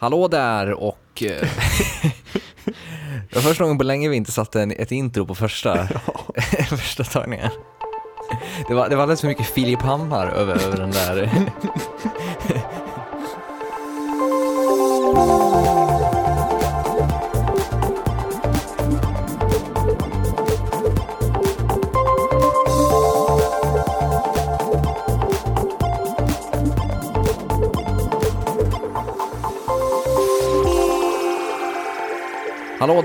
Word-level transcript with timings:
Hallå 0.00 0.28
där 0.28 0.72
och... 0.72 0.98
det 1.14 1.42
var 3.34 3.40
första 3.40 3.64
gången 3.64 3.78
på 3.78 3.84
länge 3.84 4.08
vi 4.08 4.16
inte 4.16 4.32
satte 4.32 4.62
en, 4.62 4.70
ett 4.70 4.92
intro 4.92 5.26
på 5.26 5.34
första, 5.34 5.88
första 6.68 7.04
tagningen. 7.04 7.50
Det 8.68 8.74
var, 8.74 8.88
det 8.88 8.96
var 8.96 9.02
alldeles 9.02 9.20
för 9.20 9.28
mycket 9.28 9.46
Filip 9.46 9.82
Hammar 9.82 10.26
över, 10.26 10.66
över 10.66 10.76
den 10.76 10.90
där. 10.90 11.26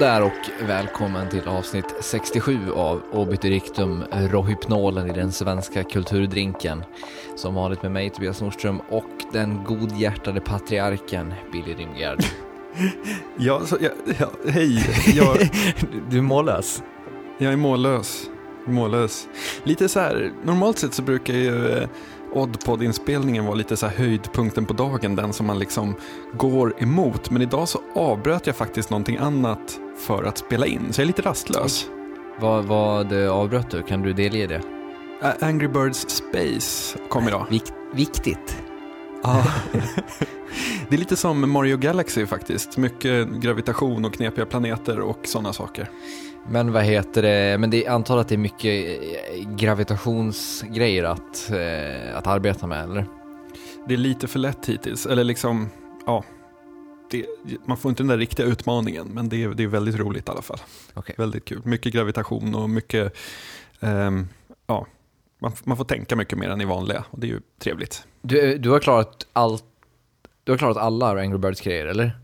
där 0.03 0.21
och 0.21 0.67
välkommen 0.67 1.30
till 1.30 1.48
avsnitt 1.48 1.85
67 1.99 2.71
av 2.71 3.02
Obiter 3.11 4.30
Rohypnolen 4.30 5.09
i 5.09 5.13
den 5.13 5.31
svenska 5.31 5.84
kulturdrinken. 5.84 6.84
Som 7.35 7.55
vanligt 7.55 7.84
med 7.84 7.91
mig 7.91 8.09
Tobias 8.09 8.41
Nordström 8.41 8.80
och 8.89 9.09
den 9.34 9.63
godhjärtade 9.63 10.41
patriarken 10.41 11.34
Billy 11.52 11.73
Rimgard. 11.73 12.23
Ja, 13.38 13.66
så, 13.66 13.77
ja, 13.81 13.89
ja, 14.20 14.31
hej, 14.47 14.85
jag, 15.16 15.38
Du 16.09 16.17
är 16.17 16.22
mållös. 16.22 16.83
jag 17.38 17.53
är 17.53 17.58
mållös. 17.58 18.30
mållös. 18.66 19.27
Lite 19.63 19.89
så 19.89 19.99
här, 19.99 20.31
normalt 20.44 20.80
sett 20.80 20.94
så 20.94 21.02
brukar 21.02 21.33
ju 21.33 21.70
eh, 21.70 21.88
Oddpod-inspelningen 22.34 23.46
vara 23.46 23.55
lite 23.55 23.78
så 23.78 23.88
här 23.88 23.98
höjdpunkten 23.98 24.66
på 24.66 24.73
dagen, 24.73 25.16
den 25.16 25.34
som 25.34 25.46
man 25.46 25.60
liksom 25.60 25.96
går 26.34 26.73
emot. 26.84 27.30
Men 27.30 27.42
idag 27.42 27.68
så 27.68 27.80
avbröt 27.96 28.48
jag 28.48 28.56
faktiskt 28.56 28.90
någonting 28.90 29.18
annat 29.18 29.80
för 29.98 30.23
att 30.23 30.38
spela 30.38 30.66
in, 30.66 30.94
så 30.94 31.02
jag 31.02 31.03
är 31.03 31.08
lite 31.08 31.22
rastlös. 31.22 31.88
Vad, 32.40 32.66
vad 32.66 33.14
avbröt 33.14 33.72
du? 33.72 33.81
Kan 33.81 34.02
du 34.02 34.14
delge 34.14 34.48
det? 34.48 34.62
Angry 35.40 35.67
Birds 35.67 36.00
Space 36.09 36.98
kom 37.09 37.28
idag. 37.28 37.45
Vik- 37.50 37.73
viktigt. 37.94 38.64
Ja. 39.23 39.44
det 40.90 40.95
är 40.95 41.00
lite 41.00 41.16
som 41.16 41.52
Mario 41.52 41.78
Galaxy 41.78 42.25
faktiskt. 42.25 42.78
Mycket 42.78 43.28
gravitation 43.28 44.06
och 44.06 44.14
knepiga 44.14 44.45
planeter 44.45 45.00
och 45.00 45.20
sådana 45.23 45.53
saker. 45.53 45.90
Men 46.47 46.72
vad 46.72 46.83
heter 46.83 47.22
det, 47.22 47.58
men 47.59 47.69
det, 47.69 47.88
antar 47.88 48.17
att 48.17 48.27
det 48.27 48.36
är 48.36 48.38
mycket 48.38 48.99
eh, 49.02 49.55
gravitationsgrejer 49.55 51.03
att, 51.03 51.52
eh, 51.52 52.17
att 52.17 52.27
arbeta 52.27 52.67
med, 52.67 52.83
eller? 52.83 53.05
Det 53.88 53.94
är 53.94 53.97
lite 53.97 54.27
för 54.27 54.39
lätt 54.39 54.66
hittills, 54.66 55.05
eller 55.05 55.23
liksom, 55.23 55.69
ja. 56.05 56.23
Det, 57.11 57.25
man 57.66 57.77
får 57.77 57.89
inte 57.89 58.03
den 58.03 58.08
där 58.08 58.17
riktiga 58.17 58.45
utmaningen, 58.45 59.08
men 59.08 59.30
det 59.30 59.44
är, 59.44 59.50
det 59.50 59.63
är 59.63 59.67
väldigt 59.67 59.95
roligt 59.95 60.27
i 60.27 60.31
alla 60.31 60.41
fall. 60.41 60.59
Okej. 60.94 61.16
Väldigt 61.17 61.45
kul. 61.45 61.61
Mycket 61.63 61.94
gravitation 61.94 62.55
och 62.55 62.69
mycket, 62.69 63.13
ehm, 63.80 64.28
ja, 64.67 64.88
man, 65.39 65.52
man 65.63 65.78
får 65.78 65.85
tänka 65.85 66.16
mycket 66.16 66.38
mer 66.38 66.50
än 66.50 66.61
i 66.61 66.66
vanliga 66.66 67.05
och 67.09 67.19
det 67.19 67.28
är 67.28 67.31
ju 67.31 67.41
trevligt. 67.59 68.07
Du, 68.22 68.57
du 68.57 68.69
har 68.69 68.80
klarat 68.80 69.28
allt, 69.33 69.66
du 70.44 70.52
har 70.52 70.57
klarat 70.57 70.78
alla 70.78 71.22
Angry 71.22 71.38
Birds-grejer, 71.38 71.85
eller? 71.85 72.17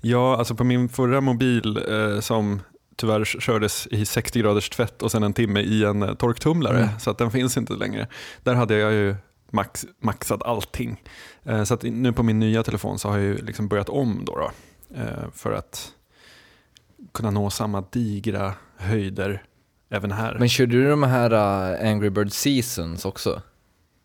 Ja, 0.00 0.36
alltså 0.36 0.54
på 0.54 0.64
min 0.64 0.88
förra 0.88 1.20
mobil 1.20 1.80
eh, 1.88 2.20
som 2.20 2.60
tyvärr 2.98 3.24
kördes 3.24 3.86
i 3.86 4.06
60 4.06 4.40
graders 4.40 4.70
tvätt 4.70 5.02
och 5.02 5.10
sen 5.10 5.22
en 5.22 5.32
timme 5.32 5.60
i 5.60 5.84
en 5.84 6.02
eh, 6.02 6.14
torktumlare, 6.14 6.78
Mm. 6.82 6.88
så 7.00 7.10
att 7.10 7.18
den 7.18 7.30
finns 7.30 7.56
inte 7.56 7.72
längre. 7.72 8.06
Där 8.42 8.54
hade 8.54 8.74
jag 8.78 8.92
ju 8.92 9.14
max, 9.50 9.86
maxat 10.02 10.42
allting. 10.42 11.02
Eh, 11.44 11.64
så 11.64 11.74
att 11.74 11.82
nu 11.82 12.12
på 12.12 12.22
min 12.22 12.38
nya 12.38 12.62
telefon 12.62 12.98
så 12.98 13.08
har 13.08 13.16
jag 13.18 13.24
ju 13.26 13.36
liksom 13.36 13.68
börjat 13.68 13.88
om 13.88 14.22
då, 14.24 14.36
då 14.36 14.50
eh, 14.96 15.30
för 15.34 15.52
att 15.52 15.92
kunna 17.14 17.30
nå 17.30 17.50
samma 17.50 17.84
digra 17.92 18.54
höjder 18.76 19.42
även 19.90 20.12
här. 20.12 20.36
Men 20.38 20.48
körde 20.48 20.72
du 20.72 20.88
de 20.90 21.02
här 21.02 21.30
Angry 21.86 22.10
Bird 22.10 22.32
Seasons 22.32 23.04
också? 23.04 23.42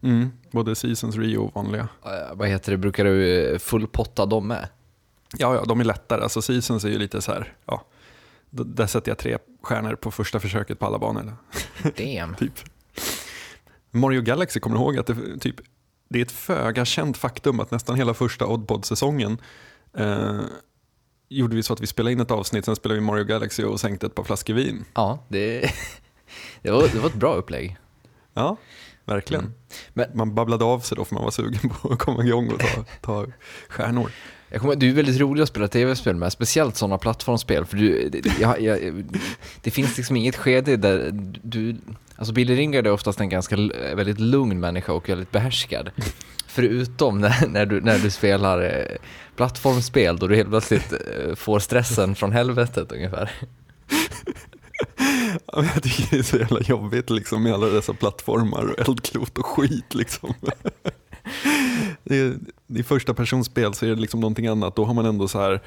Mm, 0.03 0.31
både 0.51 0.75
Seasons 0.75 1.15
Rio 1.15 1.37
och 1.37 1.55
vanliga. 1.55 1.87
Vad 2.33 2.47
heter 2.47 2.71
det, 2.71 2.77
brukar 2.77 3.05
du 3.05 3.57
fullpotta 3.59 4.25
dem 4.25 4.47
med? 4.47 4.67
Ja, 5.37 5.55
ja, 5.55 5.63
de 5.67 5.79
är 5.79 5.83
lättare. 5.83 6.23
Alltså 6.23 6.41
Seasons 6.41 6.83
är 6.85 6.89
ju 6.89 6.97
lite 6.97 7.21
så 7.21 7.31
här, 7.31 7.53
ja, 7.65 7.85
där 8.53 8.87
sätter 8.87 9.11
jag 9.11 9.17
tre 9.17 9.37
stjärnor 9.61 9.95
på 9.95 10.11
första 10.11 10.39
försöket 10.39 10.79
på 10.79 10.85
alla 10.85 10.99
banor. 10.99 11.35
Damn. 11.97 12.35
typ. 12.39 12.53
Mario 13.91 14.21
Galaxy 14.21 14.59
kommer 14.59 14.75
ihåg 14.75 14.97
att 14.97 15.07
det, 15.07 15.15
typ, 15.39 15.55
det 16.09 16.19
är 16.19 16.23
ett 16.25 16.31
föga 16.31 16.85
känt 16.85 17.17
faktum 17.17 17.59
att 17.59 17.71
nästan 17.71 17.95
hela 17.95 18.13
första 18.13 18.45
Oddpod-säsongen 18.47 19.37
eh, 19.97 20.39
gjorde 21.29 21.55
vi 21.55 21.63
så 21.63 21.73
att 21.73 21.81
vi 21.81 21.87
spelade 21.87 22.11
in 22.13 22.19
ett 22.19 22.31
avsnitt, 22.31 22.65
sen 22.65 22.75
spelade 22.75 22.99
vi 22.99 23.05
Mario 23.05 23.23
Galaxy 23.23 23.63
och 23.63 23.79
sänkte 23.79 24.05
ett 24.05 24.15
par 24.15 24.23
flaskor 24.23 24.53
vin. 24.53 24.85
Ja, 24.93 25.25
det, 25.27 25.59
det, 26.61 26.71
var, 26.71 26.81
det 26.93 26.99
var 26.99 27.07
ett 27.09 27.15
bra 27.15 27.33
upplägg. 27.33 27.77
Ja, 28.33 28.57
verkligen. 29.05 29.43
Mm. 29.43 29.53
Men- 29.93 30.09
Man 30.17 30.35
babblade 30.35 30.65
av 30.65 30.79
sig 30.79 30.95
då 30.95 31.05
för 31.05 31.15
man 31.15 31.23
var 31.23 31.31
sugen 31.31 31.69
på 31.69 31.89
att 31.93 31.99
komma 31.99 32.23
igång 32.23 32.49
och 32.51 32.59
ta, 32.59 32.83
ta 33.01 33.25
stjärnor. 33.69 34.11
Jag 34.53 34.61
kommer, 34.61 34.75
du 34.75 34.89
är 34.89 34.93
väldigt 34.93 35.19
rolig 35.19 35.43
att 35.43 35.49
spela 35.49 35.67
tv-spel 35.67 36.15
med, 36.15 36.31
speciellt 36.31 36.75
sådana 36.75 36.97
plattformsspel. 36.97 37.65
För 37.65 37.77
du, 37.77 38.09
det, 38.09 38.39
jag, 38.39 38.61
jag, 38.61 39.03
det 39.61 39.71
finns 39.71 39.97
liksom 39.97 40.15
inget 40.15 40.35
skede 40.35 40.77
där 40.77 41.09
du... 41.43 41.75
Alltså 42.15 42.33
Billy 42.33 42.55
Ringard 42.55 42.87
är 42.87 42.91
oftast 42.91 43.19
en 43.19 43.29
ganska 43.29 43.55
väldigt 43.95 44.19
lugn 44.19 44.59
människa 44.59 44.93
och 44.93 45.09
väldigt 45.09 45.31
behärskad. 45.31 45.91
Förutom 46.47 47.21
när, 47.21 47.47
när, 47.47 47.65
du, 47.65 47.81
när 47.81 47.99
du 47.99 48.11
spelar 48.11 48.61
eh, 48.61 48.97
plattformsspel 49.35 50.17
då 50.17 50.27
du 50.27 50.35
helt 50.35 50.49
plötsligt 50.49 50.93
eh, 50.93 51.35
får 51.35 51.59
stressen 51.59 52.15
från 52.15 52.31
helvetet 52.31 52.91
ungefär. 52.91 53.31
Ja, 55.45 55.63
Jag 55.73 55.83
tycker 55.83 56.07
det 56.09 56.17
är 56.17 56.23
så 56.23 56.37
jävla 56.37 56.59
jobbigt 56.61 57.09
liksom 57.09 57.43
med 57.43 57.53
alla 57.53 57.67
dessa 57.67 57.93
plattformar 57.93 58.63
och 58.63 58.79
eldklot 58.89 59.37
och 59.37 59.45
skit 59.45 59.93
liksom. 59.93 60.33
Det 62.03 62.19
är, 62.19 62.35
I 62.67 62.83
första 62.83 63.13
personspel 63.13 63.73
så 63.73 63.85
är 63.85 63.89
det 63.89 64.01
liksom 64.01 64.19
någonting 64.19 64.47
annat. 64.47 64.75
Då 64.75 64.85
har 64.85 64.93
man 64.93 65.05
ändå 65.05 65.27
så 65.27 65.39
här, 65.39 65.61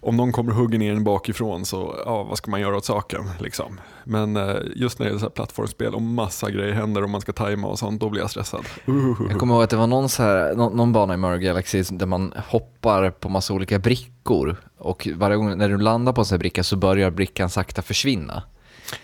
om 0.00 0.16
någon 0.16 0.32
kommer 0.32 0.50
och 0.50 0.56
hugger 0.56 0.78
ner 0.78 0.92
en 0.92 1.04
bakifrån 1.04 1.64
så, 1.64 2.02
ja 2.04 2.22
vad 2.22 2.38
ska 2.38 2.50
man 2.50 2.60
göra 2.60 2.76
åt 2.76 2.84
saken 2.84 3.30
liksom. 3.40 3.80
Men 4.04 4.36
eh, 4.36 4.56
just 4.76 4.98
när 4.98 5.06
det 5.06 5.12
är 5.12 5.18
så 5.18 5.24
här 5.24 5.30
plattformsspel 5.30 5.94
och 5.94 6.02
massa 6.02 6.50
grejer 6.50 6.72
händer 6.72 7.02
och 7.02 7.10
man 7.10 7.20
ska 7.20 7.32
tajma 7.32 7.68
och 7.68 7.78
sånt, 7.78 8.00
då 8.00 8.08
blir 8.08 8.20
jag 8.20 8.30
stressad. 8.30 8.64
Uh. 8.88 9.14
Jag 9.30 9.38
kommer 9.38 9.54
ihåg 9.54 9.62
att 9.62 9.70
det 9.70 9.76
var 9.76 9.86
någon, 9.86 10.08
så 10.08 10.22
här, 10.22 10.54
någon, 10.54 10.76
någon 10.76 10.92
bana 10.92 11.14
i 11.14 11.16
Mario 11.16 11.38
Galaxy 11.38 11.82
där 11.82 12.06
man 12.06 12.34
hoppar 12.36 13.10
på 13.10 13.28
massa 13.28 13.54
olika 13.54 13.78
brickor 13.78 14.56
och 14.78 15.08
varje 15.14 15.36
gång 15.36 15.58
när 15.58 15.68
du 15.68 15.78
landar 15.78 16.12
på 16.12 16.20
en 16.20 16.24
sån 16.24 16.36
här 16.36 16.40
bricka 16.40 16.64
så 16.64 16.76
börjar 16.76 17.10
brickan 17.10 17.50
sakta 17.50 17.82
försvinna. 17.82 18.42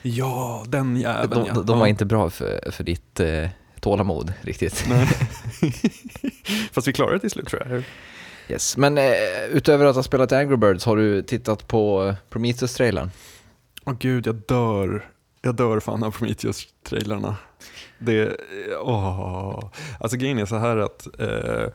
Ja, 0.03 0.65
den 0.69 0.97
jäveln 0.97 1.31
De, 1.31 1.47
ja. 1.47 1.62
de, 1.62 1.78
var 1.78 1.87
inte 1.87 2.05
bra 2.05 2.31
för, 2.31 2.70
för 2.70 2.84
ditt 2.84 3.20
eh, 3.20 3.49
tålamod 3.81 4.32
riktigt. 4.41 4.84
Nej. 4.88 5.09
Fast 6.72 6.88
vi 6.88 6.92
klarade 6.92 7.16
det 7.16 7.20
till 7.20 7.30
slut 7.30 7.48
tror 7.48 7.62
jag. 7.69 7.82
Yes. 8.48 8.76
Men 8.76 8.98
eh, 8.98 9.04
utöver 9.52 9.86
att 9.86 9.96
ha 9.96 10.02
spelat 10.02 10.32
Angry 10.32 10.56
Birds, 10.56 10.84
har 10.84 10.96
du 10.96 11.22
tittat 11.22 11.69
på 11.69 12.06
eh, 12.06 12.14
Prometheus-trailern? 12.30 13.10
Åh 13.84 13.94
gud, 13.98 14.26
jag 14.26 14.36
dör. 14.48 15.08
Jag 15.42 15.54
dör 15.54 15.80
fan 15.80 16.02
av 16.02 16.10
Prometheus-trailarna. 16.10 17.36
Det, 17.98 18.36
åh. 18.80 19.70
Alltså 20.00 20.16
grejen 20.16 20.38
är 20.38 20.46
så 20.46 20.56
här 20.56 20.76
att 20.76 21.20
eh, 21.20 21.72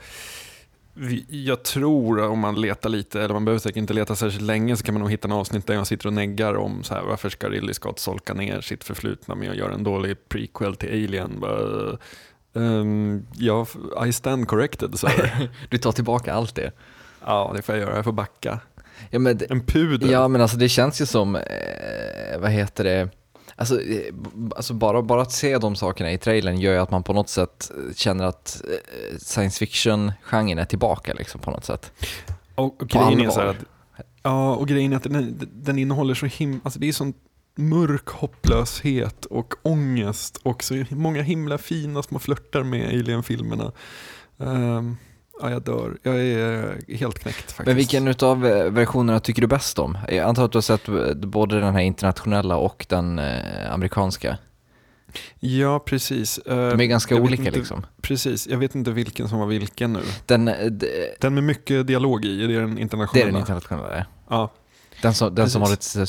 vi, 0.94 1.25
jag 1.29 1.63
tror 1.63 2.19
om 2.19 2.39
man 2.39 2.61
letar 2.61 2.89
lite, 2.89 3.21
eller 3.21 3.33
man 3.33 3.45
behöver 3.45 3.59
säkert 3.59 3.77
inte 3.77 3.94
leta 3.94 4.15
särskilt 4.15 4.44
länge, 4.44 4.77
så 4.77 4.83
kan 4.83 4.94
man 4.94 5.01
nog 5.01 5.11
hitta 5.11 5.27
en 5.27 5.31
avsnitt 5.31 5.67
där 5.67 5.73
jag 5.73 5.88
sitter 5.88 6.07
och 6.07 6.13
neggar 6.13 6.53
om 6.53 6.83
så 6.83 6.94
här, 6.94 7.01
varför 7.01 7.29
ska 7.29 7.50
Ridley 7.50 7.73
Scott 7.73 8.00
solka 8.00 8.33
ner 8.33 8.61
sitt 8.61 8.83
förflutna 8.83 9.35
med 9.35 9.51
att 9.51 9.57
göra 9.57 9.73
en 9.73 9.83
dålig 9.83 10.29
prequel 10.29 10.75
till 10.75 10.89
Alien. 10.89 11.39
Bara, 11.39 11.97
ehm, 12.55 13.25
ja, 13.35 13.65
I 14.07 14.13
stand 14.13 14.47
corrected, 14.47 14.95
här. 15.07 15.49
Du 15.69 15.77
tar 15.77 15.91
tillbaka 15.91 16.33
allt 16.33 16.55
det. 16.55 16.71
Ja, 17.25 17.51
det 17.55 17.61
får 17.61 17.75
jag 17.75 17.81
göra. 17.81 17.95
Jag 17.95 18.03
får 18.05 18.11
backa. 18.11 18.59
Ja 19.09 19.19
men, 19.19 19.38
det- 19.38 19.45
En 19.51 19.65
pudel. 19.65 20.09
ja, 20.09 20.27
men 20.27 20.41
alltså 20.41 20.57
det 20.57 20.69
känns 20.69 21.01
ju 21.01 21.05
som, 21.05 21.35
eh, 21.35 22.39
vad 22.39 22.51
heter 22.51 22.83
det, 22.83 23.09
alltså, 23.55 23.81
eh, 23.81 24.13
alltså 24.55 24.73
bara, 24.73 25.01
bara 25.01 25.21
att 25.21 25.31
se 25.31 25.57
de 25.57 25.75
sakerna 25.75 26.11
i 26.11 26.17
trailern 26.17 26.57
gör 26.59 26.73
ju 26.73 26.79
att 26.79 26.91
man 26.91 27.03
på 27.03 27.13
något 27.13 27.29
sätt 27.29 27.71
eh, 27.77 27.94
känner 27.95 28.25
att 28.25 28.61
eh, 28.67 29.17
science 29.17 29.59
fiction-genren 29.59 30.57
är 30.59 30.65
tillbaka 30.65 31.13
liksom 31.13 31.41
på 31.41 31.51
något 31.51 31.65
sätt. 31.65 31.91
Och, 32.56 32.81
och 32.81 32.88
grejen 32.89 33.19
är 33.21 33.29
så 33.29 33.41
att, 33.41 33.57
ja, 34.23 34.56
och 34.56 34.67
grejen 34.67 34.94
är 34.94 34.97
att 34.97 35.03
den, 35.03 35.49
den 35.53 35.79
innehåller 35.79 36.13
så 36.13 36.25
himla, 36.25 36.59
alltså 36.63 36.79
det 36.79 36.88
är 36.88 36.94
sån 36.94 37.13
mörk 37.55 38.07
hopplöshet 38.09 39.25
och 39.25 39.53
ångest 39.61 40.38
och 40.44 40.63
så 40.63 40.83
många 40.89 41.21
himla 41.21 41.57
fina 41.57 42.03
små 42.03 42.19
flörtar 42.19 42.63
med 42.63 42.88
Alien-filmerna. 42.88 43.71
Ehm, 44.39 44.97
ja, 45.41 45.50
jag 45.51 45.61
dör. 45.63 45.97
Jag 46.03 46.15
är 46.21 46.77
helt 46.97 47.19
knäckt 47.19 47.38
faktiskt. 47.51 47.65
Men 47.67 47.75
vilken 47.75 48.07
utav 48.07 48.45
eh, 48.45 48.71
versionerna 48.71 49.19
tycker 49.19 49.41
du 49.41 49.47
bäst 49.47 49.79
om? 49.79 49.97
Jag 50.07 50.17
antar 50.19 50.45
att 50.45 50.51
du 50.51 50.57
har 50.57 50.61
sett 50.61 50.88
eh, 50.88 51.13
både 51.13 51.59
den 51.59 51.73
här 51.75 51.81
internationella 51.81 52.55
och 52.57 52.85
den 52.89 53.19
eh, 53.19 53.73
amerikanska. 53.73 54.38
Ja, 55.39 55.79
precis. 55.79 56.39
De 56.45 56.51
är 56.81 56.85
ganska 56.85 57.15
jag 57.15 57.23
olika 57.23 57.44
inte, 57.44 57.57
liksom. 57.59 57.85
Precis, 58.01 58.47
jag 58.47 58.57
vet 58.57 58.75
inte 58.75 58.91
vilken 58.91 59.29
som 59.29 59.39
var 59.39 59.45
vilken 59.47 59.94
nu. 59.94 59.99
Den, 60.25 60.47
eh, 60.47 60.65
d- 60.65 60.88
Den 61.19 61.33
med 61.33 61.44
mycket 61.44 61.88
dialog 61.88 62.25
i, 62.25 62.47
det 62.47 62.56
är 62.56 62.59
den 62.59 62.75
det 62.75 62.81
internationella. 62.81 63.27
är 63.27 63.31
den 63.31 63.39
internationella. 63.39 64.06
Ja. 64.29 64.53
Den 65.01 65.13
som, 65.13 65.35
den 65.35 65.49
som 65.49 65.61
har 65.61 65.69
lite 65.69 65.85
så 65.85 66.06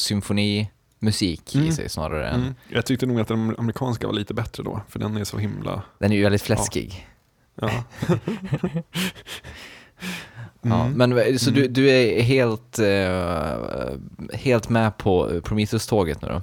här 1.07 1.13
symfonimusik 1.13 1.55
i 1.57 1.59
Mm. 1.59 1.73
sig 1.73 1.89
snarare 1.89 2.29
än... 2.29 2.41
Mm. 2.41 2.55
Jag 2.69 2.87
tyckte 2.87 3.07
nog 3.07 3.21
att 3.21 3.29
den 3.29 3.55
amerikanska 3.59 4.07
var 4.07 4.15
lite 4.15 4.35
bättre 4.35 4.63
då, 4.63 4.81
för 4.89 4.99
den 4.99 5.17
är 5.17 5.25
så 5.25 5.39
himla... 5.39 5.83
Den 5.99 6.13
är 6.13 6.17
ju 6.17 6.23
väldigt 6.23 6.43
fläskig. 6.43 7.07
Ja. 7.61 7.71
Ja, 10.63 10.85
Mm. 10.95 11.13
men 11.13 11.39
så 11.39 11.51
du, 11.51 11.61
Mm. 11.61 11.73
du 11.73 11.91
är 11.91 12.23
helt, 12.23 12.79
eh, 12.79 14.39
helt 14.39 14.69
med 14.69 14.97
på 14.99 15.41
Prometheus-tåget 15.45 16.23
nu 16.23 16.29
då? 16.29 16.43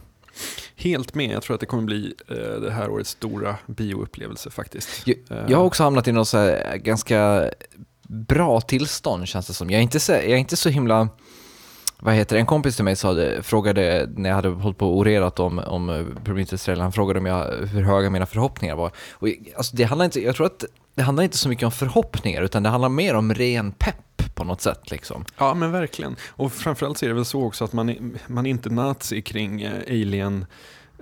Helt 0.75 1.16
med, 1.16 1.31
jag 1.31 1.44
tror 1.44 1.54
att 1.54 1.60
det 1.60 1.66
kommer 1.66 1.84
bli 1.84 2.14
eh, 2.30 2.62
det 2.62 2.72
här 2.72 2.90
årets 2.90 3.10
stora 3.10 3.56
bioupplevelse 3.66 4.50
faktiskt. 4.50 5.07
Jag, 5.07 5.18
Eh, 5.30 5.46
jag 5.50 5.57
har 5.57 5.66
också 5.66 5.84
hamnat 5.84 6.07
i 6.07 6.12
något 6.12 6.34
ganska 6.75 7.50
bra 8.07 8.62
tillstånd 8.62 9.28
känns 9.28 9.48
det 9.48 9.54
som. 9.54 9.69
Jag 9.69 9.78
är 9.78 9.84
inte 9.84 10.00
så, 10.00 10.12
jag 10.12 10.24
är 10.24 10.36
inte 10.38 10.56
så 10.57 10.69
himla... 10.69 11.10
Vad 12.03 12.13
heter? 12.13 12.36
En 12.36 12.45
kompis 12.45 12.75
till 12.75 12.86
mig 12.86 12.95
sa 12.95 13.15
frågade 13.42 14.09
när 14.15 14.30
jag 14.30 14.36
hade 14.36 14.50
hållit 14.50 14.77
på 14.77 14.88
och 14.88 14.98
orerat 14.98 15.39
om, 15.39 15.59
om 15.59 16.15
Prometheus-trailern, 16.24 16.81
han 16.81 16.92
frågade 16.92 17.19
om 17.19 17.25
jag, 17.25 17.68
hur 17.68 17.83
höga 17.83 18.09
mina 18.09 18.25
förhoppningar 18.25 18.75
var. 18.75 18.92
Och, 19.12 19.27
alltså, 19.57 19.75
det 19.75 19.83
handlar 19.83 20.06
inte, 20.06 20.24
jag 20.24 20.36
tror 20.36 20.45
att 20.45 20.65
det 20.95 21.03
handlar 21.03 21.24
inte 21.24 21.38
så 21.38 21.50
mycket 21.50 21.65
om 21.65 21.71
förhoppningar, 21.71 22.42
utan 22.42 22.63
det 22.63 22.69
handlar 22.69 22.89
mer 22.89 23.15
om 23.15 23.33
ren 23.33 23.71
pepp 23.71 24.36
på 24.36 24.44
något 24.44 24.62
sätt. 24.62 24.92
Liksom. 24.92 25.25
Ja, 25.38 25.53
men 25.53 25.71
verkligen. 25.71 26.15
Och 26.30 26.53
framförallt 26.53 26.98
så 26.98 27.06
är 27.06 27.09
det 27.09 27.15
väl 27.15 27.25
så 27.25 27.44
också 27.44 27.63
att 27.63 27.74
man 27.74 28.18
man 28.27 28.45
är 28.45 28.50
inte 28.50 28.69
nazi 28.69 29.21
kring 29.21 29.62
eh, 29.62 29.81
Alien 29.88 30.45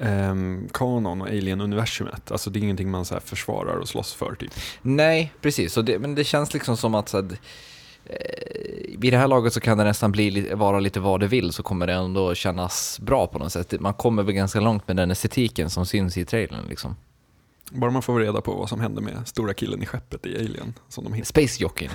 ehm, 0.02 0.68
kanon 0.74 1.22
och 1.22 1.28
Alien-universumet. 1.28 2.32
Alltså 2.32 2.50
det 2.50 2.60
är 2.60 2.62
ingenting 2.62 2.92
man 2.92 3.06
så 3.06 3.14
här 3.14 3.22
försvarar 3.22 3.76
och 3.76 3.88
slåss 3.88 4.14
för 4.14 4.36
typ. 4.36 4.52
Nej, 4.82 5.34
precis. 5.42 5.76
Det, 5.76 6.00
men 6.00 6.16
det 6.16 6.24
känns 6.24 6.54
liksom 6.54 6.78
som 6.78 6.96
att 6.96 7.10
så 7.10 7.20
eh, 7.20 7.26
vid 8.98 9.14
det 9.14 9.18
här 9.18 9.28
laget 9.28 9.54
så 9.54 9.60
kan 9.60 9.78
det 9.78 9.84
nästan 9.84 10.12
bli, 10.12 10.32
li- 10.32 10.54
vara 10.54 10.80
lite 10.80 11.00
vad 11.00 11.20
det 11.20 11.28
vill 11.28 11.52
så 11.54 11.64
kommer 11.64 11.88
det 11.88 11.94
ändå 11.94 12.36
kännas 12.36 13.00
bra 13.00 13.28
på 13.28 13.40
något 13.40 13.52
sätt. 13.52 13.80
Man 13.80 13.94
kommer 13.94 14.24
väl 14.24 14.34
ganska 14.36 14.60
långt 14.60 14.88
med 14.88 14.98
den 14.98 15.12
estetiken 15.12 15.70
som 15.70 15.86
syns 15.86 16.18
i 16.18 16.26
trailern. 16.26 16.66
Liksom. 16.70 16.96
Bara 17.72 17.92
man 17.92 18.02
får 18.02 18.20
reda 18.20 18.42
på 18.42 18.56
vad 18.56 18.70
som 18.70 18.80
hände 18.80 19.02
med 19.02 19.28
stora 19.28 19.54
killen 19.54 19.84
i 19.84 19.86
skeppet 19.86 20.26
i 20.26 20.36
Alien 20.36 20.74
som 20.88 21.04
de 21.04 21.14
hittade. 21.14 21.26
Space 21.26 21.64
Jockeyn. 21.64 21.90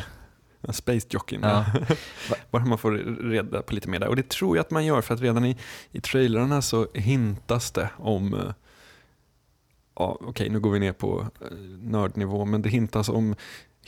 Ja, 0.61 0.72
Space 0.72 1.06
Jockeyn. 1.11 1.40
Ja. 1.43 1.64
Bara 2.50 2.64
man 2.64 2.78
får 2.78 2.93
reda 3.31 3.62
på 3.62 3.75
lite 3.75 3.88
mer 3.88 3.99
där. 3.99 4.08
Och 4.08 4.17
det 4.17 4.28
tror 4.28 4.56
jag 4.56 4.64
att 4.64 4.70
man 4.70 4.84
gör 4.87 5.00
för 5.00 5.14
att 5.14 5.20
redan 5.20 5.44
i, 5.44 5.56
i 5.90 6.00
trailrarna 6.00 6.62
så 6.62 6.87
hintas 6.94 7.70
det 7.70 7.90
om, 7.99 8.34
eh, 8.34 8.40
ja 9.96 10.19
okej 10.20 10.49
nu 10.50 10.60
går 10.60 10.70
vi 10.70 10.78
ner 10.78 10.93
på 10.93 11.26
eh, 11.40 11.56
nördnivå, 11.81 12.44
men 12.44 12.62
det 12.62 12.69
hintas 12.69 13.08
om 13.08 13.34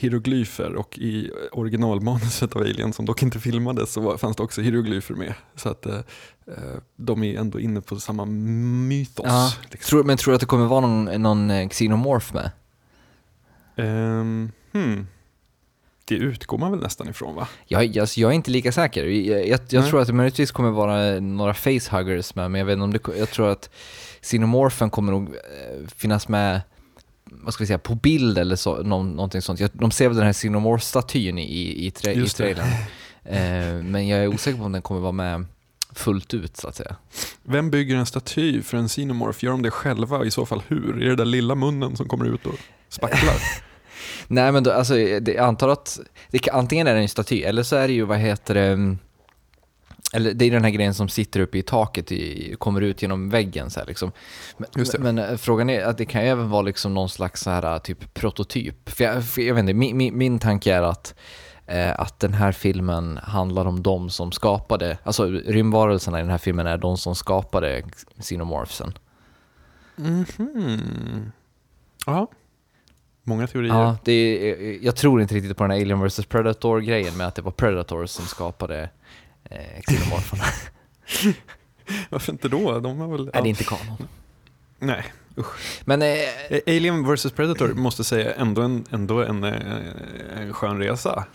hieroglyfer 0.01 0.75
och 0.75 0.97
i 0.97 1.31
originalmanuset 1.51 2.55
av 2.55 2.61
Alien 2.61 2.93
som 2.93 3.05
dock 3.05 3.23
inte 3.23 3.39
filmades 3.39 3.93
så 3.93 4.17
fanns 4.17 4.35
det 4.35 4.43
också 4.43 4.61
hieroglyfer 4.61 5.15
med. 5.15 5.33
Så 5.55 5.69
att 5.69 5.85
eh, 5.85 5.95
eh, 6.47 6.79
de 6.95 7.23
är 7.23 7.39
ändå 7.39 7.59
inne 7.59 7.81
på 7.81 7.99
samma 7.99 8.25
mytos. 8.25 9.25
Ja. 9.25 9.53
liksom. 9.71 9.89
Tror, 9.89 10.03
men 10.03 10.17
tror 10.17 10.31
du 10.31 10.35
att 10.35 10.39
det 10.39 10.45
kommer 10.45 10.65
vara 10.65 10.81
någon, 10.81 11.21
någon 11.21 11.51
eh, 11.51 11.69
xenomorph 11.69 12.33
med? 12.33 12.51
Ehm, 13.75 14.51
hmm. 14.71 15.07
Det 16.05 16.15
utgår 16.15 16.57
man 16.57 16.71
väl 16.71 16.79
nästan 16.79 17.09
ifrån 17.09 17.35
va? 17.35 17.47
Jag, 17.65 17.97
alltså, 17.97 18.19
jag 18.19 18.31
är 18.31 18.35
inte 18.35 18.51
lika 18.51 18.71
säker. 18.71 19.05
Jag, 19.05 19.47
jag, 19.47 19.59
jag 19.69 19.87
tror 19.87 20.01
att 20.01 20.07
det 20.07 20.13
möjligtvis 20.13 20.51
kommer 20.51 20.71
vara 20.71 21.19
några 21.19 21.53
facehuggers 21.53 22.35
med, 22.35 22.51
men 22.51 22.59
jag 22.59 22.65
vet 22.65 22.73
inte 22.73 22.83
om 22.83 22.93
det, 22.93 23.19
jag 23.19 23.29
tror 23.29 23.49
att 23.49 23.69
xenomorphen 24.21 24.89
kommer 24.89 25.11
nog 25.11 25.29
eh, 25.29 25.87
finnas 25.95 26.27
med 26.27 26.61
vad 27.31 27.53
ska 27.53 27.63
vi 27.63 27.67
säga, 27.67 27.79
på 27.79 27.95
bild 27.95 28.37
eller 28.37 28.55
så, 28.55 28.83
någon, 28.83 29.11
någonting 29.11 29.41
sånt. 29.41 29.59
Jag, 29.59 29.69
de 29.73 29.91
ser 29.91 30.07
väl 30.07 30.17
den 30.17 30.25
här 30.25 30.33
xenomorph-statyn 30.33 31.39
i, 31.39 31.85
i, 31.85 31.91
tra, 31.91 32.11
i 32.11 32.27
trailern. 32.27 32.67
Eh, 33.23 33.83
men 33.83 34.07
jag 34.07 34.19
är 34.19 34.27
osäker 34.27 34.57
på 34.57 34.65
om 34.65 34.71
den 34.71 34.81
kommer 34.81 35.01
vara 35.01 35.11
med 35.11 35.45
fullt 35.91 36.33
ut 36.33 36.57
så 36.57 36.67
att 36.67 36.75
säga. 36.75 36.95
Vem 37.43 37.71
bygger 37.71 37.95
en 37.95 38.05
staty 38.05 38.61
för 38.61 38.77
en 38.77 38.87
xenomorph? 38.87 39.45
Gör 39.45 39.51
de 39.51 39.61
det 39.61 39.71
själva? 39.71 40.25
I 40.25 40.31
så 40.31 40.45
fall 40.45 40.63
hur? 40.67 41.03
Är 41.03 41.09
det 41.09 41.15
där 41.15 41.25
lilla 41.25 41.55
munnen 41.55 41.97
som 41.97 42.07
kommer 42.07 42.25
ut 42.25 42.45
och 42.45 42.55
spacklar? 42.89 43.35
Nej 44.27 44.51
men 44.51 44.63
då, 44.63 44.71
alltså, 44.71 44.93
det, 44.93 45.27
jag 45.27 45.45
antar 45.45 45.69
att 45.69 45.99
det, 46.31 46.49
antingen 46.49 46.87
är 46.87 46.95
det 46.95 47.01
en 47.01 47.09
staty 47.09 47.41
eller 47.41 47.63
så 47.63 47.75
är 47.75 47.87
det 47.87 47.93
ju, 47.93 48.03
vad 48.03 48.17
heter 48.17 48.53
det, 48.53 48.97
eller 50.17 50.33
det 50.33 50.45
är 50.45 50.51
den 50.51 50.63
här 50.63 50.71
grejen 50.71 50.93
som 50.93 51.09
sitter 51.09 51.39
uppe 51.39 51.57
i 51.57 51.61
taket, 51.61 52.11
i, 52.11 52.55
kommer 52.59 52.81
ut 52.81 53.01
genom 53.01 53.29
väggen 53.29 53.69
så 53.69 53.79
här 53.79 53.87
liksom. 53.87 54.11
Men, 54.57 54.67
men 54.99 55.17
eh, 55.17 55.37
frågan 55.37 55.69
är 55.69 55.83
att 55.83 55.97
det 55.97 56.05
kan 56.05 56.23
ju 56.23 56.27
även 56.27 56.49
vara 56.49 56.61
liksom 56.61 56.93
någon 56.93 57.09
slags 57.09 57.41
så 57.41 57.49
här 57.49 57.79
typ 57.79 58.13
prototyp. 58.13 58.89
För 58.89 59.03
jag, 59.03 59.25
för 59.25 59.41
jag 59.41 59.55
vet 59.55 59.61
inte, 59.61 59.73
min, 59.73 59.97
min, 59.97 60.17
min 60.17 60.39
tanke 60.39 60.73
är 60.73 60.81
att 60.81 61.15
eh, 61.65 61.99
att 61.99 62.19
den 62.19 62.33
här 62.33 62.51
filmen 62.51 63.19
handlar 63.23 63.65
om 63.65 63.83
de 63.83 64.09
som 64.09 64.31
skapade, 64.31 64.97
alltså 65.03 65.25
rymdvarelserna 65.25 66.19
i 66.19 66.21
den 66.21 66.31
här 66.31 66.37
filmen 66.37 66.67
är 66.67 66.77
de 66.77 66.97
som 66.97 67.15
skapade 67.15 67.83
Xenomorphsen. 68.19 68.93
Mhm. 69.95 71.31
Ja. 72.05 72.27
Många 73.23 73.47
teorier. 73.47 73.73
Ja, 73.73 73.97
det 74.03 74.11
är, 74.11 74.77
jag 74.85 74.95
tror 74.95 75.21
inte 75.21 75.35
riktigt 75.35 75.57
på 75.57 75.63
den 75.63 75.71
här 75.71 75.81
Alien 75.81 76.07
vs 76.07 76.25
Predator-grejen 76.25 77.17
med 77.17 77.27
att 77.27 77.35
det 77.35 77.41
var 77.41 77.51
Predators 77.51 78.09
som 78.09 78.25
skapade 78.25 78.89
eh. 79.49 79.81
Varför 82.09 82.31
inte 82.31 82.47
då? 82.47 82.79
De 82.79 82.99
har 82.99 83.07
väl... 83.07 83.21
Nej, 83.21 83.31
ja. 83.33 83.41
det 83.41 83.47
är 83.47 83.49
inte 83.49 83.63
kanon. 83.63 84.07
Nej. 84.79 85.03
Men 85.85 86.01
eh, 86.01 86.59
Alien 86.67 87.13
vs 87.13 87.31
Predator 87.31 87.73
måste 87.73 88.03
säga 88.03 88.33
ändå 88.33 88.61
en, 88.61 88.85
ändå 88.91 89.23
en, 89.23 89.43
eh, 89.43 89.53
en 90.37 90.53
skön 90.53 90.77
resa. 90.79 91.25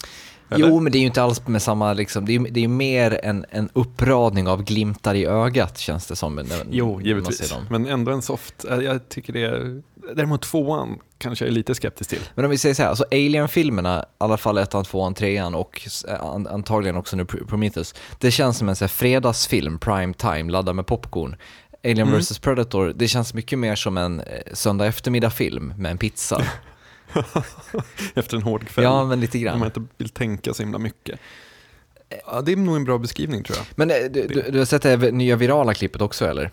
Eller? 0.50 0.68
jo, 0.68 0.80
men 0.80 0.92
det 0.92 0.98
är 0.98 1.00
ju 1.00 1.06
inte 1.06 1.22
alls 1.22 1.46
med 1.46 1.62
samma, 1.62 1.92
liksom, 1.92 2.26
det 2.26 2.34
är 2.34 2.40
det 2.50 2.64
är 2.64 2.68
mer 2.68 3.20
en, 3.22 3.44
en 3.50 3.68
uppradning 3.72 4.48
av 4.48 4.64
glimtar 4.64 5.14
i 5.14 5.26
ögat 5.26 5.78
känns 5.78 6.06
det 6.06 6.16
som. 6.16 6.34
När, 6.34 6.66
Jo, 6.70 7.00
givetvis. 7.00 7.54
Men 7.70 7.86
ändå 7.86 8.12
en 8.12 8.22
soft. 8.22 8.64
eh, 8.64 8.78
Jag 8.78 9.08
tycker 9.08 9.32
det 9.32 9.42
är... 9.42 9.82
Däremot 10.16 10.42
tvåan 10.42 10.98
kanske 11.18 11.44
jag 11.44 11.50
är 11.50 11.54
lite 11.54 11.74
skeptisk 11.74 12.10
till. 12.10 12.20
Men 12.34 12.44
om 12.44 12.50
vi 12.50 12.58
säger 12.58 12.74
så 12.74 12.82
här, 12.82 12.88
alltså 12.88 13.04
Alien-filmerna, 13.10 14.02
i 14.02 14.04
alla 14.18 14.36
fall 14.36 14.58
ettan, 14.58 14.84
tvåan, 14.84 15.14
trean 15.14 15.54
och 15.54 15.88
eh, 16.08 16.22
an, 16.22 16.46
antagligen 16.46 16.96
också 16.96 17.16
nu 17.16 17.24
Pr- 17.24 17.46
Prometheus, 17.46 17.94
det 18.18 18.30
känns 18.30 18.58
som 18.58 18.68
en 18.68 18.76
så 18.76 18.84
här 18.84 18.88
fredagsfilm, 18.88 19.78
prime 19.78 20.14
time, 20.14 20.52
laddad 20.52 20.76
med 20.76 20.86
popcorn. 20.86 21.36
Alien 21.84 22.08
Mm. 22.08 22.20
vs 22.20 22.38
Predator, 22.38 22.92
det 22.96 23.08
känns 23.08 23.34
mycket 23.34 23.58
mer 23.58 23.74
som 23.76 23.98
en 23.98 24.20
eh, 24.20 24.26
söndag 24.52 24.86
eftermiddag-film 24.86 25.74
med 25.76 25.90
en 25.90 25.98
pizza. 25.98 26.42
Efter 28.14 28.36
en 28.36 28.42
hård 28.42 28.66
kväll. 28.68 28.84
ja, 28.84 29.04
men 29.04 29.20
lite 29.20 29.38
Om 29.38 29.44
grann. 29.44 29.58
man 29.58 29.66
inte 29.68 29.82
vill 29.98 30.08
tänka 30.08 30.54
så 30.54 30.62
himla 30.62 30.78
mycket. 30.78 31.18
Ja, 32.26 32.40
det 32.40 32.52
är 32.52 32.56
nog 32.56 32.76
en 32.76 32.84
bra 32.84 32.98
beskrivning 32.98 33.42
tror 33.44 33.56
jag. 33.58 33.66
Men 33.76 33.90
eh, 33.90 33.96
du, 34.10 34.26
du, 34.26 34.44
du 34.50 34.58
har 34.58 34.64
sett 34.64 34.82
det 34.82 35.10
nya 35.12 35.36
virala 35.36 35.74
klippet 35.74 36.02
också 36.02 36.26
eller? 36.26 36.50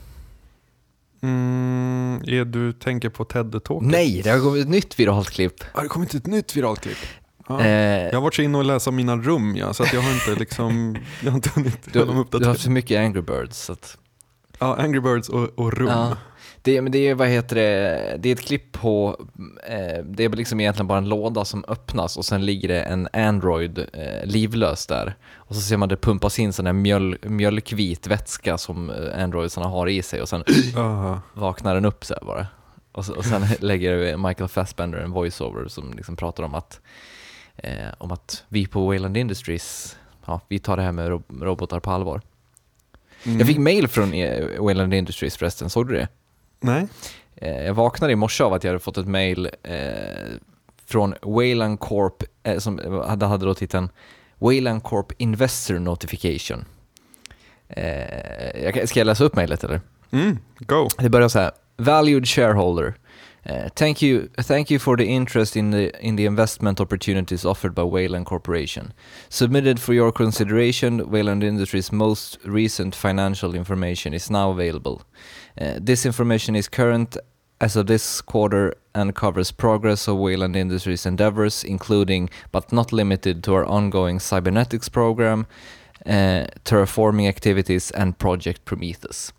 Mm, 1.22 2.22
är 2.28 2.46
du 2.46 2.74
tänker 2.74 3.10
på 3.10 3.24
TED-talket? 3.26 3.92
Nej, 3.92 4.22
det 4.24 4.30
har 4.30 4.40
kommit 4.40 4.62
ett 4.64 4.70
nytt 4.70 5.00
viralt 5.00 5.30
klipp. 5.30 5.64
Har 5.74 5.84
det 5.84 5.90
kommit 5.90 6.14
ett 6.14 6.28
nytt 6.28 6.56
viralt 6.58 6.82
klipp? 6.82 6.98
Ja. 7.48 7.62
Eh, 7.62 8.04
Jag 8.06 8.14
har 8.14 8.22
varit 8.22 8.36
så 8.36 8.42
inne 8.42 8.58
och 8.58 8.66
läst 8.66 8.88
om 8.88 8.96
mina 8.96 9.16
rum, 9.18 9.56
ja, 9.56 9.74
så 9.74 9.84
att 9.84 9.94
jag 9.94 10.02
har 10.02 10.12
inte 10.14 10.36
liksom, 10.40 10.98
jag 11.24 11.32
har 11.32 11.36
inte 11.36 11.50
hunnit 11.50 11.94
du, 11.94 12.06
dem 12.06 12.26
du 12.32 12.38
har 12.38 12.46
haft 12.46 12.64
för 12.64 12.70
mycket 12.72 13.00
Angry 13.00 13.22
Birds. 13.22 13.58
Så 13.58 13.74
att, 13.74 13.98
Ja, 14.60 14.76
Angry 14.76 15.00
Birds 15.00 15.30
och, 15.30 15.60
och 15.60 15.74
rum. 15.74 15.88
Ja. 15.88 16.18
Det, 16.74 16.82
men 16.82 16.92
det 16.92 17.08
är, 17.08 17.16
vad 17.16 17.28
heter 17.28 17.56
det, 17.56 18.16
det 18.20 18.30
är 18.30 18.34
ett 18.34 18.42
klipp 18.42 18.72
på, 18.72 19.26
eh, 19.68 20.04
det 20.06 20.24
är 20.24 20.30
liksom 20.30 20.60
egentligen 20.60 20.88
bara 20.88 20.98
en 20.98 21.10
låda 21.10 21.46
som 21.46 21.66
öppnas 21.68 22.18
och 22.18 22.26
sen 22.26 22.46
ligger 22.46 22.68
det 22.68 22.82
en 22.82 23.08
Android 23.14 23.80
eh, 23.94 24.26
livlös 24.26 24.88
där. 24.88 25.16
Och 25.36 25.56
så 25.56 25.62
ser 25.62 25.78
man 25.78 25.90
det 25.90 25.98
pumpas 25.98 26.40
in 26.40 26.54
sån 26.54 26.66
här 26.66 26.74
mjöl, 26.74 27.18
mjölkvit 27.24 28.08
vätska 28.08 28.58
som 28.58 28.90
eh, 28.90 29.24
Androidsarna 29.24 29.68
har 29.68 29.88
i 29.88 30.02
sig 30.02 30.22
och 30.22 30.30
sen 30.30 30.44
vaknar 31.34 31.76
den 31.76 31.86
upp 31.86 32.06
så 32.06 32.14
här 32.14 32.26
bara. 32.26 32.48
Och, 32.92 33.06
så, 33.06 33.14
och 33.16 33.26
sen 33.26 33.42
lägger 33.60 34.18
Michael 34.18 34.50
Fassbender 34.50 34.98
en 35.00 35.12
voiceover 35.12 35.68
som 35.68 35.94
liksom 35.94 36.16
pratar 36.16 36.44
om 36.44 36.56
att, 36.56 36.80
eh, 37.58 37.88
om 37.98 38.12
att 38.12 38.44
vi 38.48 38.68
på 38.68 38.88
Wayland 38.88 39.18
Industries, 39.18 39.98
ja, 40.26 40.42
vi 40.48 40.60
tar 40.60 40.78
det 40.78 40.84
här 40.84 40.92
med 40.92 41.10
rob- 41.10 41.44
robotar 41.44 41.80
på 41.80 41.92
allvar. 41.92 42.22
Mm. 43.26 43.38
Jag 43.40 43.48
fick 43.48 43.58
mail 43.58 43.88
från 43.88 44.14
eh, 44.14 44.62
Wayland 44.62 44.94
Industries 44.94 45.38
förresten, 45.38 45.70
såg 45.70 45.88
du 45.88 45.94
det? 45.96 46.08
Nej? 46.60 46.88
Eh, 47.36 47.66
jag 47.66 47.74
vaknade 47.74 48.14
i 48.14 48.16
morse 48.16 48.44
av 48.44 48.54
att 48.54 48.64
jag 48.64 48.72
hade 48.72 48.80
fått 48.80 48.98
ett 48.98 49.08
mail 49.08 49.50
eh, 49.64 49.74
från 50.86 51.16
Wayland 51.22 51.80
Corp, 51.80 52.24
eh, 52.44 52.58
som 52.58 53.04
hade, 53.08 53.26
hade 53.26 53.46
då 53.46 53.54
titeln 53.54 53.90
Wayland 54.40 54.84
Corp 54.84 55.12
Investor 55.18 55.80
Notification. 55.80 56.66
Jag, 58.56 58.90
ska 58.90 59.00
jag 59.00 59.06
läsa 59.06 59.24
upp 59.24 59.36
mejlet 59.36 59.64
eller? 59.64 59.82
Mm, 60.12 60.38
go. 60.60 60.88
Det 60.98 61.10
börjar 61.10 61.30
så 61.30 61.40
här. 61.40 61.52
Valued 61.78 62.28
shareholder. 62.28 62.94
Uh, 63.50 63.70
thank 63.70 64.04
you, 64.04 64.28
thank 64.38 64.70
you 64.70 64.80
for 64.80 64.98
the 64.98 65.06
interest 65.06 65.56
in 65.56 65.72
the 65.72 65.92
in 66.02 66.18
the 66.18 66.26
investment 66.26 66.80
opportunities 66.80 67.46
offered 67.46 67.74
by 67.74 67.84
Wayland 67.84 68.26
Corporation. 68.26 68.94
Submitted 69.30 69.80
for 69.80 69.94
your 69.94 70.12
consideration, 70.12 71.10
Wayland 71.10 71.44
Industries' 71.44 71.92
most 71.92 72.38
recent 72.44 72.96
financial 72.96 73.56
information 73.56 74.14
is 74.14 74.30
now 74.30 74.52
available. 74.52 75.02
Uh, 75.62 75.74
this 75.86 76.06
information 76.06 76.56
is 76.56 76.70
current 76.70 77.18
as 77.62 77.76
of 77.76 77.86
this 77.88 78.22
quarter 78.22 78.74
and 78.94 79.14
covers 79.14 79.52
progress 79.52 80.08
of 80.08 80.18
Wayland 80.18 80.56
Industries 80.56 81.06
endeavors, 81.06 81.64
including 81.64 82.30
but 82.52 82.72
not 82.72 82.94
limited 82.94 83.44
to 83.44 83.54
our 83.56 83.66
ongoing 83.66 84.20
cybernetics 84.20 84.90
program, 84.90 85.46
uh, 86.06 86.46
terraforming 86.64 87.28
activities, 87.28 87.92
and 87.92 88.18
Project 88.18 88.64
Prometheus. 88.66 89.34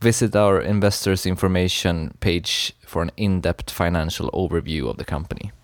Visit 0.00 0.36
our 0.36 0.60
investors 0.60 1.26
information 1.26 2.16
page 2.20 2.72
for 2.86 3.02
an 3.02 3.10
in-depth 3.16 3.70
financial 3.70 4.30
overview 4.32 4.88
of 4.90 4.96
the 4.98 5.04
company. 5.04 5.50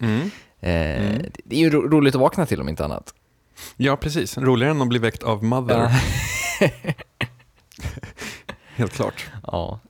Mm. 0.00 0.30
Eh, 0.60 0.60
Mm. 0.60 1.22
Det 1.44 1.56
är 1.56 1.60
ju 1.60 1.70
ro- 1.70 1.88
roligt 1.88 2.14
att 2.14 2.20
vakna 2.20 2.46
till 2.46 2.60
om 2.60 2.68
inte 2.68 2.84
annat. 2.84 3.14
Ja, 3.76 3.96
precis. 3.96 4.38
Roligare 4.38 4.70
än 4.70 4.82
att 4.82 4.88
bli 4.88 4.98
väckt 4.98 5.22
av 5.22 5.44
Mother. 5.44 5.90
Helt 8.78 8.92
klart. 8.92 9.26
ja. 9.46 9.80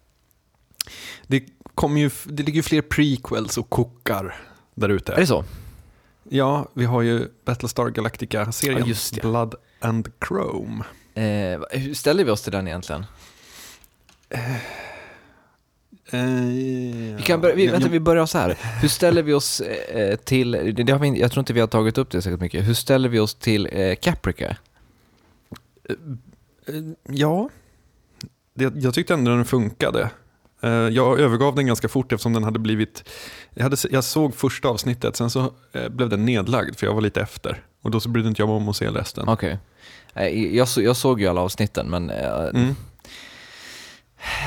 Det, 1.26 1.44
kommer 1.74 2.00
ju, 2.00 2.10
det 2.24 2.42
ligger 2.42 2.56
ju 2.56 2.62
fler 2.62 2.82
prequels 2.82 3.58
och 3.58 3.70
kokar 3.70 4.36
där 4.74 4.88
ute. 4.88 5.12
Är 5.12 5.20
det 5.20 5.26
så? 5.26 5.44
Ja, 6.28 6.68
vi 6.74 6.84
har 6.84 7.02
ju 7.02 7.28
Battlestar 7.44 7.88
Galactica-serien 7.90 8.94
Ja. 9.12 9.20
Blood 9.22 9.54
and 9.80 10.08
Chrome. 10.28 10.84
Eh, 11.14 11.60
hur 11.70 11.94
ställer 11.94 12.24
vi 12.24 12.30
oss 12.30 12.42
till 12.42 12.52
den 12.52 12.68
egentligen? 12.68 13.06
Eh, 14.28 16.20
Vi 17.16 17.22
kan 17.24 17.40
börja, 17.40 17.54
vi, 17.54 17.66
vänta, 17.66 17.88
vi 17.88 18.00
börjar 18.00 18.26
så 18.26 18.38
här. 18.38 18.58
Hur 18.80 18.88
ställer 18.88 19.22
vi 19.22 19.32
oss 19.32 19.60
eh, 19.60 20.16
till, 20.16 20.50
det, 20.86 20.92
har 20.92 20.98
vi, 20.98 21.20
jag 21.20 21.32
tror 21.32 21.40
inte 21.40 21.52
vi 21.52 21.60
har 21.60 21.66
tagit 21.66 21.98
upp 21.98 22.10
det 22.10 22.22
särskilt 22.22 22.40
mycket. 22.40 22.66
Hur 22.68 22.74
ställer 22.74 23.08
vi 23.08 23.18
oss 23.18 23.34
till 23.34 23.68
eh, 23.72 23.94
Caprica? 23.94 24.56
eh, 25.88 26.74
ja, 27.08 27.48
det, 28.58 28.72
jag 28.82 28.94
tyckte 28.94 29.14
ändå 29.14 29.30
den 29.30 29.44
funkade. 29.44 30.10
Eh, 30.62 30.70
jag 30.70 31.20
övergav 31.20 31.54
den 31.54 31.66
ganska 31.66 31.88
fort 31.88 32.12
eftersom 32.12 32.32
den 32.32 32.44
hade 32.44 32.58
blivit... 32.58 33.08
Jag, 33.54 33.62
hade, 33.62 33.76
jag 33.90 34.04
såg 34.04 34.34
första 34.34 34.68
avsnittet, 34.68 35.16
sen 35.16 35.30
så 35.30 35.52
eh, 35.72 35.88
blev 35.88 36.08
den 36.08 36.24
nedlagd 36.24 36.76
för 36.76 36.86
jag 36.86 36.94
var 36.94 37.00
lite 37.00 37.20
efter. 37.20 37.62
Och 37.82 37.90
då 37.90 38.00
så 38.00 38.08
brydde 38.08 38.28
inte 38.28 38.42
jag 38.42 38.48
mig 38.48 38.56
om 38.56 38.68
att 38.68 38.76
se 38.76 38.88
resten. 38.88 39.28
Okej. 39.28 39.58
Eh, 40.14 40.54
jag, 40.56 40.68
så, 40.68 40.82
jag 40.82 40.96
såg 40.96 41.20
ju 41.20 41.26
alla 41.26 41.40
avsnitten, 41.40 41.86
men 41.90 42.10
Mm. 42.10 42.74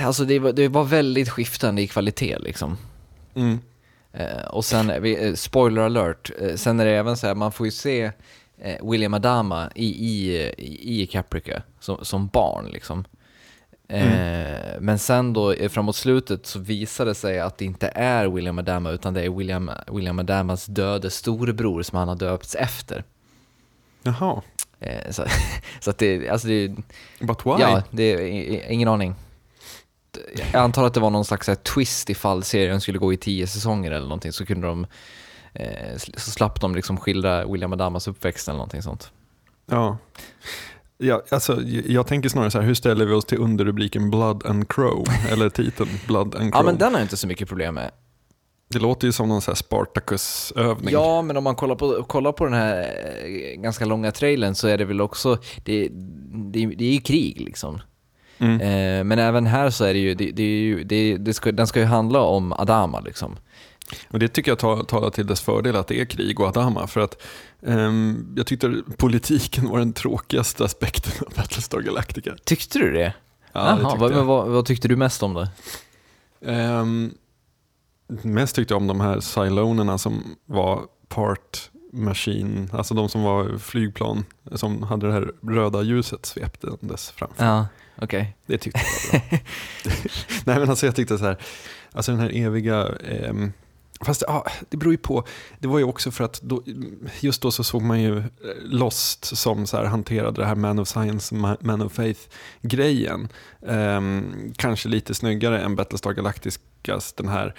alltså 0.06 0.26
det, 0.26 0.40
var- 0.40 0.52
det 0.54 0.68
var 0.68 0.84
väldigt 0.84 1.30
skiftande 1.30 1.82
i 1.82 1.88
kvalitet 1.88 2.38
liksom. 2.40 2.78
Mm. 3.36 3.60
Och 4.50 4.66
sen, 4.66 4.92
spoiler 5.38 5.82
alert, 5.82 6.32
sen 6.56 6.80
är 6.80 6.86
det 6.86 6.92
även 6.92 7.18
så 7.18 7.28
här, 7.28 7.36
man 7.36 7.52
får 7.52 7.68
ju 7.68 7.72
se 7.72 8.12
William 8.84 9.14
Adama 9.14 9.70
i, 9.76 9.86
i, 9.86 10.38
i, 10.58 11.02
i 11.02 11.08
Caprica 11.08 11.62
som, 11.80 12.06
som 12.06 12.28
barn 12.28 12.66
liksom. 12.74 13.06
Eh, 13.92 14.80
Men 14.80 15.00
sen 15.00 15.34
då 15.34 15.52
eh, 15.52 15.70
framåt 15.70 15.96
slutet 15.96 16.46
så 16.46 16.60
visar 16.60 17.06
det 17.06 17.16
sig 17.16 17.40
att 17.40 17.58
det 17.58 17.66
inte 17.66 17.88
är 17.96 18.28
William 18.28 18.60
Adama 18.60 18.90
utan 18.90 19.14
det 19.14 19.22
är 19.22 19.30
William, 19.30 19.72
William 19.92 20.20
Adamas 20.20 20.66
döde 20.66 21.10
storebror 21.10 21.82
som 21.82 21.98
han 21.98 22.08
har 22.08 22.16
döpts 22.16 22.56
efter. 22.56 23.04
Jaha, 24.04 24.42
Eh, 24.80 25.12
så, 25.12 25.26
så 25.80 25.90
att 25.90 25.98
det, 25.98 26.30
alltså 26.30 26.48
det, 26.48 26.68
but 27.20 27.46
why? 27.46 27.52
ja, 27.60 27.84
det 27.92 28.30
ingen 28.70 28.88
aning. 28.88 29.16
Jag 30.54 30.62
antar 30.62 30.84
att 30.84 30.94
det 30.94 31.00
var 31.00 31.10
någon 31.10 31.26
slags 31.26 31.48
här, 31.48 31.56
twist 31.56 32.10
ifall 32.10 32.44
serien 32.44 32.82
skulle 32.82 32.98
gå 32.98 33.14
i 33.14 33.18
tio 33.18 33.48
säsonger 33.48 33.92
eller 33.92 34.08
någonting 34.08 34.32
så 34.32 34.46
kunde 34.46 34.68
de 34.68 34.88
så 36.18 36.32
slapp 36.32 36.62
de 36.62 36.76
liksom 36.76 36.98
skildra 36.98 37.46
William 37.46 37.74
Adamas 37.74 38.08
uppväxt 38.08 38.48
eller 38.48 38.58
någonting 38.58 38.82
sånt. 38.82 39.12
Ja. 39.66 39.98
Ja, 41.04 41.24
alltså, 41.30 41.62
jag 41.86 42.08
tänker 42.08 42.30
snarare 42.30 42.52
så 42.52 42.60
här, 42.60 42.66
hur 42.66 42.74
ställer 42.74 43.06
vi 43.06 43.14
oss 43.14 43.26
till 43.26 43.38
underrubriken 43.38 44.10
Blood 44.10 44.46
and 44.46 44.66
Chrome? 44.76 45.06
Eller 45.32 45.50
titeln 45.50 45.90
Blood 46.08 46.36
and 46.36 46.46
Ja 46.46 46.52
Chrome? 46.52 46.66
men 46.66 46.78
den 46.78 46.92
har 46.94 47.00
jag 47.00 47.06
inte 47.06 47.18
så 47.18 47.28
mycket 47.28 47.48
problem 47.48 47.76
med. 47.76 47.92
Det 48.68 48.80
låter 48.80 49.08
ju 49.08 49.12
som 49.12 49.30
någon 49.30 49.42
så 49.42 49.52
här 49.52 49.56
Spartacus-övning. 49.56 50.94
Ja, 50.94 51.22
men 51.22 51.38
om 51.38 51.44
man 51.44 51.56
kollar 51.56 51.76
på, 51.76 52.04
kollar 52.04 52.32
på 52.32 52.46
den 52.46 52.54
här 52.54 52.96
eh, 53.26 53.62
ganska 53.62 53.86
långa 53.86 54.12
trailern 54.12 54.56
så 54.56 54.68
är 54.68 54.78
det 54.78 54.86
väl 54.86 55.02
också, 55.02 55.38
det, 55.66 55.88
det, 56.52 56.66
det 56.66 56.86
är 56.86 56.94
ju 56.94 57.02
krig 57.02 57.42
liksom. 57.42 57.82
Mm. 58.38 58.62
Eh, 58.62 59.04
men 59.04 59.20
även 59.20 59.46
här 59.46 59.70
så 59.70 59.86
är 59.86 59.94
det 59.94 60.00
ju, 60.00 60.14
det, 60.14 60.32
det 60.32 60.44
är 60.44 60.62
ju 60.62 60.84
det, 60.84 61.18
det 61.18 61.34
ska, 61.34 61.52
den 61.52 61.68
ska 61.68 61.80
ju 61.80 61.86
handla 61.86 62.20
om 62.20 62.54
Adama 62.54 63.00
liksom. 63.00 63.38
Och 64.10 64.20
det 64.20 64.28
tycker 64.28 64.52
jag 64.52 64.88
talar 64.88 65.10
till 65.10 65.28
dess 65.28 65.42
fördel 65.42 65.76
att 65.76 65.88
det 65.88 66.02
är 66.02 66.06
krig 66.06 66.40
och 66.40 66.48
Adama. 66.48 66.88
För 66.88 67.02
att 67.02 67.22
ehm, 67.66 68.34
jag 68.38 68.48
tyckte 68.48 68.82
politiken 68.98 69.70
var 69.70 69.80
den 69.80 69.94
tråkigaste 69.94 70.66
aspekten 70.66 71.26
av 71.28 71.34
Battlestar 71.36 71.80
Galactica. 71.80 72.36
Tyckte 72.44 72.80
du 72.80 72.92
det? 72.92 73.14
Ja, 73.54 73.62
det 73.62 73.68
Jaha, 73.68 73.78
tyckte 73.78 73.98
vad, 73.98 74.12
men 74.12 74.26
vad, 74.26 74.48
vad 74.48 74.66
tyckte 74.66 74.88
du 74.88 74.96
mest 74.96 75.24
om 75.24 75.34
det? 75.34 75.50
Ehm, 76.46 77.14
mest 78.08 78.56
tyckte 78.56 78.74
jag 78.74 78.82
om 78.82 78.88
de 78.88 79.02
här 79.02 79.20
Cylonerna 79.20 79.98
som 79.98 80.36
var 80.46 80.82
part 81.08 81.72
machine, 81.94 82.70
alltså 82.74 82.94
de 82.94 83.10
som 83.10 83.24
var 83.24 83.58
flygplan 83.58 84.26
som 84.56 84.84
hade 84.84 85.08
det 85.08 85.14
här 85.14 85.32
röda 85.42 85.82
ljuset 85.82 86.26
sveptandes 86.26 87.12
framför. 87.12 87.46
Ja, 87.46 87.68
okej. 88.02 88.38
Det 88.46 88.58
tyckte 88.58 88.80
jag 89.12 89.20
var 89.20 89.30
bra. 89.30 89.40
Nej 90.46 90.60
men 90.60 90.70
alltså 90.70 90.86
jag 90.86 90.96
tyckte 90.96 91.18
så 91.18 91.26
här, 91.26 91.38
alltså 91.92 92.12
den 92.12 92.22
här 92.22 92.32
eviga, 92.36 92.88
ehm, 93.10 93.54
fast 94.06 94.24
ja, 94.28 94.46
det 94.70 94.78
beror 94.78 94.94
ju 94.94 94.98
på, 94.98 95.24
det 95.60 95.68
var 95.68 95.80
ju 95.80 95.86
också 95.86 96.12
för 96.12 96.24
att 96.24 96.42
då, 96.42 96.64
just 97.20 97.42
då 97.42 97.52
så 97.52 97.64
såg 97.64 97.82
man 97.82 98.02
ju 98.02 98.18
eh, 98.18 98.24
Lost 98.62 99.38
som 99.38 99.68
så 99.68 99.78
här 99.78 99.86
hanterade 99.86 100.42
det 100.42 100.46
här 100.46 100.56
Man 100.56 100.80
of 100.80 100.88
Science, 100.88 101.36
Man 101.62 101.82
of 101.82 101.94
Faith-grejen. 101.94 103.28
Um, 103.60 104.54
kanske 104.56 104.90
lite 104.90 105.14
snyggare 105.14 105.62
än 105.62 105.76
Battlestar 105.76 106.14
Galacticas 106.14 107.14
den 107.14 107.28
här, 107.28 107.56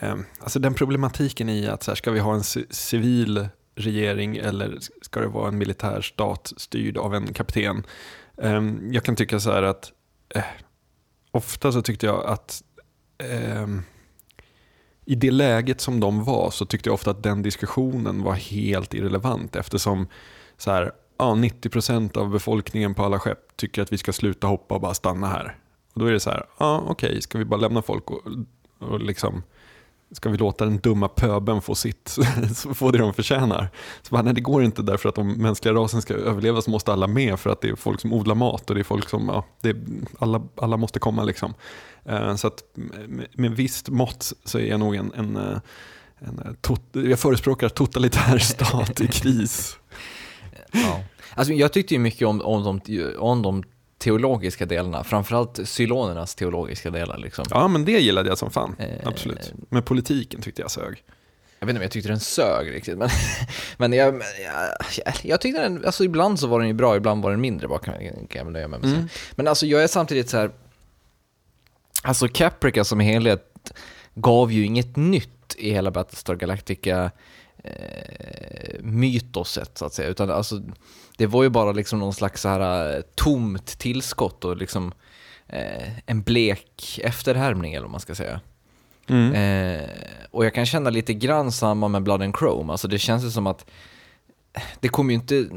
um, 0.00 0.24
alltså 0.40 0.58
den 0.58 0.74
problematiken 0.74 1.48
i 1.48 1.66
att 1.66 1.82
så 1.82 1.90
här, 1.90 1.96
ska 1.96 2.10
vi 2.10 2.20
ha 2.20 2.34
en 2.34 2.44
civil 2.70 3.48
regering 3.74 4.36
eller 4.36 4.78
ska 5.02 5.20
det 5.20 5.26
vara 5.26 5.48
en 5.48 5.58
militär 5.58 6.00
stat 6.00 6.52
styrd 6.56 6.98
av 6.98 7.14
en 7.14 7.32
kapten? 7.32 7.86
Um, 8.36 8.92
jag 8.92 9.04
kan 9.04 9.16
tycka 9.16 9.40
så 9.40 9.52
här 9.52 9.62
att 9.62 9.92
eh, 10.34 10.44
ofta 11.30 11.72
så 11.72 11.82
tyckte 11.82 12.06
jag 12.06 12.26
att 12.26 12.62
ehm, 13.18 13.82
i 15.04 15.14
det 15.14 15.30
läget 15.30 15.80
som 15.80 16.00
de 16.00 16.24
var 16.24 16.50
så 16.50 16.66
tyckte 16.66 16.88
jag 16.88 16.94
ofta 16.94 17.10
att 17.10 17.22
den 17.22 17.42
diskussionen 17.42 18.22
var 18.22 18.34
helt 18.34 18.94
irrelevant 18.94 19.56
eftersom 19.56 20.06
så 20.56 20.70
här, 20.70 20.92
ja, 21.18 21.34
90% 21.34 22.18
av 22.18 22.30
befolkningen 22.30 22.94
på 22.94 23.04
alla 23.04 23.18
skepp 23.18 23.56
tycker 23.56 23.82
att 23.82 23.92
vi 23.92 23.98
ska 23.98 24.12
sluta 24.12 24.46
hoppa 24.46 24.74
och 24.74 24.80
bara 24.80 24.94
stanna 24.94 25.26
här. 25.26 25.56
Och 25.94 26.00
då 26.00 26.06
är 26.06 26.12
det 26.12 26.20
så 26.20 26.30
här, 26.30 26.46
ja 26.58 26.84
okej, 26.86 27.22
ska 27.22 27.38
vi 27.38 27.44
bara 27.44 27.60
lämna 27.60 27.82
folk 27.82 28.10
och, 28.10 28.22
och 28.78 29.00
liksom 29.00 29.42
Ska 30.12 30.28
vi 30.28 30.36
låta 30.36 30.64
den 30.64 30.78
dumma 30.78 31.08
pöben 31.08 31.62
få 31.62 31.74
sitt, 31.74 32.16
få 32.74 32.90
det 32.90 32.98
de 32.98 33.14
förtjänar? 33.14 33.68
Så 34.02 34.10
bara, 34.10 34.22
nej, 34.22 34.34
det 34.34 34.40
går 34.40 34.64
inte 34.64 34.82
därför 34.82 35.08
att 35.08 35.18
om 35.18 35.32
mänskliga 35.32 35.74
rasen 35.74 36.02
ska 36.02 36.14
överleva 36.14 36.62
så 36.62 36.70
måste 36.70 36.92
alla 36.92 37.06
med 37.06 37.40
för 37.40 37.50
att 37.50 37.60
det 37.60 37.68
är 37.68 37.76
folk 37.76 38.00
som 38.00 38.12
odlar 38.12 38.34
mat 38.34 38.70
och 38.70 38.74
det 38.74 38.80
är 38.80 38.84
folk 38.84 39.08
som, 39.08 39.28
ja, 39.28 39.44
det 39.60 39.68
är, 39.68 39.76
alla, 40.18 40.42
alla 40.56 40.76
måste 40.76 40.98
komma 40.98 41.24
liksom. 41.24 41.54
Eh, 42.04 42.34
Så 42.36 42.46
att 42.46 42.62
med, 42.74 43.26
med 43.32 43.50
visst 43.50 43.88
mått 43.88 44.32
så 44.44 44.58
är 44.58 44.66
jag 44.66 44.80
nog 44.80 44.94
en, 44.94 45.12
en, 45.16 45.36
eh, 45.36 45.58
en 46.18 46.38
eh, 46.38 46.52
tot, 46.60 46.82
jag 46.92 47.18
förespråkar 47.18 47.68
totalitär 47.68 48.38
stat 48.54 49.00
i 49.00 49.06
kris. 49.06 49.76
Ja. 50.72 51.00
Alltså, 51.34 51.52
jag 51.52 51.72
tyckte 51.72 51.94
ju 51.94 52.00
mycket 52.00 52.28
om, 52.28 52.40
om, 52.40 52.80
de, 52.84 53.14
om 53.18 53.42
de 53.42 53.64
teologiska 54.00 54.66
delarna, 54.66 55.04
framförallt 55.04 55.68
cylonernas 55.68 56.34
teologiska 56.34 56.90
delar. 56.90 57.18
Liksom. 57.18 57.44
Ja 57.50 57.68
men 57.68 57.84
det 57.84 58.00
gillade 58.00 58.28
jag 58.28 58.38
som 58.38 58.50
fan, 58.50 58.76
Eh, 58.78 59.08
absolut. 59.08 59.52
Men 59.68 59.82
politiken 59.82 60.42
tyckte 60.42 60.62
jag 60.62 60.70
sög. 60.70 61.04
Jag 61.58 61.66
vet 61.66 61.70
inte 61.70 61.78
om 61.78 61.82
jag 61.82 61.90
tyckte 61.90 62.08
den 62.08 62.20
sög 62.20 62.72
riktigt, 62.72 62.98
men, 62.98 63.08
men 63.76 63.92
jag, 63.92 64.14
jag, 65.04 65.14
jag 65.22 65.40
tyckte 65.40 65.62
den, 65.62 65.84
alltså 65.84 66.04
ibland 66.04 66.40
så 66.40 66.46
var 66.46 66.58
den 66.58 66.68
ju 66.68 66.74
bra, 66.74 66.96
ibland 66.96 67.22
var 67.22 67.30
den 67.30 67.40
mindre 67.40 67.68
bra 67.68 67.78
kan, 67.78 67.94
kan 67.94 68.38
jag 68.38 68.44
väl 68.44 68.52
nöja 68.52 68.68
mig 68.68 68.80
med. 68.80 68.90
Mm. 68.90 69.08
Men 69.32 69.48
alltså 69.48 69.66
jag 69.66 69.82
är 69.82 69.86
samtidigt 69.86 70.30
så 70.30 70.36
här, 70.36 70.50
alltså 72.02 72.28
Caprica 72.28 72.84
som 72.84 73.00
helhet 73.00 73.72
gav 74.14 74.52
ju 74.52 74.64
inget 74.64 74.96
nytt 74.96 75.54
i 75.58 75.70
hela 75.70 75.90
Battlestar 75.90 76.34
Galactica 76.34 77.10
eh, 77.64 78.80
mytoset 78.80 79.78
så 79.78 79.84
att 79.84 79.94
säga, 79.94 80.08
utan 80.08 80.30
alltså 80.30 80.62
det 81.20 81.26
var 81.26 81.42
ju 81.42 81.48
bara 81.48 81.72
liksom 81.72 81.98
någon 81.98 82.14
slags 82.14 82.42
så 82.42 82.48
här 82.48 82.96
eh, 82.96 83.02
tomt 83.14 83.78
tillskott 83.78 84.44
och 84.44 84.56
liksom 84.56 84.92
eh, 85.48 85.98
en 86.06 86.22
blek 86.22 87.00
efterhärmning 87.02 87.74
eller 87.74 87.82
vad 87.82 87.90
man 87.90 88.00
ska 88.00 88.14
säga. 88.14 88.40
Mm. 89.08 89.32
Eh, 89.32 89.88
och 90.30 90.44
jag 90.44 90.54
kan 90.54 90.66
känna 90.66 90.90
lite 90.90 91.14
grann 91.14 91.52
samma 91.52 91.88
med 91.88 92.02
Blood 92.02 92.22
and 92.22 92.36
Chrome. 92.38 92.72
Alltså 92.72 92.88
det 92.88 92.98
känns 92.98 93.24
ju 93.24 93.30
som 93.30 93.46
att 93.46 93.70
det 94.80 94.88
kommer 94.88 95.10
ju 95.12 95.20
inte... 95.20 95.48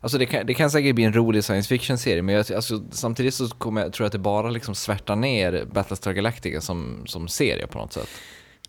Alltså 0.00 0.18
det 0.18 0.26
kan, 0.26 0.46
det 0.46 0.54
kan 0.54 0.70
säkert 0.70 0.94
bli 0.94 1.04
en 1.04 1.12
rolig 1.12 1.44
science 1.44 1.68
fiction-serie, 1.68 2.22
men 2.22 2.34
jag, 2.34 2.52
alltså, 2.52 2.82
samtidigt 2.90 3.34
så 3.34 3.48
kommer 3.48 3.80
jag, 3.80 3.92
tror 3.92 4.04
jag 4.04 4.06
att 4.08 4.12
det 4.12 4.18
bara 4.18 4.50
liksom 4.50 4.74
svärtar 4.74 5.16
ner 5.16 5.64
Battlestar 5.72 6.12
Galactica 6.12 6.60
som, 6.60 7.02
som 7.06 7.28
serie 7.28 7.66
på 7.66 7.78
något 7.78 7.92
sätt. 7.92 8.08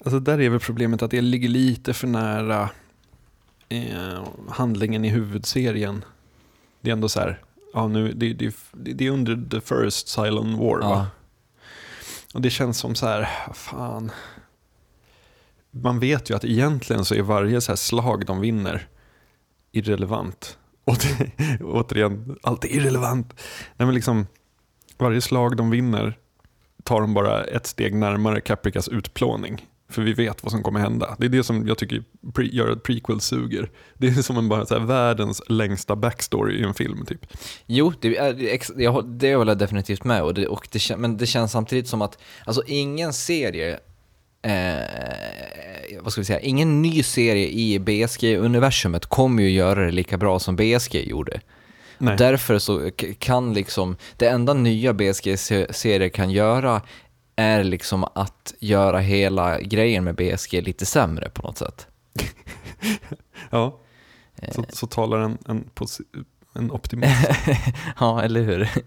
Alltså 0.06 0.20
där 0.20 0.42
är 0.42 0.50
väl 0.50 0.60
problemet 0.60 1.02
att 1.02 1.12
det 1.12 1.22
ligger 1.22 1.50
lite 1.50 1.94
för 1.94 2.08
nära 2.08 2.70
eh, 3.70 4.24
handlingen 4.50 5.06
i 5.06 5.10
huvudserien. 5.10 6.06
Det 6.82 6.90
är 6.90 6.94
ändå 6.94 7.10
så 7.10 7.20
här, 7.20 7.42
ja 7.74 7.88
nu, 7.88 8.14
det, 8.14 8.34
det, 8.34 8.56
det 8.74 9.08
är 9.08 9.12
under 9.12 9.50
the 9.50 9.62
first 9.62 10.16
Cylon 10.16 10.58
War 10.58 10.80
va? 10.80 10.82
Ja. 10.82 11.08
och 12.34 12.42
det 12.42 12.50
känns 12.50 12.78
som 12.78 12.96
så 12.96 13.06
här, 13.06 13.30
fan. 13.54 14.12
Man 15.72 16.00
vet 16.00 16.30
ju 16.30 16.36
att 16.36 16.46
egentligen 16.46 17.06
så 17.06 17.16
är 17.16 17.22
varje 17.22 17.62
så 17.62 17.72
här 17.72 17.78
slag 17.78 18.26
de 18.26 18.40
vinner 18.40 18.88
irrelevant. 19.72 20.58
Åter, 20.86 21.32
återigen, 21.64 22.38
allt 22.44 22.66
är 22.66 22.70
irrelevant. 22.70 23.34
Nej, 23.78 23.86
men 23.86 23.96
liksom, 23.96 24.28
varje 24.98 25.22
slag 25.22 25.58
de 25.58 25.70
vinner 25.70 26.18
tar 26.84 27.02
de 27.02 27.14
bara 27.14 27.44
ett 27.44 27.68
steg 27.68 27.96
närmare 27.96 28.42
Capricas 28.42 28.88
utplåning. 28.88 29.68
För 29.90 30.02
vi 30.02 30.14
vet 30.14 30.44
vad 30.44 30.52
som 30.52 30.64
kommer 30.64 30.80
hända. 30.80 31.16
Det 31.20 31.26
är 31.26 31.30
det 31.30 31.44
som 31.44 31.68
jag 31.68 31.78
tycker 31.78 32.04
pre- 32.34 32.52
gör 32.52 32.72
att 32.72 32.84
prequel 32.84 33.22
suger. 33.22 33.70
Det 33.98 34.08
är 34.08 34.22
som 34.22 34.38
en 34.38 34.50
bara 34.50 34.66
så 34.66 34.80
här, 34.80 34.86
världens 34.86 35.42
längsta 35.48 35.96
backstory 35.96 36.60
i 36.60 36.64
en 36.64 36.74
film 36.74 37.06
typ. 37.06 37.26
Jo, 37.66 37.94
det 38.02 38.18
är, 38.18 38.34
det 39.20 39.36
håller 39.36 39.52
jag 39.52 39.58
definitivt 39.58 40.04
med 40.04 40.24
och 40.24 40.34
det, 40.34 40.48
och 40.48 40.68
det, 40.72 40.98
men 40.98 41.18
det 41.18 41.26
känns 41.26 41.52
samtidigt 41.52 41.88
som 41.88 42.02
att, 42.02 42.18
alltså 42.46 42.64
ingen 42.68 43.14
serie, 43.14 43.80
eh, 44.42 46.00
vad 46.02 46.12
ska 46.12 46.22
vi 46.22 46.26
säga, 46.26 46.40
ingen 46.40 46.82
ny 46.82 47.04
serie 47.04 47.48
i 47.48 47.80
BSG-universumet 47.80 49.06
kommer 49.06 49.44
ju 49.44 49.50
göra 49.50 49.86
det 49.86 49.92
lika 49.92 50.18
bra 50.18 50.40
som 50.40 50.56
BSG 50.56 51.10
gjorde. 51.10 51.42
Därför 52.18 52.60
så 52.60 52.92
kan 53.20 53.54
liksom, 53.54 53.96
det 54.18 54.28
enda 54.28 54.54
nya 54.54 54.94
BSG-serier 54.94 56.10
kan 56.10 56.32
göra 56.32 56.82
är 57.40 57.64
liksom 57.64 58.04
att 58.04 58.54
göra 58.60 59.00
hela 59.00 59.62
grejen 59.62 60.04
med 60.04 60.16
BSG 60.16 60.62
lite 60.62 60.86
sämre 60.86 61.30
på 61.30 61.42
något 61.42 61.58
sätt. 61.58 61.88
Ja, 63.50 63.80
så, 64.52 64.66
så 64.70 64.88
talar 64.88 65.20
en, 65.20 65.38
en, 65.48 65.70
en 66.54 66.72
optimist. 66.72 67.30
ja, 68.00 68.22
eller 68.22 68.42
hur? 68.42 68.70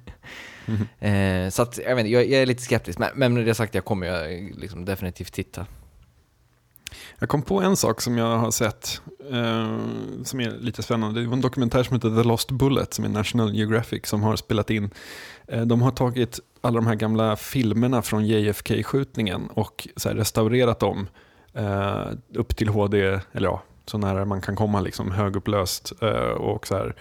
Eh, 0.99 1.49
så 1.49 1.63
att, 1.63 1.79
jag, 1.79 1.97
vet, 1.97 2.09
jag 2.09 2.25
är 2.25 2.47
lite 2.47 2.63
skeptisk, 2.63 2.99
men, 2.99 3.11
men 3.15 3.35
med 3.35 3.47
det 3.47 3.55
sagt, 3.55 3.75
jag 3.75 3.85
kommer 3.85 4.31
ju 4.31 4.53
liksom 4.57 4.85
definitivt 4.85 5.33
titta. 5.33 5.67
Jag 7.19 7.29
kom 7.29 7.43
på 7.43 7.61
en 7.61 7.77
sak 7.77 8.01
som 8.01 8.19
jag 8.19 8.39
har 8.39 8.51
sett 8.51 9.01
eh, 9.31 9.79
som 10.25 10.41
är 10.41 10.59
lite 10.61 10.83
spännande. 10.83 11.21
Det 11.21 11.27
var 11.27 11.35
en 11.35 11.41
dokumentär 11.41 11.83
som 11.83 11.95
heter 11.95 12.23
The 12.23 12.29
Lost 12.29 12.51
Bullet 12.51 12.95
som 12.95 13.05
är 13.05 13.09
National 13.09 13.55
Geographic 13.55 14.07
som 14.07 14.23
har 14.23 14.37
spelat 14.37 14.71
in. 14.71 14.91
Eh, 15.47 15.63
de 15.63 15.83
har 15.83 15.91
tagit 15.91 16.41
alla 16.63 16.77
de 16.77 16.87
här 16.87 16.95
gamla 16.95 17.37
filmerna 17.37 18.03
från 18.03 18.27
JFK-skjutningen 18.27 19.49
och 19.49 19.89
så 19.97 20.09
här, 20.09 20.17
restaurerat 20.17 20.81
dem 20.81 21.09
eh, 21.53 22.07
upp 22.35 22.57
till 22.57 22.69
HD, 22.69 23.21
eller 23.33 23.49
ja, 23.49 23.63
så 23.87 23.99
nära 23.99 24.25
man 24.25 24.41
kan 24.41 24.57
komma, 24.57 24.81
liksom 24.81 25.11
högupplöst 25.11 25.93
eh, 26.03 26.31
och 26.31 26.67
så 26.67 26.75
här, 26.75 26.97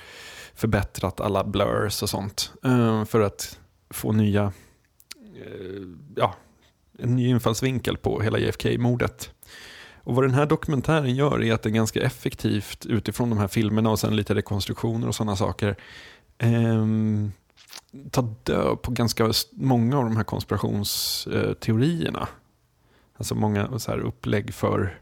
förbättrat 0.55 1.21
alla 1.21 1.43
blurs 1.43 2.03
och 2.03 2.09
sånt 2.09 2.53
eh, 2.63 3.05
för 3.05 3.21
att 3.21 3.59
få 3.89 4.11
nya, 4.11 4.43
eh, 5.19 5.81
ja, 6.15 6.35
en 6.99 7.15
ny 7.15 7.27
infallsvinkel 7.27 7.97
på 7.97 8.21
hela 8.21 8.39
JFK-mordet. 8.39 9.31
Och 10.03 10.15
vad 10.15 10.23
den 10.23 10.33
här 10.33 10.45
dokumentären 10.45 11.15
gör 11.15 11.43
är 11.43 11.53
att 11.53 11.63
den 11.63 11.73
ganska 11.73 12.01
effektivt 12.01 12.85
utifrån 12.85 13.29
de 13.29 13.39
här 13.39 13.47
filmerna 13.47 13.89
och 13.89 13.99
sen 13.99 14.15
lite 14.15 14.35
rekonstruktioner 14.35 15.07
och 15.07 15.15
sådana 15.15 15.35
saker 15.35 15.75
ehm, 16.37 17.31
tar 18.11 18.33
död 18.43 18.81
på 18.81 18.91
ganska 18.91 19.31
många 19.51 19.97
av 19.97 20.03
de 20.03 20.17
här 20.17 20.23
konspirationsteorierna. 20.23 22.27
Alltså 23.17 23.35
många 23.35 23.79
så 23.79 23.91
här 23.91 23.99
upplägg 23.99 24.53
för 24.53 24.99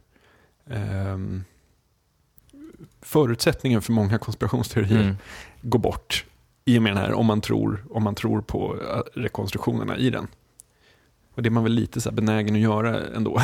ehm, 0.69 1.43
förutsättningen 3.01 3.81
för 3.81 3.93
många 3.93 4.17
konspirationsteorier 4.17 5.01
Mm. 5.01 5.15
går 5.61 5.79
bort 5.79 6.25
i 6.65 6.77
och 6.77 6.81
med 6.81 6.91
den 6.91 6.97
här 6.97 7.13
om 7.13 7.25
man 7.25 7.41
tror, 7.41 7.85
om 7.89 8.03
man 8.03 8.15
tror 8.15 8.41
på 8.41 8.81
eh, 8.81 9.01
rekonstruktionerna 9.19 9.97
i 9.97 10.09
den. 10.09 10.27
Och 11.35 11.43
det 11.43 11.49
är 11.49 11.51
man 11.51 11.63
väl 11.63 11.73
lite 11.73 12.01
så 12.01 12.11
benägen 12.11 12.55
att 12.55 12.61
göra 12.61 13.07
ändå. 13.07 13.41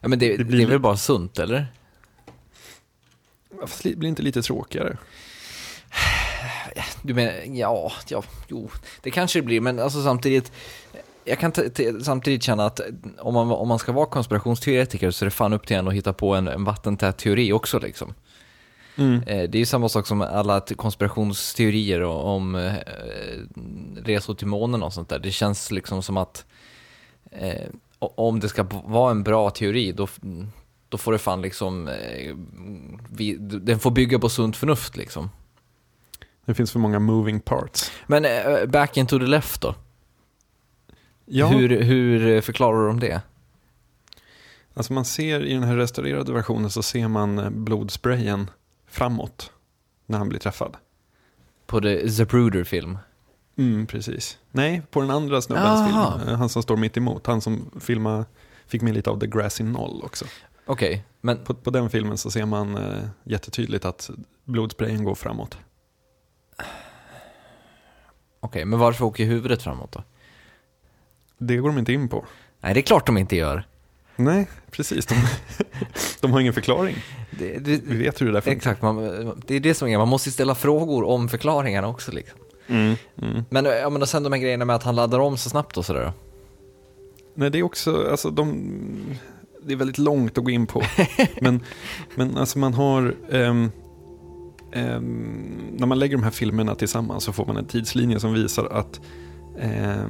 Ja, 0.00 0.08
men 0.08 0.18
det, 0.18 0.28
Det 0.28 0.36
det, 0.36 0.44
blir 0.44 0.62
är 0.62 0.66
väl 0.66 0.80
bara 0.80 0.96
sunt, 0.96 1.38
eller? 1.38 1.66
Fast 3.60 3.82
det 3.82 3.96
blir 3.96 4.08
inte 4.08 4.22
lite 4.22 4.42
tråkigare. 4.42 4.96
Du 7.02 7.14
menar, 7.14 7.32
ja, 7.46 7.92
ja, 8.08 8.22
jo, 8.48 8.70
det 9.02 9.10
kanske 9.10 9.38
det 9.38 9.42
blir, 9.42 9.60
men 9.60 9.78
alltså 9.78 10.02
samtidigt, 10.02 10.52
jag 11.24 11.38
kan 11.38 11.52
samtidigt 12.02 12.42
känna 12.42 12.66
att 12.66 12.80
om 13.18 13.34
man, 13.34 13.50
om 13.50 13.68
man 13.68 13.78
ska 13.78 13.92
vara 13.92 14.06
konspirationsteoretiker 14.06 15.10
så 15.10 15.24
är 15.24 15.26
det 15.26 15.30
fan 15.30 15.52
upp 15.52 15.66
till 15.66 15.76
en 15.76 15.88
att 15.88 15.94
hitta 15.94 16.12
på 16.12 16.34
en, 16.34 16.48
en 16.48 16.64
vattentät 16.64 17.18
teori 17.18 17.52
också 17.52 17.78
liksom. 17.78 18.14
Mm. 18.96 19.22
Eh, 19.26 19.50
Det 19.50 19.58
är 19.58 19.60
ju 19.60 19.66
samma 19.66 19.88
sak 19.88 20.06
som 20.06 20.20
alla 20.20 20.60
konspirationsteorier 20.60 22.02
om 22.02 22.54
eh, 22.54 22.72
resor 24.02 24.34
till 24.34 24.46
månen 24.46 24.82
och 24.82 24.92
sånt 24.92 25.08
där. 25.08 25.18
Det 25.18 25.30
känns 25.30 25.70
liksom 25.70 26.02
som 26.02 26.16
att 26.16 26.44
eh, 27.30 27.68
om 27.98 28.40
det 28.40 28.48
ska 28.48 28.62
vara 28.84 29.10
en 29.10 29.22
bra 29.22 29.50
teori, 29.50 29.92
då, 29.92 30.08
då 30.88 30.98
får 30.98 31.12
det 31.12 31.18
fan 31.18 31.42
liksom, 31.42 31.88
eh, 31.88 32.34
vi, 33.10 33.36
den 33.38 33.78
får 33.78 33.90
bygga 33.90 34.18
på 34.18 34.28
sunt 34.28 34.56
förnuft 34.56 34.96
liksom. 34.96 35.30
Det 36.46 36.54
finns 36.54 36.72
för 36.72 36.78
många 36.78 36.98
moving 36.98 37.40
parts. 37.40 37.92
Men 38.06 38.24
eh, 38.24 38.66
back 38.66 38.96
into 38.96 39.18
the 39.18 39.26
left 39.26 39.60
då? 39.60 39.74
Ja, 41.26 41.46
Hur, 41.46 41.68
hur 41.82 42.40
förklarar 42.40 42.86
de 42.86 43.00
det? 43.00 43.20
alltså 44.74 44.92
man 44.92 45.04
ser 45.04 45.44
i 45.44 45.54
den 45.54 45.62
här 45.62 45.76
restaurerade 45.76 46.32
versionen 46.32 46.70
så 46.70 46.82
ser 46.82 47.08
man 47.08 47.38
eh, 47.38 47.50
blodsprayen 47.50 48.50
framåt 48.86 49.52
när 50.06 50.18
han 50.18 50.28
blir 50.28 50.38
träffad. 50.38 50.76
På 51.66 51.80
The 51.80 52.10
Zapruder-film? 52.10 52.98
Mm, 53.56 53.86
precis. 53.86 54.38
Nej, 54.50 54.82
på 54.90 55.00
den 55.00 55.10
andra 55.10 55.42
snubbens 55.42 55.86
film. 55.86 56.28
eh, 56.28 56.38
Han 56.38 56.48
som 56.48 56.62
står 56.62 56.76
mitt 56.76 56.96
emot. 56.96 57.26
Han 57.26 57.40
som 57.40 57.70
filmar, 57.80 58.24
fick 58.66 58.82
med 58.82 58.94
lite 58.94 59.10
av 59.10 59.20
The 59.20 59.26
Grassy 59.26 59.64
Knoll 59.64 60.02
också. 60.04 60.24
Okej, 60.66 61.04
men 61.20 61.44
På, 61.44 61.54
på 61.54 61.70
den 61.70 61.90
filmen 61.90 62.18
så 62.18 62.30
ser 62.30 62.46
man 62.46 62.76
eh, 62.76 63.04
jättetydligt 63.24 63.84
att 63.84 64.10
blodsprayen 64.44 65.04
går 65.04 65.14
framåt. 65.14 65.58
Okej, 68.44 68.64
men 68.64 68.78
varför 68.78 69.04
åker 69.04 69.24
huvudet 69.24 69.62
framåt 69.62 69.92
då? 69.92 70.02
Det 71.38 71.56
går 71.56 71.68
de 71.68 71.78
inte 71.78 71.92
in 71.92 72.08
på. 72.08 72.24
Nej, 72.60 72.74
det 72.74 72.80
är 72.80 72.82
klart 72.82 73.06
de 73.06 73.18
inte 73.18 73.36
gör. 73.36 73.66
Nej, 74.16 74.48
precis. 74.70 75.06
De, 75.06 75.14
de 76.20 76.32
har 76.32 76.40
ingen 76.40 76.52
förklaring. 76.52 76.96
Det, 77.30 77.58
Vi 77.58 77.76
det, 77.76 77.94
vet 77.94 78.20
hur 78.20 78.26
det 78.26 78.32
där 78.32 78.40
funkar. 78.40 78.56
exakt, 78.56 78.82
man, 78.82 79.42
det 79.46 79.54
är 79.54 79.60
det 79.60 79.74
som 79.74 79.88
är, 79.88 79.98
man 79.98 80.08
måste 80.08 80.28
ju 80.28 80.32
ställa 80.32 80.54
frågor 80.54 81.04
om 81.04 81.28
förklaringarna 81.28 81.88
också 81.88 82.12
liksom. 82.12 82.38
Mm, 82.66 82.94
mm. 83.22 83.44
Men, 83.50 83.64
ja, 83.64 83.90
men 83.90 84.02
och 84.02 84.08
sen 84.08 84.22
de 84.22 84.32
här 84.32 84.40
grejerna 84.40 84.64
med 84.64 84.76
att 84.76 84.82
han 84.82 84.96
laddar 84.96 85.18
om 85.18 85.36
så 85.36 85.50
snabbt 85.50 85.76
och 85.76 85.84
sådär? 85.86 86.12
Nej, 87.34 87.50
det 87.50 87.58
är 87.58 87.62
också, 87.62 88.10
alltså 88.10 88.30
de, 88.30 89.16
det 89.62 89.72
är 89.72 89.76
väldigt 89.76 89.98
långt 89.98 90.38
att 90.38 90.44
gå 90.44 90.50
in 90.50 90.66
på. 90.66 90.82
men, 91.40 91.60
men 92.14 92.38
alltså 92.38 92.58
man 92.58 92.74
har, 92.74 93.14
ehm, 93.30 93.70
eh, 94.74 95.00
när 95.72 95.86
man 95.86 95.98
lägger 95.98 96.16
de 96.16 96.22
här 96.22 96.30
filmerna 96.30 96.74
tillsammans 96.74 97.24
så 97.24 97.32
får 97.32 97.46
man 97.46 97.56
en 97.56 97.64
tidslinje 97.64 98.20
som 98.20 98.32
visar 98.32 98.64
att 98.64 99.00
eh, 99.58 100.06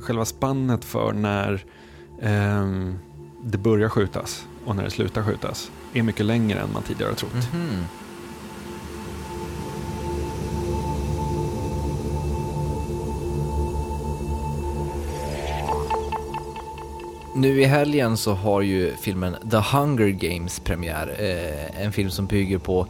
själva 0.00 0.24
spannet 0.24 0.84
för 0.84 1.12
när 1.12 1.64
eh, 2.22 2.92
det 3.44 3.58
börjar 3.58 3.88
skjutas 3.88 4.46
och 4.64 4.76
när 4.76 4.84
det 4.84 4.90
slutar 4.90 5.22
skjutas 5.22 5.70
är 5.92 6.02
mycket 6.02 6.26
längre 6.26 6.60
än 6.60 6.72
man 6.72 6.82
tidigare 6.82 7.10
har 7.10 7.16
trott. 7.16 7.32
-hmm. 7.32 7.84
Nu 17.34 17.60
i 17.60 17.64
helgen 17.64 18.16
så 18.16 18.32
har 18.32 18.62
ju 18.62 18.96
filmen 18.96 19.36
The 19.50 19.56
Hunger 19.56 20.08
Games 20.08 20.60
premiär. 20.60 21.16
Eh, 21.18 21.84
en 21.84 21.92
film 21.92 22.10
som 22.10 22.26
bygger 22.26 22.58
på 22.58 22.86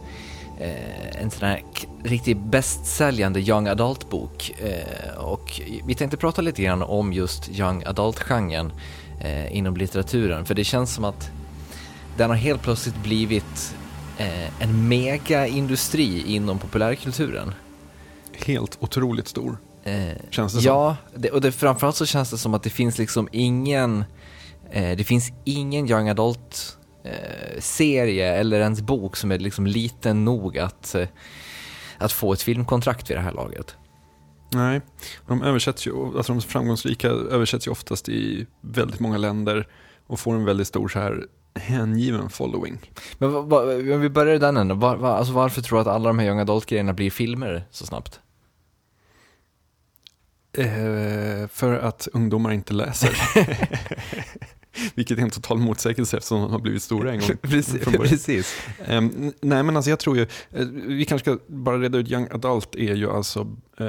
en 1.12 1.30
sån 1.30 1.48
här 1.48 1.62
riktigt 2.04 2.38
bästsäljande 2.38 3.40
young 3.40 3.68
adult-bok. 3.68 4.54
Eh, 4.58 5.18
och 5.18 5.60
vi 5.84 5.94
tänkte 5.94 6.16
prata 6.16 6.42
lite 6.42 6.62
grann 6.62 6.82
om 6.82 7.12
just 7.12 7.50
young 7.50 7.82
adult-genren 7.86 8.72
eh, 9.20 9.56
inom 9.56 9.76
litteraturen. 9.76 10.44
För 10.44 10.54
det 10.54 10.64
känns 10.64 10.94
som 10.94 11.04
att 11.04 11.30
den 12.16 12.30
har 12.30 12.36
helt 12.36 12.62
plötsligt 12.62 13.02
blivit 13.02 13.74
eh, 14.18 14.62
en 14.62 14.88
megaindustri 14.88 16.34
inom 16.34 16.58
populärkulturen. 16.58 17.54
Helt 18.46 18.78
otroligt 18.80 19.28
stor, 19.28 19.58
Eh, 19.84 20.16
känns 20.30 20.52
det 20.52 20.60
som. 20.60 20.66
ja, 20.66 20.96
det, 21.14 21.30
och 21.30 21.40
det, 21.40 21.52
framförallt 21.52 21.96
så 21.96 22.06
känns 22.06 22.30
det 22.30 22.38
som 22.38 22.54
att 22.54 22.62
det 22.62 22.70
finns 22.70 22.98
liksom 22.98 23.28
ingen, 23.32 24.04
eh, 24.70 24.96
det 24.96 25.04
finns 25.04 25.32
ingen 25.44 25.90
young 25.90 26.08
adult 26.08 26.78
eh, 27.04 27.60
serie 27.60 28.34
eller 28.34 28.60
ens 28.60 28.80
bok 28.80 29.16
som 29.16 29.32
är 29.32 29.38
liksom 29.38 29.66
liten 29.66 30.24
nog 30.24 30.58
att, 30.58 30.94
eh, 30.94 31.08
att 31.98 32.12
få 32.12 32.32
ett 32.32 32.42
filmkontrakt 32.42 33.10
vid 33.10 33.16
det 33.16 33.20
här 33.20 33.32
laget. 33.32 33.76
Nej, 34.54 34.80
de 35.26 35.42
översätts 35.42 35.86
ju, 35.86 36.16
alltså 36.16 36.32
de 36.32 36.42
framgångsrika 36.42 37.08
översätts 37.08 37.66
ju 37.66 37.70
oftast 37.70 38.08
i 38.08 38.46
väldigt 38.60 39.00
många 39.00 39.18
länder 39.18 39.68
och 40.06 40.20
får 40.20 40.34
en 40.34 40.44
väldigt 40.44 40.68
stor 40.68 40.88
så 40.88 40.98
här 40.98 41.26
hängiven 41.54 42.30
following. 42.30 42.78
Men 43.18 43.32
va, 43.32 43.40
va, 43.40 43.62
om 43.74 44.00
vi 44.00 44.08
börjar 44.08 44.34
i 44.34 44.38
den 44.38 44.56
änden, 44.56 44.80
var, 44.80 44.96
va, 44.96 45.16
alltså 45.16 45.32
varför 45.32 45.62
tror 45.62 45.78
du 45.78 45.80
att 45.82 45.94
alla 45.94 46.08
de 46.08 46.18
här 46.18 46.26
young 46.26 46.38
adult-grejerna 46.38 46.92
blir 46.92 47.10
filmer 47.10 47.64
så 47.70 47.86
snabbt? 47.86 48.20
Eh, 50.56 51.48
för 51.48 51.78
att 51.78 52.08
ungdomar 52.12 52.52
inte 52.52 52.74
läser. 52.74 53.16
Vilket 54.94 55.18
är 55.18 55.22
en 55.22 55.30
total 55.30 55.58
motsägelse 55.58 56.16
eftersom 56.16 56.40
de 56.40 56.50
har 56.50 56.58
blivit 56.58 56.82
stora 56.82 57.12
en 57.12 57.20
gång. 57.20 57.30
Precis. 57.42 57.84
precis. 57.84 58.56
Ehm, 58.86 59.32
nej 59.40 59.62
men 59.62 59.76
alltså 59.76 59.90
jag 59.90 59.98
tror 59.98 60.16
ju, 60.16 60.22
eh, 60.22 60.66
vi 60.86 61.04
kanske 61.04 61.30
ska 61.32 61.44
bara 61.46 61.78
reda 61.78 61.98
ut, 61.98 62.10
Young 62.10 62.28
Adult 62.30 62.74
är 62.74 62.94
ju 62.94 63.10
alltså 63.10 63.56
eh, 63.80 63.86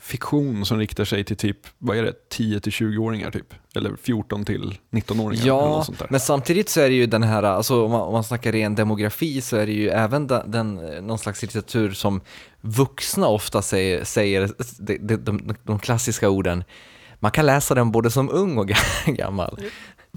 fiktion 0.00 0.66
som 0.66 0.78
riktar 0.78 1.04
sig 1.04 1.24
till 1.24 1.36
typ, 1.36 1.58
vad 1.78 1.96
är 1.96 2.02
det, 2.02 2.12
10-20-åringar 2.34 3.30
typ? 3.30 3.54
Eller 3.74 3.96
14 4.02 4.44
till 4.44 4.78
19-åringar. 4.90 5.42
eller 5.42 5.46
Ja, 5.46 5.68
något 5.68 5.86
sånt 5.86 5.98
där. 5.98 6.06
men 6.10 6.20
samtidigt 6.20 6.68
så 6.68 6.80
är 6.80 6.88
det 6.88 6.94
ju 6.94 7.06
den 7.06 7.22
här, 7.22 7.42
alltså 7.42 7.84
om 7.84 7.90
man, 7.90 8.00
om 8.00 8.12
man 8.12 8.24
snackar 8.24 8.52
ren 8.52 8.74
demografi 8.74 9.40
så 9.40 9.56
är 9.56 9.66
det 9.66 9.72
ju 9.72 9.88
även 9.88 10.26
den, 10.26 10.50
den 10.50 10.74
någon 11.06 11.18
slags 11.18 11.42
litteratur 11.42 11.90
som 11.92 12.20
vuxna 12.60 13.26
ofta 13.26 13.62
säger, 13.62 14.04
säger 14.04 14.50
de, 14.78 14.96
de, 14.98 15.16
de, 15.16 15.54
de 15.62 15.78
klassiska 15.78 16.28
orden, 16.28 16.64
man 17.20 17.30
kan 17.30 17.46
läsa 17.46 17.74
den 17.74 17.92
både 17.92 18.10
som 18.10 18.30
ung 18.30 18.58
och 18.58 18.68
gammal. 19.06 19.58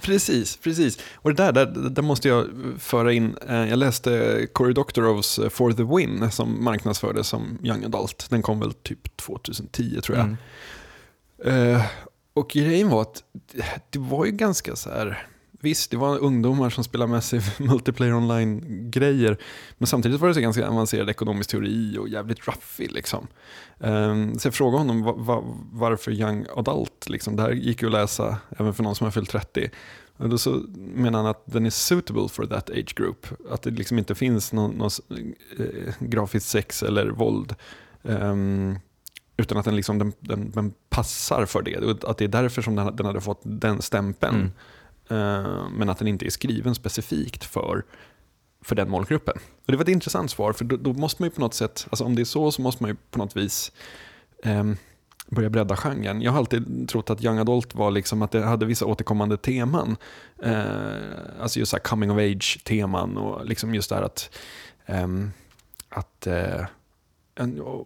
Precis, 0.01 0.57
precis. 0.57 0.99
Och 1.15 1.33
det 1.33 1.43
där, 1.43 1.51
där, 1.51 1.89
där 1.89 2.01
måste 2.01 2.27
jag 2.27 2.47
föra 2.79 3.13
in, 3.13 3.37
eh, 3.47 3.69
jag 3.69 3.79
läste 3.79 4.47
Cory 4.53 4.73
Doctorow's 4.73 5.43
eh, 5.43 5.49
For 5.49 5.71
the 5.71 5.83
Win 5.83 6.31
som 6.31 6.63
marknadsfördes 6.63 7.27
som 7.27 7.57
Young 7.63 7.83
Adult. 7.83 8.25
Den 8.29 8.41
kom 8.41 8.59
väl 8.59 8.73
typ 8.73 9.17
2010 9.17 10.01
tror 10.01 10.17
jag. 10.17 10.25
Mm. 10.25 10.37
Eh, 11.75 11.85
och 12.33 12.49
grejen 12.49 12.89
var 12.89 13.01
att 13.01 13.23
det 13.89 13.99
var 13.99 14.25
ju 14.25 14.31
ganska 14.31 14.75
så 14.75 14.89
här, 14.89 15.27
visst 15.63 15.91
det 15.91 15.97
var 15.97 16.19
ungdomar 16.19 16.69
som 16.69 16.83
spelade 16.83 17.11
Massive 17.11 17.43
Multiplayer 17.57 18.13
Online-grejer, 18.13 19.37
men 19.77 19.87
samtidigt 19.87 20.21
var 20.21 20.27
det 20.27 20.33
så 20.33 20.39
ganska 20.39 20.67
avancerad 20.67 21.09
ekonomisk 21.09 21.49
teori 21.49 21.97
och 21.97 22.09
jävligt 22.09 22.47
ruffig 22.47 22.91
liksom. 22.91 23.27
Um, 23.77 24.39
så 24.39 24.47
jag 24.47 24.53
frågade 24.53 24.77
honom 24.77 25.03
va, 25.03 25.13
va, 25.13 25.43
varför 25.71 26.11
Young 26.11 26.45
Adult, 26.55 27.09
liksom, 27.09 27.35
det 27.35 27.41
här 27.41 27.51
gick 27.51 27.81
ju 27.81 27.87
att 27.87 27.91
läsa 27.91 28.37
även 28.57 28.73
för 28.73 28.83
någon 28.83 28.95
som 28.95 29.05
har 29.05 29.11
fyllt 29.11 29.29
30. 29.29 29.69
Och 30.17 30.29
då 30.29 30.37
så 30.37 30.49
menar 30.75 31.19
han 31.19 31.27
att 31.27 31.43
den 31.45 31.65
är 31.65 31.69
suitable 31.69 32.29
for 32.29 32.45
that 32.45 32.69
age 32.69 32.95
group, 32.95 33.27
att 33.51 33.61
det 33.61 33.71
liksom 33.71 33.97
inte 33.97 34.15
finns 34.15 34.53
någon, 34.53 34.71
någon 34.71 34.89
eh, 35.59 35.93
grafiskt 35.99 36.49
sex 36.49 36.83
eller 36.83 37.09
våld. 37.09 37.55
Um, 38.01 38.79
utan 39.37 39.57
att 39.57 39.65
den, 39.65 39.75
liksom, 39.75 39.99
den, 39.99 40.13
den, 40.19 40.51
den 40.51 40.73
passar 40.89 41.45
för 41.45 41.61
det. 41.61 42.05
Att 42.09 42.17
det 42.17 42.23
är 42.23 42.27
därför 42.27 42.61
som 42.61 42.75
den, 42.75 42.95
den 42.95 43.05
hade 43.05 43.21
fått 43.21 43.41
den 43.43 43.81
stämpeln. 43.81 44.35
Mm. 44.35 44.51
Eh, 45.13 45.69
men 45.69 45.89
att 45.89 45.97
den 45.97 46.07
inte 46.07 46.25
är 46.25 46.29
skriven 46.29 46.75
specifikt 46.75 47.43
för, 47.43 47.83
för 48.61 48.75
den 48.75 48.89
målgruppen. 48.89 49.37
Och 49.65 49.71
det 49.71 49.75
var 49.75 49.83
ett 49.83 49.89
intressant 49.89 50.31
svar, 50.31 50.53
för 50.53 50.65
då, 50.65 50.77
då 50.77 50.93
måste 50.93 51.21
man 51.21 51.27
ju 51.27 51.31
på 51.35 51.41
något 51.41 51.53
sätt, 51.53 51.87
alltså 51.89 52.03
om 52.03 52.15
det 52.15 52.21
är 52.21 52.25
så 52.25 52.51
så 52.51 52.61
måste 52.61 52.83
man 52.83 52.89
ju 52.89 52.95
på 53.11 53.19
något 53.19 53.37
vis 53.37 53.71
ehm, 54.43 54.77
börja 55.27 55.49
bredda 55.49 55.75
genren. 55.75 56.21
Jag 56.21 56.31
har 56.31 56.39
alltid 56.39 56.89
trott 56.89 57.09
att 57.09 57.23
Young 57.23 57.37
Adult 57.37 57.75
var 57.75 57.91
liksom 57.91 58.21
att 58.21 58.31
det 58.31 58.43
hade 58.43 58.65
vissa 58.65 58.85
återkommande 58.85 59.37
teman. 59.37 59.97
Eh, 60.43 61.41
alltså 61.41 61.59
just 61.59 61.69
så 61.69 61.77
här 61.77 61.83
coming 61.83 62.11
of 62.11 62.17
age-teman 62.17 63.17
och 63.17 63.45
liksom 63.45 63.75
just 63.75 63.89
det 63.89 63.95
här 63.95 64.03
att, 64.03 64.37
ehm, 64.85 65.31
att 65.89 66.27
eh, 66.27 66.65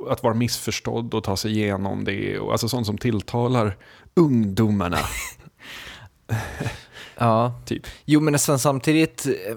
att 0.10 0.24
vara 0.24 0.34
missförstådd 0.34 1.14
och 1.14 1.24
ta 1.24 1.38
sig 1.38 1.52
igenom 1.52 2.04
det. 2.04 2.40
Och, 2.40 2.52
alltså 2.52 2.70
sånt 2.70 2.86
som 2.86 2.98
tilltalar 2.98 3.78
ungdomarna. 4.14 4.98
Ja, 7.20 7.54
Typ. 7.66 7.88
Jo 8.06 8.20
men 8.20 8.40
sen 8.40 8.60
samtidigt, 8.60 9.26
eh, 9.26 9.56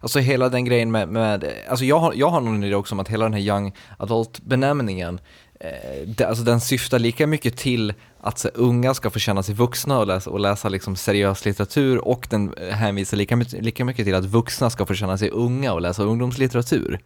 alltså 0.00 0.18
hela 0.18 0.48
den 0.48 0.64
grejen 0.64 0.90
med, 0.90 1.08
med 1.08 1.52
alltså 1.68 1.84
jag 1.84 1.98
har, 1.98 2.12
jag 2.16 2.28
har 2.30 2.40
någon 2.40 2.64
idé 2.64 2.74
också 2.74 2.94
om 2.94 3.00
att 3.00 3.08
hela 3.08 3.24
den 3.24 3.32
här 3.34 3.40
young 3.40 3.72
adult-benämningen, 3.98 5.20
eh, 5.60 6.08
det, 6.08 6.24
alltså 6.24 6.44
den 6.44 6.60
syftar 6.60 6.98
lika 6.98 7.26
mycket 7.26 7.56
till 7.56 7.94
att 8.20 8.38
så, 8.38 8.48
unga 8.48 8.94
ska 8.94 9.10
få 9.10 9.18
känna 9.18 9.42
sig 9.42 9.54
vuxna 9.54 9.98
och 9.98 10.06
läsa, 10.06 10.30
och 10.30 10.40
läsa 10.40 10.68
liksom 10.68 10.96
seriös 10.96 11.44
litteratur 11.44 12.08
och 12.08 12.26
den 12.30 12.54
eh, 12.54 12.68
hänvisar 12.74 13.16
lika, 13.16 13.36
mycket- 13.36 13.64
lika 13.64 13.84
mycket 13.84 14.04
till 14.04 14.14
att 14.14 14.24
vuxna 14.24 14.70
ska 14.70 14.86
få 14.86 14.94
känna 14.94 15.18
sig 15.18 15.30
unga 15.30 15.72
och 15.72 15.80
läsa 15.80 16.02
ungdomslitteratur. 16.02 17.00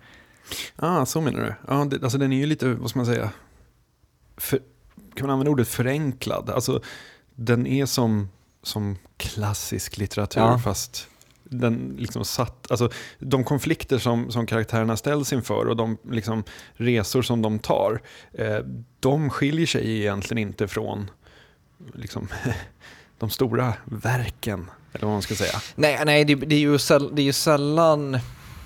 Ah, 0.77 1.07
så 1.07 1.21
menar 1.21 1.41
du. 1.41 1.55
Ja, 1.69 1.85
det, 1.85 2.03
alltså 2.03 2.19
den 2.19 2.33
är 2.33 2.37
ju 2.37 2.47
lite, 2.47 2.69
vad 2.75 2.91
ska 2.91 2.99
man 2.99 3.07
säga, 3.07 3.31
för, 4.37 4.59
kan 5.15 5.27
man 5.27 5.31
använda 5.31 5.51
ordet 5.51 5.69
förenklad? 5.69 6.51
Alltså 6.51 6.81
den 7.35 7.67
är 7.67 7.87
som, 7.87 8.29
som 8.63 8.99
klassisk 9.17 9.97
litteratur 9.97 10.41
Ja. 10.41 10.59
fast 10.59 11.09
den 11.51 11.97
liksom 11.99 12.25
satt, 12.25 12.71
alltså 12.71 12.91
de 13.19 13.45
konflikter 13.45 13.99
som, 13.99 14.31
som 14.31 14.47
karaktärerna 14.47 14.97
ställs 14.97 15.33
inför 15.33 15.67
och 15.67 15.77
de 15.77 15.99
liksom 16.11 16.45
resor 16.75 17.23
som 17.23 17.43
de 17.43 17.59
tar, 17.59 18.01
eh, 18.33 18.59
de 19.01 19.31
skiljer 19.31 19.67
sig 19.67 19.99
egentligen 20.01 20.49
inte 20.49 20.69
från 20.69 21.11
liksom, 21.95 22.29
de 23.19 23.31
stora 23.31 23.75
verken, 23.85 24.71
eller 24.93 25.07
vad 25.07 25.15
man 25.15 25.23
ska 25.23 25.35
säga. 25.35 25.61
Nej, 25.75 26.03
nej 26.05 26.25
det, 26.25 26.35
det, 26.35 26.55
är 26.55 26.61
ju 26.61 26.79
säll, 26.79 27.15
det 27.15 27.23
är 27.23 27.27
ju 27.27 27.33
sällan 27.33 28.19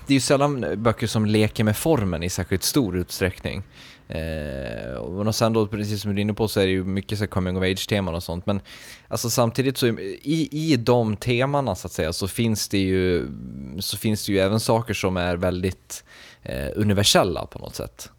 det 0.07 0.13
är 0.13 0.15
ju 0.15 0.21
sällan 0.21 0.65
böcker 0.77 1.07
som 1.07 1.25
leker 1.25 1.63
med 1.63 1.77
formen 1.77 2.23
i 2.23 2.29
särskilt 2.29 2.63
stor 2.63 2.97
utsträckning. 2.97 3.63
Eh, 4.07 4.95
och 4.95 5.35
sen 5.35 5.53
då, 5.53 5.67
precis 5.67 6.01
som 6.01 6.15
du 6.15 6.19
är 6.19 6.21
inne 6.21 6.33
på, 6.33 6.47
så 6.47 6.59
är 6.59 6.65
det 6.65 6.71
ju 6.71 6.83
mycket 6.83 7.19
så 7.19 7.27
coming 7.27 7.57
of 7.57 7.63
age-teman 7.63 8.15
och 8.15 8.23
sånt. 8.23 8.45
Men 8.45 8.61
alltså, 9.07 9.29
samtidigt 9.29 9.77
så 9.77 9.87
i, 9.87 10.49
i 10.51 10.75
de 10.75 11.17
temana 11.17 11.75
så 11.75 11.87
att 11.87 11.91
säga 11.91 12.13
så 12.13 12.27
finns 12.27 12.67
det 12.67 12.77
ju, 12.77 13.27
så 13.79 13.97
finns 13.97 14.25
det 14.25 14.31
ju 14.31 14.39
även 14.39 14.59
saker 14.59 14.93
som 14.93 15.17
är 15.17 15.35
väldigt 15.35 16.03
eh, 16.43 16.67
universella 16.75 17.45
på 17.45 17.59
något 17.59 17.75
sätt. 17.75 18.09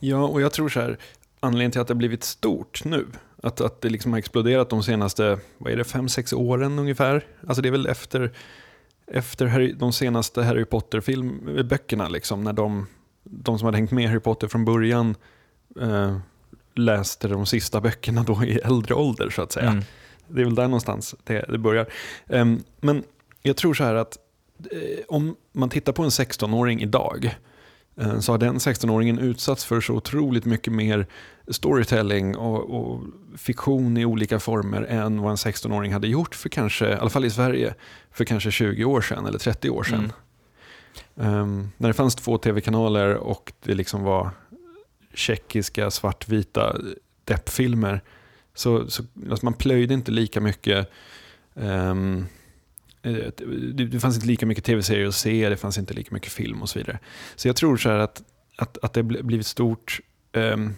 Ja, 0.00 0.24
och 0.24 0.40
jag 0.40 0.52
tror 0.52 0.68
så 0.68 0.80
här, 0.80 0.98
anledningen 1.40 1.70
till 1.70 1.80
att 1.80 1.86
det 1.86 1.94
har 1.94 1.98
blivit 1.98 2.24
stort 2.24 2.84
nu, 2.84 3.06
att, 3.42 3.60
att 3.60 3.80
det 3.80 3.88
liksom 3.88 4.12
har 4.12 4.18
exploderat 4.18 4.70
de 4.70 4.82
senaste, 4.82 5.38
vad 5.58 5.72
är 5.72 5.76
det, 5.76 5.84
fem, 5.84 6.08
sex 6.08 6.32
åren 6.32 6.78
ungefär. 6.78 7.24
Alltså 7.46 7.62
det 7.62 7.68
är 7.68 7.70
väl 7.70 7.86
efter, 7.86 8.32
efter 9.06 9.46
Harry, 9.46 9.72
de 9.72 9.92
senaste 9.92 10.42
Harry 10.42 10.64
Potter-böckerna, 10.64 12.04
eh, 12.04 12.10
liksom, 12.10 12.44
när 12.44 12.52
de, 12.52 12.86
de 13.30 13.58
som 13.58 13.66
hade 13.66 13.78
hängt 13.78 13.90
med 13.90 14.08
Harry 14.08 14.20
Potter 14.20 14.48
från 14.48 14.64
början 14.64 15.14
eh, 15.80 16.16
läste 16.74 17.28
de 17.28 17.46
sista 17.46 17.80
böckerna 17.80 18.22
då 18.22 18.44
i 18.44 18.58
äldre 18.58 18.94
ålder 18.94 19.30
så 19.30 19.42
att 19.42 19.52
säga. 19.52 19.70
Mm. 19.70 19.84
Det 20.28 20.40
är 20.40 20.44
väl 20.44 20.54
där 20.54 20.68
någonstans 20.68 21.14
det, 21.24 21.44
det 21.48 21.58
börjar. 21.58 21.86
Ehm, 22.26 22.62
men 22.80 23.02
jag 23.42 23.56
tror 23.56 23.74
så 23.74 23.84
här 23.84 23.94
att 23.94 24.18
eh, 24.70 25.04
om 25.08 25.36
man 25.52 25.68
tittar 25.68 25.92
på 25.92 26.02
en 26.02 26.08
16-åring 26.08 26.82
idag 26.82 27.36
eh, 27.96 28.18
så 28.20 28.32
har 28.32 28.38
den 28.38 28.58
16-åringen 28.58 29.20
utsatts 29.20 29.64
för 29.64 29.80
så 29.80 29.94
otroligt 29.94 30.44
mycket 30.44 30.72
mer 30.72 31.06
storytelling 31.48 32.36
och, 32.36 32.80
och 32.80 33.00
fiktion 33.36 33.96
i 33.96 34.04
olika 34.04 34.40
former 34.40 34.82
än 34.82 35.22
vad 35.22 35.30
en 35.30 35.36
16-åring 35.36 35.92
hade 35.92 36.08
gjort 36.08 36.34
för 36.34 36.48
kanske, 36.48 36.88
i 36.88 36.94
alla 36.94 37.10
fall 37.10 37.24
i 37.24 37.30
Sverige, 37.30 37.74
för 38.10 38.24
kanske 38.24 38.50
20 38.50 38.84
år 38.84 39.00
sedan 39.00 39.26
eller 39.26 39.38
30 39.38 39.70
år 39.70 39.82
sedan. 39.82 40.12
Um, 41.14 41.72
när 41.76 41.88
det 41.88 41.94
fanns 41.94 42.14
två 42.14 42.38
tv-kanaler 42.38 43.14
och 43.14 43.52
det 43.62 43.74
liksom 43.74 44.02
var 44.02 44.30
tjeckiska 45.14 45.90
svartvita 45.90 46.76
deppfilmer 47.24 48.00
så, 48.54 48.90
så 48.90 49.02
alltså 49.30 49.46
man 49.46 49.54
plöjde 49.54 49.94
inte 49.94 50.10
lika 50.12 50.40
mycket 50.40 50.90
um, 51.54 52.26
det, 53.02 53.86
det 53.86 54.00
fanns 54.00 54.16
inte 54.16 54.26
lika 54.26 54.46
mycket 54.46 54.64
tv-serier 54.64 55.06
att 55.06 55.14
se, 55.14 55.48
det 55.48 55.56
fanns 55.56 55.78
inte 55.78 55.94
lika 55.94 56.14
mycket 56.14 56.32
film 56.32 56.62
och 56.62 56.68
så 56.68 56.78
vidare. 56.78 56.98
Så 57.36 57.48
jag 57.48 57.56
tror 57.56 57.76
så 57.76 57.88
här 57.88 57.98
att, 57.98 58.22
att, 58.56 58.78
att 58.78 58.92
det 58.92 59.02
blivit 59.02 59.46
stort, 59.46 60.00
um, 60.32 60.74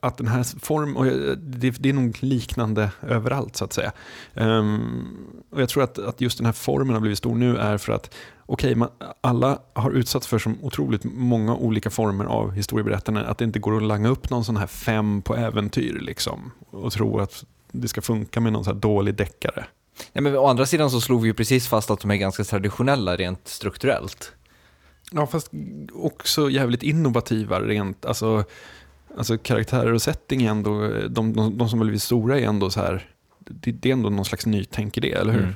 att 0.00 0.16
den 0.18 0.28
här 0.28 0.60
form, 0.60 0.96
och 0.96 1.06
jag- 1.06 1.38
det, 1.38 1.70
det 1.70 1.88
är 1.88 1.92
nog 1.92 2.16
liknande 2.20 2.90
överallt 3.02 3.56
så 3.56 3.64
att 3.64 3.72
säga. 3.72 3.92
Ehm, 4.34 5.16
och 5.50 5.60
jag 5.62 5.68
tror 5.68 5.82
att, 5.82 5.98
att 5.98 6.20
just 6.20 6.38
den 6.38 6.46
här 6.46 6.52
formen 6.52 6.94
har 6.94 7.00
blivit 7.00 7.18
stor 7.18 7.34
nu 7.34 7.56
är 7.56 7.78
för 7.78 7.92
att 7.92 8.14
okej, 8.46 8.74
man- 8.74 8.88
alla 9.20 9.58
har 9.72 9.90
utsatts 9.90 10.26
för 10.26 10.38
så 10.38 10.52
otroligt 10.62 11.04
många 11.04 11.54
olika 11.56 11.90
former 11.90 12.24
av 12.24 12.50
historieberättande 12.52 13.26
att 13.26 13.38
det 13.38 13.44
inte 13.44 13.58
går 13.58 13.76
att 13.76 13.82
langa 13.82 14.08
upp 14.08 14.30
någon 14.30 14.44
sån 14.44 14.56
här 14.56 14.66
fem 14.66 15.22
på 15.22 15.36
äventyr 15.36 15.98
liksom, 16.00 16.50
och 16.70 16.92
tro 16.92 17.18
att 17.20 17.44
det 17.72 17.88
ska 17.88 18.00
funka 18.02 18.40
med 18.40 18.52
någon 18.52 18.64
sån 18.64 18.74
här 18.74 18.80
dålig 18.80 19.14
deckare. 19.14 19.64
Ja, 20.12 20.20
men 20.20 20.36
å 20.36 20.46
andra 20.46 20.66
sidan 20.66 20.90
så 20.90 21.00
slog 21.00 21.22
vi 21.22 21.28
ju 21.28 21.34
precis 21.34 21.68
fast 21.68 21.90
att 21.90 22.00
de 22.00 22.10
är 22.10 22.16
ganska 22.16 22.44
traditionella 22.44 23.16
rent 23.16 23.48
strukturellt. 23.48 24.32
Ja, 25.12 25.26
fast 25.26 25.50
också 25.92 26.50
jävligt 26.50 26.82
innovativa 26.82 27.60
rent, 27.60 28.04
alltså, 28.06 28.44
alltså 29.18 29.38
karaktärer 29.38 29.92
och 29.92 30.02
setting 30.02 30.42
är 30.42 30.50
ändå, 30.50 30.88
de, 31.08 31.32
de, 31.32 31.58
de 31.58 31.68
som 31.68 31.78
har 31.78 31.84
blivit 31.84 32.02
stora 32.02 32.38
är 32.40 32.44
ändå 32.46 32.70
så 32.70 32.80
här, 32.80 33.08
det, 33.38 33.72
det 33.72 33.88
är 33.88 33.92
ändå 33.92 34.08
någon 34.10 34.24
slags 34.24 34.46
nytänk 34.46 34.96
i 34.96 35.00
det, 35.00 35.12
eller 35.12 35.32
hur? 35.32 35.42
Mm. 35.42 35.54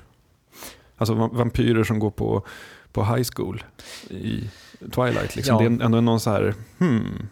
Alltså 0.97 1.15
va- 1.15 1.31
vampyrer 1.33 1.85
som 1.85 1.99
går 1.99 2.11
på, 2.11 2.47
på 2.93 3.05
high 3.05 3.29
school 3.37 3.65
i 4.11 4.51
Twilight, 4.95 5.37
liksom. 5.37 5.55
Ja. 5.65 5.69
det 5.71 5.83
är 5.83 5.85
ändå 5.87 6.01
någon 6.01 6.21
så 6.21 6.31
här, 6.31 6.55
hmm, 6.79 7.29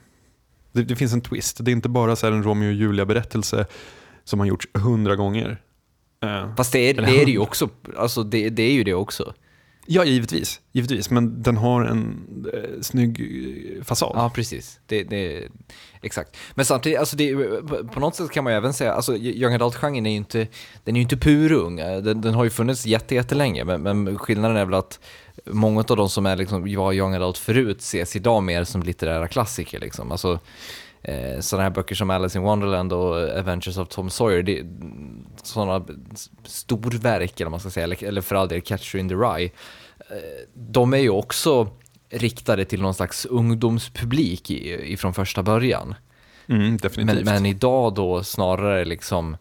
det, 0.73 0.83
det 0.83 0.97
finns 0.97 1.13
en 1.13 1.21
twist. 1.21 1.65
Det 1.65 1.71
är 1.71 1.73
inte 1.73 1.89
bara 1.89 2.17
så 2.17 2.27
här 2.27 2.33
en 2.33 2.43
Romeo 2.43 2.69
och 2.69 2.75
Julia-berättelse 2.75 3.67
som 4.25 4.39
har 4.41 4.47
gjorts 4.47 4.69
hundra 4.75 5.17
gånger. 5.17 5.61
Eh, 6.23 6.55
Fast 6.57 6.73
det 6.73 6.79
är, 6.79 6.95
det 6.95 7.21
är 7.23 7.25
det 7.27 7.33
ju 7.33 7.39
också, 7.39 7.69
alltså 7.97 8.23
det, 8.23 8.51
det 8.51 8.63
är 8.63 8.73
ju 8.73 8.85
det 8.85 8.95
också. 8.95 9.35
Ja, 9.87 10.05
givetvis. 10.05 10.61
givetvis. 10.73 11.11
Men 11.11 11.43
den 11.43 11.57
har 11.57 11.85
en 11.85 12.27
eh, 12.55 12.81
snygg 12.83 13.21
eh, 13.21 13.85
fasad. 13.85 14.13
Ja, 14.15 14.31
precis. 14.35 14.81
Det, 14.87 15.05
det, 15.05 15.49
exakt. 16.03 16.37
Men 16.55 16.65
samtidigt, 16.65 16.99
alltså 16.99 17.17
det, 17.17 17.35
på 17.93 18.01
något 18.01 18.15
sätt 18.15 18.31
kan 18.31 18.45
man 18.45 18.53
ju 18.53 18.57
även 18.57 18.75
säga, 18.75 18.93
alltså 18.93 19.17
young 19.17 19.55
adult-genren 19.55 20.07
är 20.07 20.11
ju 20.11 20.17
inte, 20.17 20.47
den 20.85 20.97
är 20.97 21.01
ju 21.01 21.03
inte 21.03 21.17
purung. 21.17 21.77
Den, 21.77 22.21
den 22.21 22.35
har 22.35 22.45
ju 22.45 22.51
funnits 22.51 22.87
jättelänge, 22.87 23.65
men, 23.65 23.83
men 23.83 24.19
skillnaden 24.19 24.57
är 24.57 24.65
väl 24.65 24.75
att 24.75 25.01
många 25.47 25.85
av 25.89 25.97
de 25.97 26.09
som 26.09 26.27
är 26.27 26.37
liksom, 26.37 26.75
var 26.77 26.93
young 26.93 27.15
adult 27.15 27.39
förut 27.39 27.81
ses 27.81 28.17
idag 28.17 28.43
mer 28.43 28.65
som 28.65 28.83
litterära 28.83 29.29
klassiker. 29.29 29.81
Liksom. 29.81 30.13
Alltså, 30.13 30.41
eh, 31.05 31.41
sådana 31.41 31.63
här 31.63 31.71
böcker 31.71 31.95
som 31.95 32.11
Alice 32.11 32.39
in 32.39 32.45
Wonderland 32.45 32.93
och 32.93 33.17
Adventures 33.17 33.79
of 33.79 33.89
Tom 33.89 34.11
Sawyer, 34.11 34.43
det, 34.43 34.65
sådana 35.43 35.87
storverk 36.45 37.41
eller 37.41 37.51
man 37.51 37.61
ska 37.61 37.71
säga, 37.71 37.85
eller, 37.85 38.05
eller 38.05 38.21
för 38.21 38.37
all 38.37 38.49
del 38.49 38.63
Catcher 38.63 38.99
in 38.99 39.09
the 39.09 39.15
Rye, 39.15 39.45
eh, 39.45 40.49
de 40.55 40.95
är 40.95 40.99
ju 40.99 41.11
också 41.11 41.69
riktade 42.11 42.65
till 42.65 42.83
någon 42.83 42.95
slags 42.95 43.27
ungdomspublik 43.27 44.51
ifrån 44.51 45.15
första 45.15 45.43
början. 45.43 45.95
Mm. 46.47 46.79
Men, 46.97 47.25
men, 47.25 47.47
idag 47.47 47.95
då 47.95 48.23
snarare 48.23 48.85
liksom, 48.85 49.37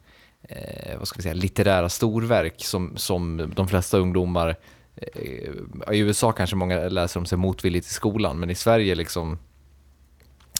eh, 0.48 0.98
vad 0.98 1.08
ska 1.08 1.16
vi 1.16 1.22
säga, 1.22 1.34
litterära 1.34 1.88
storverk 1.88 2.54
som, 2.64 2.96
som 2.96 3.52
de 3.56 3.68
flesta 3.68 3.98
ungdomar, 3.98 4.56
eh, 4.96 5.94
i 5.94 5.98
USA 5.98 6.32
kanske 6.32 6.56
många 6.56 6.88
läser 6.88 7.20
om 7.20 7.26
sig 7.26 7.38
motvilligt 7.38 7.86
i 7.86 7.90
skolan, 7.90 8.40
men 8.40 8.50
i 8.50 8.54
Sverige 8.54 8.94
liksom 8.94 9.38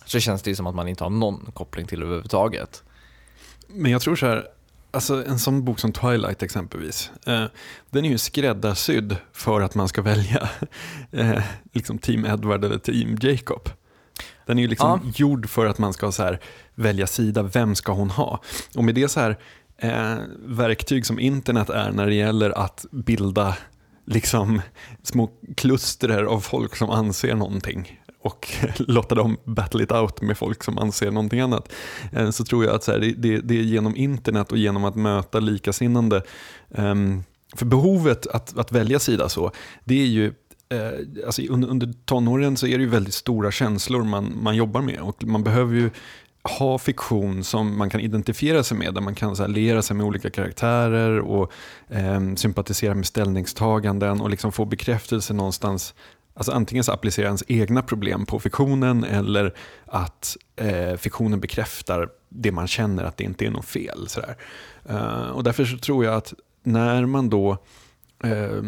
så 0.05 0.21
känns 0.21 0.43
det 0.43 0.51
ju 0.51 0.57
som 0.57 0.67
att 0.67 0.75
man 0.75 0.89
inte 0.89 1.05
har 1.05 1.11
någon 1.11 1.51
koppling 1.55 1.87
till 1.87 2.03
överhuvudtaget. 2.03 2.83
Men 3.69 3.93
jag 3.93 4.03
tror 4.03 4.17
så 4.17 4.27
här, 4.27 4.47
alltså 4.91 5.27
en 5.27 5.39
sån 5.39 5.65
bok 5.65 5.81
som 5.81 5.93
Twilight 5.93 6.43
exempelvis, 6.43 7.11
eh, 7.27 7.45
den 7.91 8.05
är 8.05 8.09
ju 8.09 8.19
skräddarsydd 8.19 9.17
för 9.33 9.61
att 9.61 9.75
man 9.75 9.89
ska 9.89 10.03
välja 10.03 10.49
eh, 11.11 11.43
liksom 11.73 11.99
Team 11.99 12.25
Edward 12.25 12.65
eller 12.65 12.79
Team 12.79 13.19
Jacob. 13.21 13.69
Den 14.47 14.59
är 14.59 14.63
ju 14.63 14.69
liksom 14.69 15.01
ja. 15.05 15.13
gjord 15.17 15.49
för 15.49 15.67
att 15.67 15.79
man 15.79 15.93
ska 15.93 16.13
så 16.13 16.23
här, 16.23 16.41
välja 16.75 17.07
sida, 17.07 17.43
vem 17.43 17.75
ska 17.75 17.93
hon 17.93 18.11
ha? 18.11 18.41
Och 18.77 18.85
med 18.85 18.95
det 18.95 19.09
så 19.09 19.21
här 19.21 19.39
eh, 19.79 20.17
verktyg 20.47 21.07
som 21.07 21.19
internet 21.19 21.71
är 21.71 21.93
när 21.93 22.07
det 22.07 22.15
gäller 22.15 22.51
att 22.51 22.87
bilda 22.91 23.57
liksom 24.07 24.63
små 25.03 25.31
kluster 25.57 26.23
av 26.23 26.41
folk 26.41 26.77
som 26.77 26.91
anser 26.91 27.35
någonting 27.35 28.01
och 28.25 28.49
låta 28.79 29.15
dem 29.15 29.37
battle 29.45 29.83
it 29.83 29.93
out 29.93 30.21
med 30.21 30.39
folk 30.39 30.65
som 30.65 30.79
anser 30.79 31.11
någonting 31.11 31.41
annat. 31.41 31.73
Eh, 32.13 32.31
så 32.31 32.45
tror 32.45 32.65
jag 32.65 32.75
att 32.75 32.85
så 32.85 32.93
här, 32.93 33.15
det, 33.17 33.41
det, 33.41 33.59
är 33.59 33.63
genom 33.63 33.97
internet 33.97 34.53
och 34.53 34.59
genom 34.59 34.85
att 34.85 34.95
möta 34.95 35.41
likasinnande. 35.41 36.23
Ehm, 36.75 37.23
för 37.57 37.67
behovet 37.67 38.27
att, 38.27 38.59
att 38.59 38.73
välja 38.73 38.99
sida 38.99 39.29
så, 39.29 39.51
det 39.85 40.03
är 40.03 40.07
ju 40.07 40.27
eh, 40.69 41.27
alltså 41.27 41.43
under, 41.43 41.69
under 41.69 41.93
tonåren 42.05 42.57
så 42.57 42.67
är 42.67 42.79
det 42.79 42.85
ju 42.85 42.91
väldigt 42.91 43.15
stora 43.15 43.51
känslor 43.51 44.05
man, 44.05 44.39
man 44.43 44.57
jobbar 44.57 44.83
med 44.83 45.01
och 45.01 45.25
man 45.25 45.45
behöver 45.45 45.75
ju 45.75 45.91
ha 46.59 46.79
fiktion 46.79 47.45
som 47.45 47.79
man 47.79 47.91
kan 47.91 48.01
identifiera 48.01 48.63
sig 48.63 48.77
med, 48.77 48.95
där 48.95 49.01
man 49.01 49.15
kan 49.15 49.37
så 49.37 49.43
här, 49.43 49.51
lera 49.51 49.83
sig 49.83 49.97
med 49.97 50.07
olika 50.07 50.31
karaktärer 50.31 51.21
och 51.21 51.53
eh, 51.89 52.35
sympatisera 52.37 52.95
med 52.95 53.07
ställningstaganden 53.07 54.21
och 54.21 54.31
liksom 54.31 54.53
få 54.53 54.65
bekräftelse 54.65 55.35
någonstans 55.35 55.95
Alltså 56.35 56.53
antingen 56.53 56.85
så 56.85 56.93
applicerar 56.93 57.27
ens 57.27 57.45
egna 57.49 57.83
problem 57.83 58.27
på 58.27 58.41
fiktionen 58.41 59.05
eller 59.05 59.55
att 59.87 60.37
eh, 60.57 60.97
fiktionen 60.97 61.41
bekräftar 61.41 62.09
det 62.29 62.53
man 62.53 62.67
känner 62.67 63.05
att 63.05 63.17
det 63.17 63.25
inte 63.25 63.47
är 63.47 63.51
något 63.51 63.65
fel. 63.65 64.09
Sådär. 64.09 64.37
Uh, 64.91 65.29
och 65.29 65.45
därför 65.45 65.65
så 65.65 65.79
tror 65.79 66.05
jag 66.05 66.15
att 66.15 66.35
när 66.63 67.07
man 67.07 67.29
då, 67.31 67.59
eh, 68.25 68.63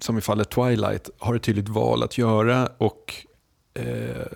som 0.00 0.18
i 0.18 0.20
fallet 0.20 0.50
Twilight, 0.50 1.10
har 1.18 1.34
ett 1.34 1.42
tydligt 1.42 1.68
val 1.68 2.02
att 2.02 2.18
göra 2.18 2.68
och 2.78 3.14
eh, 3.74 4.26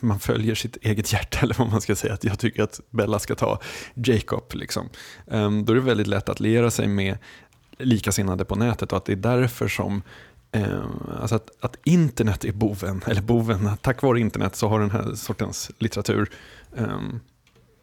man 0.00 0.18
följer 0.18 0.54
sitt 0.54 0.76
eget 0.76 1.12
hjärta, 1.12 1.38
eller 1.42 1.54
vad 1.54 1.70
man 1.70 1.80
ska 1.80 1.96
säga, 1.96 2.14
att 2.14 2.24
jag 2.24 2.38
tycker 2.38 2.62
att 2.62 2.80
Bella 2.90 3.18
ska 3.18 3.34
ta 3.34 3.60
Jacob. 3.94 4.54
Liksom. 4.54 4.88
Um, 5.26 5.64
då 5.64 5.72
är 5.72 5.76
det 5.76 5.82
väldigt 5.82 6.06
lätt 6.06 6.28
att 6.28 6.40
liera 6.40 6.70
sig 6.70 6.88
med 6.88 7.18
likasinnade 7.78 8.44
på 8.44 8.54
nätet 8.54 8.92
och 8.92 8.98
att 8.98 9.04
det 9.04 9.12
är 9.12 9.16
därför 9.16 9.68
som 9.68 10.02
alltså 11.20 11.34
att, 11.34 11.50
att, 11.60 11.76
internet 11.84 12.44
är 12.44 12.52
boven, 12.52 13.02
eller 13.06 13.22
boven, 13.22 13.70
tack 13.82 14.02
vare 14.02 14.20
internet 14.20 14.56
så 14.56 14.68
har 14.68 14.80
den 14.80 14.90
här 14.90 15.14
sortens 15.14 15.70
litteratur 15.78 16.30
um, 16.72 17.20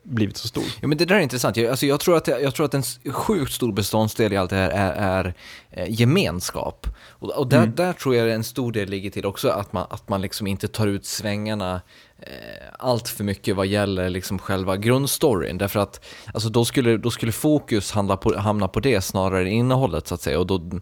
blivit 0.04 0.38
så 0.38 0.48
stor. 0.48 0.64
Ja, 0.82 0.88
men 0.88 0.98
det 0.98 1.06
där 1.06 1.16
är 1.16 1.20
intressant. 1.20 1.58
Jag, 1.58 1.68
alltså, 1.68 1.86
jag, 1.86 2.00
tror, 2.00 2.18
att, 2.18 2.28
jag 2.28 2.56
tror 2.56 2.66
att 2.66 2.74
en 2.74 2.84
sjukt 3.14 3.54
stor 3.54 3.72
beståndsdel 3.72 4.34
i 4.34 4.38
allt 4.38 4.50
det 4.50 4.56
här 4.56 4.70
är, 4.70 4.94
är 4.94 5.34
eh, 5.72 5.86
gemenskap. 5.90 6.88
Och, 7.08 7.30
och 7.30 7.48
där, 7.48 7.58
mm. 7.58 7.76
där 7.76 7.94
tror 7.94 8.16
jag 8.16 8.32
en 8.32 8.44
stor 8.44 8.72
del 8.72 8.90
ligger 8.90 9.10
till 9.10 9.26
också 9.26 9.50
att 9.50 9.74
man, 9.74 9.88
att 9.90 10.10
man 10.10 10.22
liksom 10.22 10.48
inte 10.48 10.68
tar 10.68 10.88
ut 10.88 11.06
svängarna 11.06 11.82
Eh, 12.28 12.68
allt 12.80 13.08
för 13.08 13.24
mycket 13.24 13.56
vad 13.56 13.68
gäller 13.68 14.10
liksom 14.10 14.40
själva 14.40 14.78
grundstoryn. 14.78 15.58
Därför 15.58 15.80
att 15.80 16.06
alltså, 16.34 16.50
då, 16.50 16.66
skulle, 16.66 16.98
då 16.98 17.12
skulle 17.12 17.32
fokus 17.32 17.92
handla 17.92 18.18
på, 18.18 18.40
hamna 18.40 18.68
på 18.68 18.80
det 18.80 19.02
snarare 19.02 19.42
än 19.42 19.48
innehållet 19.48 20.08
så 20.08 20.16
att 20.16 20.22
säga. 20.22 20.40
Och 20.40 20.48
då, 20.48 20.80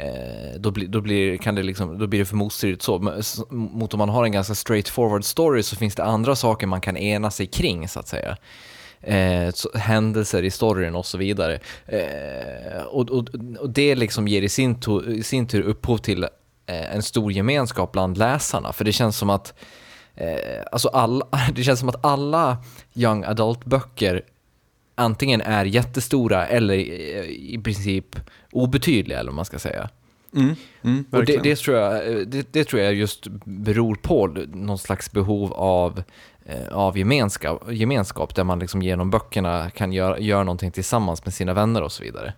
Eh, 0.00 0.60
då, 0.60 0.70
bli, 0.70 0.86
då, 0.86 1.00
blir, 1.00 1.36
kan 1.36 1.54
det 1.54 1.62
liksom, 1.62 1.98
då 1.98 2.06
blir 2.06 2.20
det 2.20 2.26
för 2.26 2.36
motstridigt 2.36 2.82
så. 2.82 2.98
Mot 3.50 3.94
om 3.94 3.98
man 3.98 4.08
har 4.08 4.24
en 4.24 4.32
ganska 4.32 4.54
straightforward 4.54 5.24
story 5.24 5.62
så 5.62 5.76
finns 5.76 5.94
det 5.94 6.04
andra 6.04 6.36
saker 6.36 6.66
man 6.66 6.80
kan 6.80 6.96
ena 6.96 7.30
sig 7.30 7.46
kring 7.46 7.88
så 7.88 8.00
att 8.00 8.08
säga. 8.08 8.36
Eh, 9.00 9.52
så, 9.54 9.70
händelser 9.78 10.42
i 10.42 10.50
storyn 10.50 10.94
och 10.94 11.06
så 11.06 11.18
vidare. 11.18 11.60
Eh, 11.86 12.82
och, 12.82 13.10
och, 13.10 13.28
och, 13.60 13.70
det 13.70 13.94
liksom 13.94 14.28
ger 14.28 14.42
i 14.42 14.48
sin, 14.48 14.80
to, 14.80 15.04
i 15.04 15.22
sin 15.22 15.46
tur 15.46 15.62
upphov 15.62 15.98
till 15.98 16.22
eh, 16.66 16.94
en 16.94 17.02
stor 17.02 17.32
gemenskap 17.32 17.92
bland 17.92 18.18
läsarna. 18.18 18.72
För 18.72 18.84
det 18.84 18.92
känns 18.92 19.16
som 19.16 19.30
att 19.30 19.54
eh, 20.20 20.62
alltså 20.72 20.88
alla, 20.88 21.26
det 21.54 21.62
känns 21.62 21.80
som 21.80 21.88
att 21.88 22.04
alla 22.04 22.56
young 22.94 23.24
adult-böcker 23.24 24.22
antingen 24.94 25.40
är 25.40 25.64
jättestora 25.64 26.46
eller 26.46 26.74
i, 26.74 27.60
princip 27.64 28.16
obetydliga, 28.52 29.18
eller 29.18 29.30
vad 29.30 29.36
man 29.36 29.44
ska 29.44 29.58
säga. 29.58 29.88
Mm, 30.34 30.54
mm, 30.82 31.04
och 31.10 31.24
det, 31.24 31.36
det, 31.42 31.56
tror 31.56 31.76
jag, 31.76 32.28
det, 32.28 32.52
det, 32.52 32.64
tror 32.64 32.82
jag 32.82 32.94
just 32.94 33.26
beror 33.44 33.94
på 33.94 34.26
någon 34.52 34.78
slags 34.78 35.12
behov 35.12 35.52
av, 35.52 36.02
eh, 36.44 36.68
av 36.72 36.98
gemenskap, 36.98 37.72
gemenskap, 37.72 38.34
där 38.34 38.44
man 38.44 38.58
liksom 38.58 38.82
genom 38.82 39.10
böckerna 39.10 39.70
kan 39.70 39.92
göra, 39.92 40.18
göra 40.18 40.44
någonting 40.44 40.70
tillsammans 40.70 41.24
med 41.24 41.34
sina 41.34 41.54
vänner 41.54 41.82
och 41.82 41.92
så 41.92 42.02
vidare. 42.02 42.34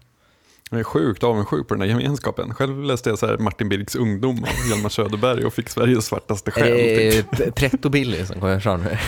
Jag 0.73 0.81
är 0.81 0.85
sjukt 0.85 1.25
avundsjuk 1.25 1.69
på 1.69 1.75
den 1.75 1.81
här 1.81 1.89
gemenskapen. 1.89 2.55
Själv 2.55 2.83
läste 2.83 3.09
jag 3.11 3.19
så 3.19 3.27
här 3.27 3.39
Martin 3.39 3.69
Birks 3.69 3.95
ungdom 3.95 4.45
av 4.45 4.71
Hjalmar 4.71 4.89
Söderberg 4.89 5.45
och 5.45 5.55
fick 5.55 5.69
Sveriges 5.69 6.07
svartaste 6.07 6.51
själ. 6.51 7.19
Eh, 7.19 7.53
Pretto 7.53 7.89
Billy 7.89 8.27
som 8.27 8.41
kommer 8.41 8.61
fram 8.61 8.83
nu. 8.83 8.91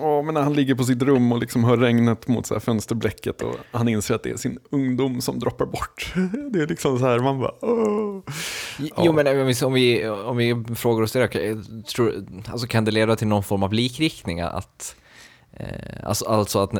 Ja, 0.00 0.22
men 0.22 0.34
när 0.34 0.42
han 0.42 0.54
ligger 0.54 0.74
på 0.74 0.84
sitt 0.84 1.02
rum 1.02 1.32
och 1.32 1.38
liksom 1.38 1.64
hör 1.64 1.76
regnet 1.76 2.28
mot 2.28 2.46
så 2.46 2.60
fönsterblecket 2.60 3.42
och 3.42 3.54
han 3.70 3.88
inser 3.88 4.14
att 4.14 4.22
det 4.22 4.30
är 4.30 4.36
sin 4.36 4.58
ungdom 4.70 5.20
som 5.20 5.38
droppar 5.38 5.66
bort. 5.66 6.12
Det 6.52 6.60
är 6.62 6.66
liksom 6.66 6.98
så 6.98 7.06
här, 7.06 7.18
man 7.18 7.40
bara 7.40 7.52
Åh. 7.60 8.22
Ja. 8.78 9.02
Jo, 9.04 9.12
men 9.12 9.26
om 9.62 9.72
vi, 9.72 10.08
om 10.08 10.36
vi 10.36 10.64
frågar 10.76 11.02
oss 11.02 11.12
det, 11.12 11.28
tror, 11.94 12.26
alltså 12.46 12.66
kan 12.66 12.84
det 12.84 12.90
leda 12.90 13.16
till 13.16 13.26
någon 13.28 13.44
form 13.44 13.62
av 13.62 13.72
likriktning? 13.72 14.40
Att, 14.40 14.96
eh, 15.52 15.66
alltså, 16.02 16.24
alltså 16.24 16.58
att, 16.58 16.72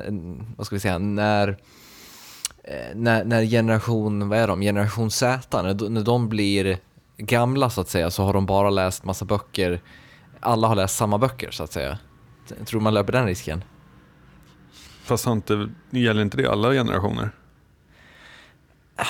vad 0.56 0.66
ska 0.66 0.76
vi 0.76 0.80
säga, 0.80 0.98
när 0.98 1.58
när, 2.94 3.24
när 3.24 3.44
generation, 3.44 4.28
vad 4.28 4.38
är 4.38 4.48
de, 4.48 4.60
generation 4.60 5.10
Z, 5.10 5.62
när, 5.62 5.88
när 5.88 6.02
de 6.02 6.28
blir 6.28 6.78
gamla 7.16 7.70
så 7.70 7.80
att 7.80 7.88
säga 7.88 8.10
så 8.10 8.22
har 8.22 8.32
de 8.32 8.46
bara 8.46 8.70
läst 8.70 9.04
massa 9.04 9.24
böcker, 9.24 9.80
alla 10.40 10.68
har 10.68 10.76
läst 10.76 10.96
samma 10.96 11.18
böcker 11.18 11.50
så 11.50 11.64
att 11.64 11.72
säga. 11.72 11.98
Tror 12.64 12.80
man 12.80 12.94
löper 12.94 13.12
den 13.12 13.26
risken? 13.26 13.64
Fast 15.02 15.26
inte, 15.26 15.68
gäller 15.90 16.22
inte 16.22 16.36
det 16.36 16.46
alla 16.46 16.72
generationer? 16.72 17.30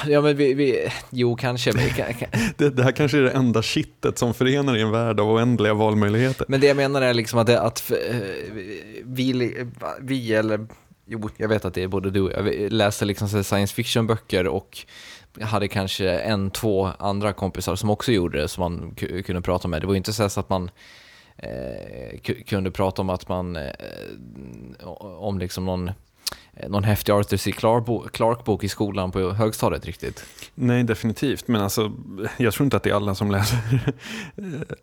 Ja 0.06 0.20
men 0.20 0.36
vi, 0.36 0.54
vi 0.54 0.88
jo 1.10 1.36
kanske. 1.36 1.72
Men 1.72 1.88
det, 2.56 2.70
det, 2.70 2.82
här 2.82 2.92
kanske 2.92 3.18
är 3.18 3.22
det 3.22 3.30
enda 3.30 3.62
kittet 3.62 4.18
som 4.18 4.34
förenar 4.34 4.76
i 4.76 4.80
en 4.80 4.90
värld 4.90 5.20
av 5.20 5.30
oändliga 5.30 5.74
valmöjligheter. 5.74 6.46
Men 6.48 6.60
det 6.60 6.66
jag 6.66 6.76
menar 6.76 7.02
är 7.02 7.14
liksom 7.14 7.38
att, 7.38 7.46
det, 7.46 7.60
att 7.60 7.90
eh, 7.90 8.16
vi, 9.04 9.56
vi 10.00 10.34
eller 10.34 10.66
Jo, 11.10 11.28
jag 11.36 11.48
vet 11.48 11.64
att 11.64 11.74
det 11.74 11.82
är 11.82 11.88
både 11.88 12.10
du 12.10 12.20
och 12.20 12.32
jag. 12.32 12.72
läste 12.72 13.04
liksom 13.04 13.28
science 13.28 13.74
fiction-böcker 13.74 14.46
och 14.46 14.86
hade 15.40 15.68
kanske 15.68 16.10
en, 16.10 16.50
två 16.50 16.90
andra 16.98 17.32
kompisar 17.32 17.76
som 17.76 17.90
också 17.90 18.12
gjorde 18.12 18.40
det 18.40 18.48
som 18.48 18.60
man 18.60 18.94
kunde 19.24 19.42
prata 19.42 19.68
med. 19.68 19.82
Det 19.82 19.86
var 19.86 19.94
ju 19.94 19.98
inte 19.98 20.12
så 20.12 20.40
att 20.40 20.48
man 20.48 20.70
eh, 21.36 22.18
kunde 22.46 22.70
prata 22.70 23.02
om 23.02 23.10
att 23.10 23.28
man, 23.28 23.56
eh, 23.56 23.72
om 25.00 25.38
liksom 25.38 25.64
någon 25.64 25.88
eh, 26.54 26.68
någon 26.68 26.84
häftig 26.84 27.12
Arthur 27.12 27.36
C. 27.36 27.52
Clarke-bok 28.12 28.64
i 28.64 28.68
skolan 28.68 29.10
på 29.10 29.30
högstadiet 29.30 29.86
riktigt. 29.86 30.24
Nej, 30.54 30.84
definitivt. 30.84 31.48
Men 31.48 31.60
alltså, 31.60 31.92
jag 32.36 32.54
tror 32.54 32.64
inte 32.64 32.76
att 32.76 32.82
det 32.82 32.90
är 32.90 32.94
alla 32.94 33.14
som 33.14 33.30
läser, 33.30 33.58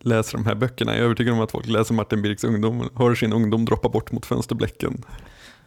läser 0.00 0.38
de 0.38 0.46
här 0.46 0.54
böckerna. 0.54 0.92
Jag 0.92 1.00
är 1.00 1.04
övertygad 1.04 1.34
om 1.34 1.40
att 1.40 1.50
folk 1.50 1.66
läser 1.66 1.94
Martin 1.94 2.22
Birks 2.22 2.44
ungdom, 2.44 2.90
hör 2.94 3.14
sin 3.14 3.32
ungdom 3.32 3.64
droppa 3.64 3.88
bort 3.88 4.12
mot 4.12 4.26
fönsterblecken 4.26 5.04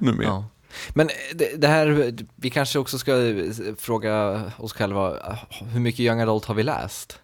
numera. 0.01 0.27
Ja. 0.27 0.45
Men 0.89 1.07
eh, 1.07 1.13
det, 1.35 1.61
det, 1.61 1.67
här, 1.67 2.13
vi 2.35 2.49
kanske 2.49 2.79
också 2.79 2.97
ska 2.97 3.33
fråga 3.77 4.43
oss 4.57 4.73
själva, 4.73 5.37
hur 5.73 5.79
mycket 5.79 5.99
young 5.99 6.19
adult 6.19 6.45
har 6.45 6.55
vi 6.55 6.63
läst? 6.63 7.19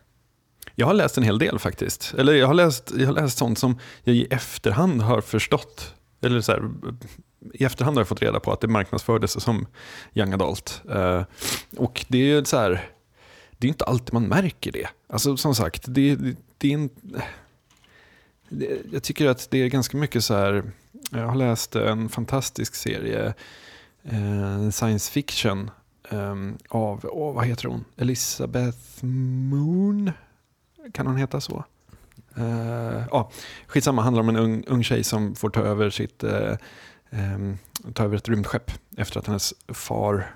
Jag 0.76 0.88
har 0.88 0.94
läst 0.94 1.18
en 1.18 1.24
hel 1.24 1.40
del 1.40 1.60
faktiskt. 1.60 2.14
Eller 2.18 2.34
jag 2.34 2.48
har 2.48 2.54
läst, 2.54 2.94
jag 2.98 3.06
har 3.06 3.14
läst 3.14 3.38
sånt 3.38 3.60
som 3.60 3.80
jag 4.04 4.16
i 4.16 4.28
efterhand 4.30 5.02
har 5.02 5.22
förstått. 5.22 5.94
Eller 6.22 6.42
så 6.42 6.52
här, 6.52 6.70
I 7.54 7.64
efterhand 7.64 7.98
har 7.98 8.02
jag 8.02 8.08
fått 8.08 8.22
reda 8.22 8.40
på 8.40 8.52
att 8.52 8.62
det 8.62 8.68
marknadsfördes 8.68 9.42
som 9.42 9.68
young 10.14 10.34
adult. 10.34 10.82
Eh, 10.92 11.24
och 11.78 12.06
det 12.08 12.18
är 12.18 12.44
så 12.44 12.58
här, 12.58 12.90
det 13.58 13.68
är 13.68 13.70
inte 13.70 13.86
alltid 13.86 14.14
man 14.14 14.28
märker 14.28 14.72
det. 14.72 14.88
Alltså 15.10 15.38
som 15.38 15.56
sagt, 15.56 15.84
det, 15.88 16.16
det, 16.16 16.36
det 16.58 16.70
är 16.70 16.74
en, 16.74 16.90
det, 18.50 18.82
jag 18.92 19.04
tycker 19.04 19.28
att 19.28 19.52
det 19.52 19.58
är 19.58 19.68
ganska 19.68 19.98
mycket 19.98 20.24
så 20.24 20.34
här, 20.34 20.64
jag 21.12 21.28
har 21.28 21.36
läst 21.36 21.76
en 21.76 22.10
fantastisk 22.10 22.76
serie, 22.76 23.34
eh, 24.04 24.70
science 24.70 25.12
fiction, 25.12 25.72
eh, 26.10 26.36
av, 26.70 27.06
oh, 27.06 27.36
vad 27.36 27.46
heter 27.46 27.68
hon? 27.68 27.86
Elizabeth 27.98 29.06
Moon? 29.06 30.12
Kan 30.94 31.08
hon 31.08 31.18
heta 31.18 31.42
så? 31.42 31.64
Uh, 32.38 33.08
ah, 33.12 33.30
skitsamma, 33.68 34.02
handlar 34.02 34.24
om 34.24 34.30
en 34.30 34.36
ung, 34.36 34.64
ung 34.68 34.84
tjej 34.84 35.04
som 35.04 35.36
får 35.36 35.50
ta 35.50 35.62
över, 35.62 35.90
sitt, 35.90 36.24
eh, 36.24 36.58
ehm, 37.10 37.58
ta 37.94 38.04
över 38.04 38.18
ett 38.18 38.30
rymdskepp 38.30 38.72
efter 38.98 39.20
att 39.20 39.28
hennes 39.28 39.54
far 39.68 40.36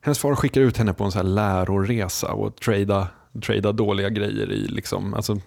hennes 0.00 0.18
far 0.18 0.34
skickar 0.34 0.60
ut 0.60 0.76
henne 0.76 0.94
på 0.94 1.04
en 1.04 1.12
så 1.12 1.18
här 1.18 1.24
läroresa 1.24 2.32
och 2.32 2.56
trada, 2.56 3.08
trada 3.42 3.72
dåliga 3.72 4.10
grejer 4.10 4.52
i 4.52 4.68
liksom, 4.68 5.14
alltså, 5.14 5.40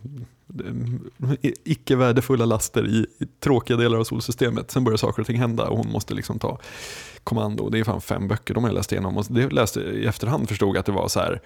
icke 1.63 1.95
värdefulla 1.95 2.45
laster 2.45 2.87
i, 2.87 3.05
i, 3.19 3.25
tråkiga 3.39 3.77
delar 3.77 3.97
av 3.97 4.03
solsystemet. 4.03 4.71
Sen 4.71 4.83
börjar 4.83 4.97
saker 4.97 5.21
och 5.21 5.27
ting 5.27 5.39
hända 5.39 5.67
och 5.67 5.77
hon 5.77 5.91
måste 5.91 6.13
liksom 6.13 6.39
ta 6.39 6.59
kommando. 7.23 7.69
Det 7.69 7.79
är 7.79 7.83
fan 7.83 8.01
fem 8.01 8.27
böcker 8.27 8.53
de 8.53 8.63
har 8.63 8.71
läst 8.71 8.91
igenom 8.91 9.17
och 9.17 9.25
det 9.29 9.49
läste 9.49 9.79
i 9.79 10.05
efterhand 10.05 10.49
förstod 10.49 10.69
jag 10.69 10.77
att 10.77 10.85
det 10.85 10.91
var 10.91 11.07
så 11.07 11.19
här, 11.19 11.41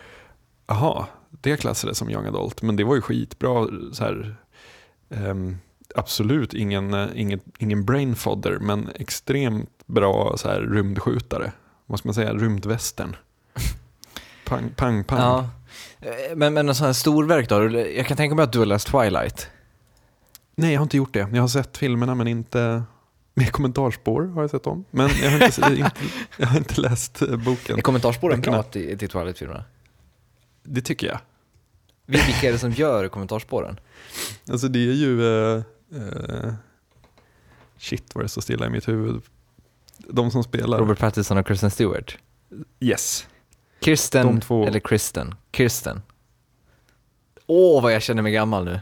aha, 0.65 1.07
det 1.29 1.57
klassades 1.57 1.97
som 1.97 2.09
young 2.09 2.25
adult, 2.25 2.61
men 2.61 2.75
det 2.75 2.83
var 2.83 2.95
ju 2.95 3.01
skitbra. 3.01 3.67
Så 3.93 4.03
här, 4.03 4.35
um, 5.09 5.57
absolut 5.95 6.53
ingen, 6.53 7.09
ingen, 7.15 7.39
ingen 7.57 7.85
brain 7.85 8.15
fodder, 8.15 8.59
men 8.59 8.89
extremt 8.95 9.69
bra 9.85 10.37
så 10.37 10.47
här, 10.47 10.61
rymdskjutare. 10.61 11.51
Vad 11.85 11.99
ska 11.99 12.07
man 12.07 12.13
säga, 12.13 12.33
rymdvästern. 12.33 13.15
Pang, 14.45 14.69
pang, 14.75 15.03
pang. 15.03 15.19
Ja. 15.19 15.49
Eh, 15.99 16.35
men, 16.35 16.53
men 16.53 16.69
en 16.69 16.75
sån 16.75 16.85
här 16.85 16.93
storverk 16.93 17.49
då? 17.49 17.79
Jag 17.79 18.07
kan 18.07 18.17
tänka 18.17 18.35
mig 18.35 18.43
att 18.43 18.53
du 18.53 18.59
har 18.59 18.65
läst 18.65 18.87
Twilight? 18.87 19.49
Nej, 20.55 20.73
jag 20.73 20.79
har 20.79 20.83
inte 20.83 20.97
gjort 20.97 21.13
det. 21.13 21.29
Jag 21.33 21.41
har 21.41 21.47
sett 21.47 21.77
filmerna 21.77 22.15
men 22.15 22.27
inte 22.27 22.83
med 23.33 23.51
kommentarspår 23.51 24.25
har 24.25 24.41
jag 24.41 24.51
sett 24.51 24.63
dem. 24.63 24.85
Men 24.91 25.09
jag 25.23 25.31
har 25.31 25.45
inte, 25.45 25.61
inte, 25.71 25.91
jag 26.37 26.47
har 26.47 26.57
inte 26.57 26.81
läst 26.81 27.21
eh, 27.21 27.35
boken. 27.37 27.77
Är 27.77 27.81
kommentarspåren 27.81 28.41
bra 28.41 28.63
till, 28.63 28.97
till 28.97 29.09
Twilight-filmerna? 29.09 29.63
Det 30.63 30.81
tycker 30.81 31.07
jag. 31.07 31.19
Vilka 32.05 32.47
är 32.47 32.51
det 32.51 32.59
som 32.59 32.71
gör 32.71 33.07
kommentarspåren? 33.07 33.79
Alltså 34.49 34.67
det 34.67 34.79
är 34.79 34.93
ju... 34.93 35.21
Uh, 35.21 35.63
uh, 35.95 36.53
shit 37.77 38.15
vad 38.15 38.25
det 38.25 38.29
står 38.29 38.41
stilla 38.41 38.65
i 38.65 38.69
mitt 38.69 38.87
huvud. 38.87 39.21
De 39.97 40.31
som 40.31 40.43
spelar. 40.43 40.79
Robert 40.79 40.99
Pattinson 40.99 41.37
och 41.37 41.47
Kristen 41.47 41.71
Stewart? 41.71 42.17
Yes. 42.79 43.27
Kirsten 43.81 44.41
eller 44.49 44.79
Kristen? 44.79 45.35
Kirsten. 45.51 46.01
Åh, 47.47 47.79
oh, 47.79 47.83
vad 47.83 47.93
jag 47.93 48.01
känner 48.01 48.21
mig 48.21 48.31
gammal 48.31 48.65
nu. 48.65 48.79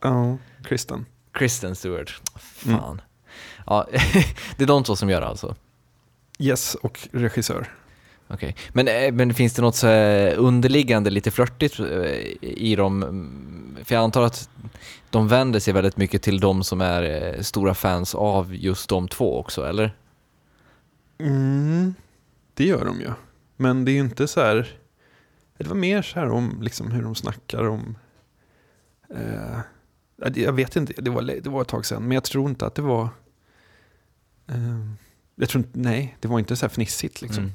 Ja, 0.00 0.08
uh, 0.08 0.36
Kristen. 0.64 1.06
Kristen 1.32 1.76
Stewart. 1.76 2.20
Fan. 2.36 2.72
Mm. 2.74 3.00
Ja, 3.66 3.86
det 4.56 4.64
är 4.64 4.66
de 4.66 4.84
två 4.84 4.96
som 4.96 5.10
gör 5.10 5.20
det 5.20 5.26
alltså? 5.26 5.54
Yes, 6.38 6.74
och 6.74 7.08
regissör. 7.12 7.72
Okej, 8.28 8.48
okay. 8.48 8.54
men, 8.72 8.88
eh, 8.88 9.12
men 9.12 9.34
finns 9.34 9.54
det 9.54 9.62
något 9.62 9.76
så 9.76 9.88
underliggande 10.36 11.10
lite 11.10 11.30
flörtigt 11.30 11.80
eh, 11.80 11.86
i 12.40 12.76
dem? 12.76 13.02
För 13.84 13.94
jag 13.94 14.04
antar 14.04 14.22
att 14.22 14.50
de 15.10 15.28
vänder 15.28 15.60
sig 15.60 15.74
väldigt 15.74 15.96
mycket 15.96 16.22
till 16.22 16.40
de 16.40 16.64
som 16.64 16.80
är 16.80 17.02
eh, 17.02 17.40
stora 17.42 17.74
fans 17.74 18.14
av 18.14 18.54
just 18.54 18.88
de 18.88 19.08
två 19.08 19.38
också, 19.38 19.66
eller? 19.66 19.96
Mm, 21.18 21.94
det 22.54 22.64
gör 22.64 22.84
de 22.84 23.00
ju. 23.00 23.10
Men 23.56 23.84
det 23.84 23.90
är 23.90 23.94
ju 23.94 24.00
inte 24.00 24.28
så 24.28 24.40
här... 24.40 24.78
Det 25.58 25.66
var 25.66 25.76
mer 25.76 26.02
så 26.02 26.20
här 26.20 26.30
om 26.30 26.62
liksom 26.62 26.90
hur 26.90 27.02
de 27.02 27.14
snackar 27.14 27.68
om... 27.68 27.98
Eh, 29.14 29.58
jag 30.34 30.52
vet 30.52 30.76
inte, 30.76 30.92
det 31.02 31.10
var, 31.10 31.22
det 31.22 31.50
var 31.50 31.62
ett 31.62 31.68
tag 31.68 31.86
sedan. 31.86 32.02
Men 32.02 32.12
jag 32.12 32.24
tror 32.24 32.50
inte 32.50 32.66
att 32.66 32.74
det 32.74 32.82
var... 32.82 33.08
Eh, 34.46 34.90
jag 35.34 35.48
tror 35.48 35.64
inte, 35.64 35.78
nej, 35.78 36.16
det 36.20 36.28
var 36.28 36.38
inte 36.38 36.56
så 36.56 36.66
här 36.66 36.70
fnissigt 36.70 37.22
liksom. 37.22 37.42
Mm. 37.42 37.54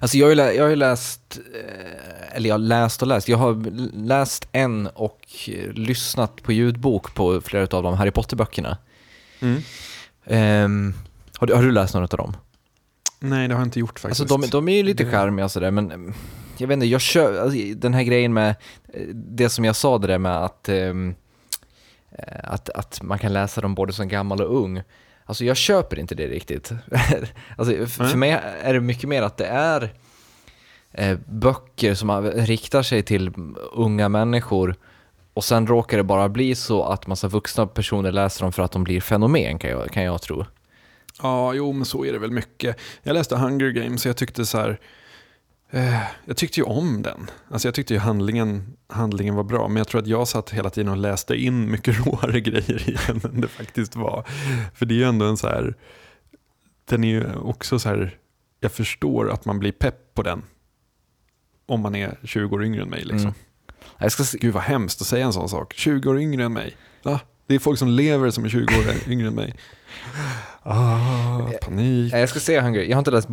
Alltså 0.00 0.16
jag 0.16 0.26
har 0.26 0.34
ju, 0.34 0.56
jag 0.56 0.68
har 0.68 0.76
läst, 0.76 1.40
eh, 1.54 2.36
eller 2.36 2.48
jag 2.48 2.54
har 2.54 2.58
läst 2.58 3.02
och 3.02 3.08
läst, 3.08 3.28
jag 3.28 3.38
har 3.38 3.70
läst 3.96 4.48
en 4.52 4.86
och 4.86 5.20
lyssnat 5.72 6.42
på 6.42 6.52
ljudbok 6.52 7.14
på 7.14 7.40
flera 7.40 7.76
av 7.76 7.82
de 7.82 7.94
Harry 7.94 8.10
Potter-böckerna. 8.10 8.78
Mm. 9.40 9.62
Um, 10.24 10.94
har, 11.38 11.46
du, 11.46 11.54
har 11.54 11.62
du 11.62 11.72
läst 11.72 11.94
några 11.94 12.04
av 12.04 12.18
dem? 12.18 12.36
Nej, 13.20 13.48
det 13.48 13.54
har 13.54 13.60
jag 13.60 13.66
inte 13.66 13.80
gjort 13.80 13.98
faktiskt. 13.98 14.20
Alltså 14.20 14.38
de, 14.38 14.50
de 14.50 14.68
är 14.68 14.76
ju 14.76 14.82
lite 14.82 15.10
charmiga 15.10 15.44
och 15.44 15.50
sådär, 15.50 15.70
men 15.70 16.14
jag 16.56 16.68
vet 16.68 16.74
inte, 16.74 16.86
jag 16.86 17.00
kör, 17.00 17.42
alltså, 17.42 17.58
den 17.76 17.94
här 17.94 18.02
grejen 18.02 18.32
med 18.32 18.54
det 19.14 19.48
som 19.48 19.64
jag 19.64 19.76
sa 19.76 19.98
det 19.98 20.06
där 20.06 20.18
med 20.18 20.44
att, 20.44 20.68
um, 20.68 21.14
att, 22.42 22.70
att 22.70 23.02
man 23.02 23.18
kan 23.18 23.32
läsa 23.32 23.60
dem 23.60 23.74
både 23.74 23.92
som 23.92 24.08
gammal 24.08 24.40
och 24.40 24.62
ung. 24.62 24.82
Alltså 25.24 25.44
jag 25.44 25.56
köper 25.56 25.98
inte 25.98 26.14
det 26.14 26.26
riktigt. 26.26 26.72
alltså, 27.56 27.74
mm. 27.74 27.86
För 27.86 28.16
mig 28.16 28.30
är 28.62 28.74
det 28.74 28.80
mycket 28.80 29.08
mer 29.08 29.22
att 29.22 29.36
det 29.36 29.46
är 29.46 29.92
eh, 30.92 31.18
böcker 31.26 31.94
som 31.94 32.22
riktar 32.22 32.82
sig 32.82 33.02
till 33.02 33.32
unga 33.72 34.08
människor 34.08 34.76
och 35.34 35.44
sen 35.44 35.66
råkar 35.66 35.96
det 35.96 36.04
bara 36.04 36.28
bli 36.28 36.54
så 36.54 36.84
att 36.84 37.06
massa 37.06 37.28
vuxna 37.28 37.66
personer 37.66 38.12
läser 38.12 38.42
dem 38.42 38.52
för 38.52 38.62
att 38.62 38.72
de 38.72 38.84
blir 38.84 39.00
fenomen 39.00 39.58
kan 39.58 39.70
jag, 39.70 39.90
kan 39.90 40.02
jag 40.02 40.22
tro. 40.22 40.44
Ja, 41.22 41.54
jo 41.54 41.72
men 41.72 41.84
så 41.84 42.04
är 42.04 42.12
det 42.12 42.18
väl 42.18 42.30
mycket. 42.30 42.76
Jag 43.02 43.14
läste 43.14 43.36
Hunger 43.36 43.70
Games 43.70 44.04
och 44.04 44.08
jag 44.08 44.16
tyckte 44.16 44.46
så 44.46 44.58
här, 44.58 44.80
Eh, 45.70 46.02
jag 46.24 46.36
tyckte 46.36 46.60
ju 46.60 46.64
om 46.64 47.02
den. 47.02 47.30
Alltså 47.48 47.68
jag 47.68 47.74
tyckte 47.74 47.94
ju 47.94 48.00
handlingen, 48.00 48.76
handlingen 48.86 49.34
var 49.34 49.44
bra, 49.44 49.68
men 49.68 49.76
jag 49.76 49.88
tror 49.88 50.00
att 50.00 50.06
jag 50.06 50.28
satt 50.28 50.50
hela 50.50 50.70
tiden 50.70 50.88
och 50.88 50.96
läste 50.96 51.36
in 51.36 51.70
mycket 51.70 52.06
råare 52.06 52.40
grejer 52.40 52.90
i 52.90 52.96
den 53.06 53.20
än 53.24 53.40
det 53.40 53.48
faktiskt 53.48 53.96
var. 53.96 54.24
För 54.74 54.86
det 54.86 54.94
är 54.94 54.96
ju 54.96 55.04
ändå 55.04 55.26
en 55.26 55.36
så 55.36 55.48
här, 55.48 55.74
den 56.84 57.04
är 57.04 57.08
ju 57.08 57.34
också 57.34 57.78
så 57.78 57.88
här, 57.88 58.18
jag 58.60 58.72
förstår 58.72 59.30
att 59.30 59.44
man 59.44 59.58
blir 59.58 59.72
pepp 59.72 60.14
på 60.14 60.22
den. 60.22 60.42
Om 61.66 61.80
man 61.80 61.94
är 61.94 62.18
20 62.24 62.54
år 62.54 62.64
yngre 62.64 62.82
än 62.82 62.88
mig. 62.88 63.00
Liksom. 63.04 63.20
Mm. 63.20 63.34
Jag 63.98 64.12
ska... 64.12 64.24
Gud 64.38 64.54
vad 64.54 64.62
hemskt 64.62 65.00
att 65.00 65.06
säga 65.06 65.26
en 65.26 65.32
sån 65.32 65.48
sak. 65.48 65.74
20 65.76 66.10
år 66.10 66.20
yngre 66.20 66.44
än 66.44 66.52
mig. 66.52 66.76
Ja, 67.02 67.20
det 67.50 67.54
är 67.54 67.58
folk 67.58 67.78
som 67.78 67.88
lever 67.88 68.30
som 68.30 68.44
är 68.44 68.48
20 68.48 68.62
år 68.62 68.84
yngre 69.08 69.28
än 69.28 69.34
mig. 69.34 69.54
Ah, 70.62 71.50
panik. 71.62 72.12
Jag 72.12 72.28
ska 72.28 72.40
se 72.40 72.60
Hunger 72.60 72.80
Jag 72.80 72.96
har 72.96 72.98
inte 72.98 73.10
läst, 73.10 73.28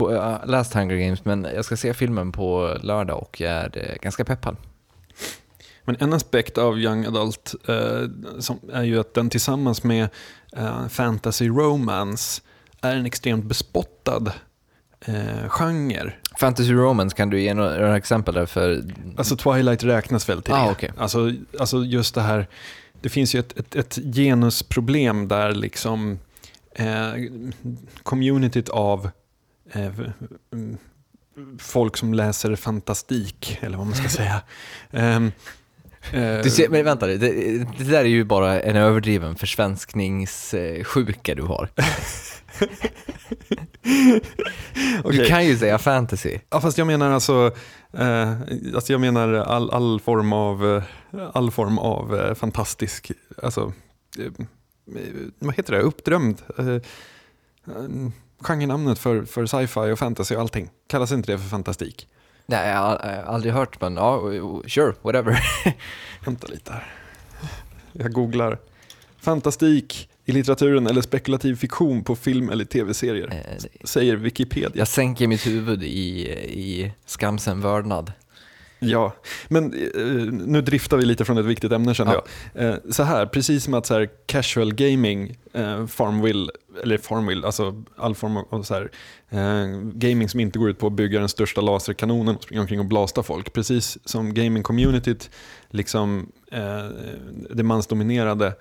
läst 0.46 0.74
Hunger 0.74 0.96
Games, 0.96 1.26
men 1.26 1.48
jag 1.56 1.66
ska 1.66 1.78
se 1.78 1.94
filmen 1.94 2.32
på 2.32 2.78
lördag 2.82 3.18
och 3.18 3.42
jag 3.42 3.52
är 3.52 3.72
eh, 3.74 3.96
ganska 4.02 4.26
peppad. 4.26 4.58
Men 5.84 5.98
en 6.00 6.14
aspekt 6.14 6.58
av 6.58 6.80
Young 6.80 7.06
Adult 7.06 7.56
eh, 7.68 8.10
som 8.40 8.60
är 8.74 8.84
ju 8.84 9.00
att 9.00 9.14
den 9.14 9.30
tillsammans 9.30 9.84
med 9.84 10.10
eh, 10.58 10.88
fantasy 10.88 11.50
romance 11.50 12.42
är 12.82 12.96
en 12.96 13.06
extremt 13.06 13.46
bespottad 13.46 14.32
eh, 15.02 15.50
genre. 15.50 16.14
Fantasy 16.40 16.74
romance, 16.74 17.16
kan 17.16 17.30
du 17.30 17.42
ge 17.42 17.54
några 17.54 17.98
exempel 17.98 18.34
där 18.34 18.46
för? 18.46 18.84
Alltså 19.18 19.36
Twilight 19.36 19.84
räknas 19.84 20.30
väl 20.30 20.42
till 20.42 20.54
ah, 20.54 20.66
det. 20.66 20.72
Okay. 20.72 20.90
Alltså, 20.98 21.32
alltså 21.60 21.84
just 21.84 22.16
det 22.16 22.22
här, 22.22 22.48
det 23.02 23.10
finns 23.10 23.36
ju 23.36 23.40
ett, 23.40 23.58
ett, 23.58 23.76
ett 23.76 24.00
genusproblem 24.16 25.28
där 25.28 25.52
liksom 25.52 26.20
eh, 26.76 27.14
communityt 28.04 28.70
av 28.70 29.10
eh, 29.72 29.92
folk 31.60 31.98
som 31.98 32.14
läser 32.14 32.56
fantastik, 32.56 33.58
eller 33.62 33.78
vad 33.78 33.88
man 33.88 33.96
ska 33.96 34.10
säga. 34.10 34.42
Um, 34.92 35.32
du 36.44 36.50
ser, 36.50 36.70
men 36.70 36.86
vänta, 36.86 37.08
det, 37.08 37.18
det 37.18 37.84
där 37.84 38.00
är 38.00 38.04
ju 38.04 38.24
bara 38.24 38.62
en 38.62 38.76
överdriven 38.76 39.36
försvenskningssjuka 39.36 41.36
du 41.36 41.42
har. 41.42 41.70
okay. 45.04 45.18
Du 45.18 45.26
kan 45.26 45.46
ju 45.46 45.58
säga 45.58 45.78
fantasy. 45.78 46.40
Ja, 46.50 46.62
fast 46.62 46.78
jag 46.78 46.88
menar 46.88 47.12
alltså, 47.12 47.52
eh, 47.94 48.32
alltså 48.76 48.92
jag 48.94 49.02
menar 49.02 49.34
all, 49.34 49.70
all 49.70 50.00
form 50.00 50.34
av, 50.34 50.82
all 51.34 51.52
form 51.52 51.78
av 51.80 52.16
eh, 52.16 52.34
fantastisk, 52.34 53.12
alltså 53.44 53.74
eh, 54.20 54.32
vad 55.40 55.56
heter 55.56 55.74
det, 55.74 55.82
uppdrömd. 55.82 56.42
Eh, 56.58 56.78
genrenamnet 58.40 59.00
för, 59.00 59.26
för 59.26 59.46
sci-fi 59.46 59.92
och 59.92 60.00
fantasy 60.00 60.36
och 60.36 60.42
allting. 60.42 60.70
Kallas 60.88 61.12
inte 61.12 61.32
det 61.32 61.38
för 61.38 61.50
fantastik? 61.50 62.08
Nej, 62.46 62.70
jag 62.70 62.78
har 62.78 62.96
aldrig 63.26 63.54
hört, 63.54 63.82
men 63.82 63.96
ja, 63.96 64.22
sure, 64.68 64.94
whatever. 65.02 65.40
Vänta 66.26 66.48
lite 66.48 66.74
här. 66.74 66.94
Jag 67.94 68.14
googlar. 68.14 68.58
Fantastik 69.28 70.10
i 70.26 70.32
litteraturen 70.32 70.88
eller 70.88 71.02
spekulativ 71.02 71.56
fiktion 71.56 72.04
på 72.04 72.16
film 72.16 72.50
eller 72.50 72.66
tv-serier, 72.66 73.28
eh, 73.32 73.64
säger 73.84 74.16
Wikipedia. 74.16 74.70
Jag 74.74 74.88
sänker 74.88 75.28
mitt 75.28 75.48
huvud 75.48 75.84
i, 75.84 76.28
i 76.50 76.92
skamsen 77.06 77.62
vördnad. 77.62 78.12
Ja, 78.80 79.14
men 79.48 79.74
eh, 79.74 80.02
nu 80.32 80.62
driftar 80.62 80.98
vi 80.98 81.06
lite 81.06 81.26
från 81.26 81.38
ett 81.38 81.46
viktigt 81.46 81.72
ämne 81.72 81.94
känner 81.94 82.14
Ja. 82.14 82.24
jag. 82.54 82.70
Eh, 82.70 82.76
så 82.90 83.04
här, 83.04 83.26
precis 83.26 83.64
som 83.64 83.74
att 83.74 83.86
så 83.86 83.94
här, 83.94 84.10
casual 84.26 84.74
gaming, 84.74 85.38
eh, 85.54 85.86
Farmville, 85.88 86.52
eller 86.84 86.98
Farmville, 86.98 87.46
alltså 87.46 87.84
all 87.98 88.16
form 88.16 88.38
av 88.38 88.64
så 88.64 88.74
här, 88.74 88.90
gaming 89.94 90.30
som 90.30 90.40
inte 90.40 90.60
går 90.60 90.70
ut 90.70 90.80
på 90.80 90.88
att 90.88 90.94
bygga 90.94 91.20
den 91.20 91.30
största 91.30 91.62
laserkanonen 91.62 92.36
och 92.36 92.44
springa 92.44 92.62
omkring 92.62 92.80
och 92.80 92.86
blasta 92.86 93.24
folk. 93.24 93.54
Precis 93.54 93.98
som 94.06 94.34
gaming-communityt, 94.34 95.30
liksom 95.70 96.32
det 97.50 97.64
mansdominerade, 97.64 98.54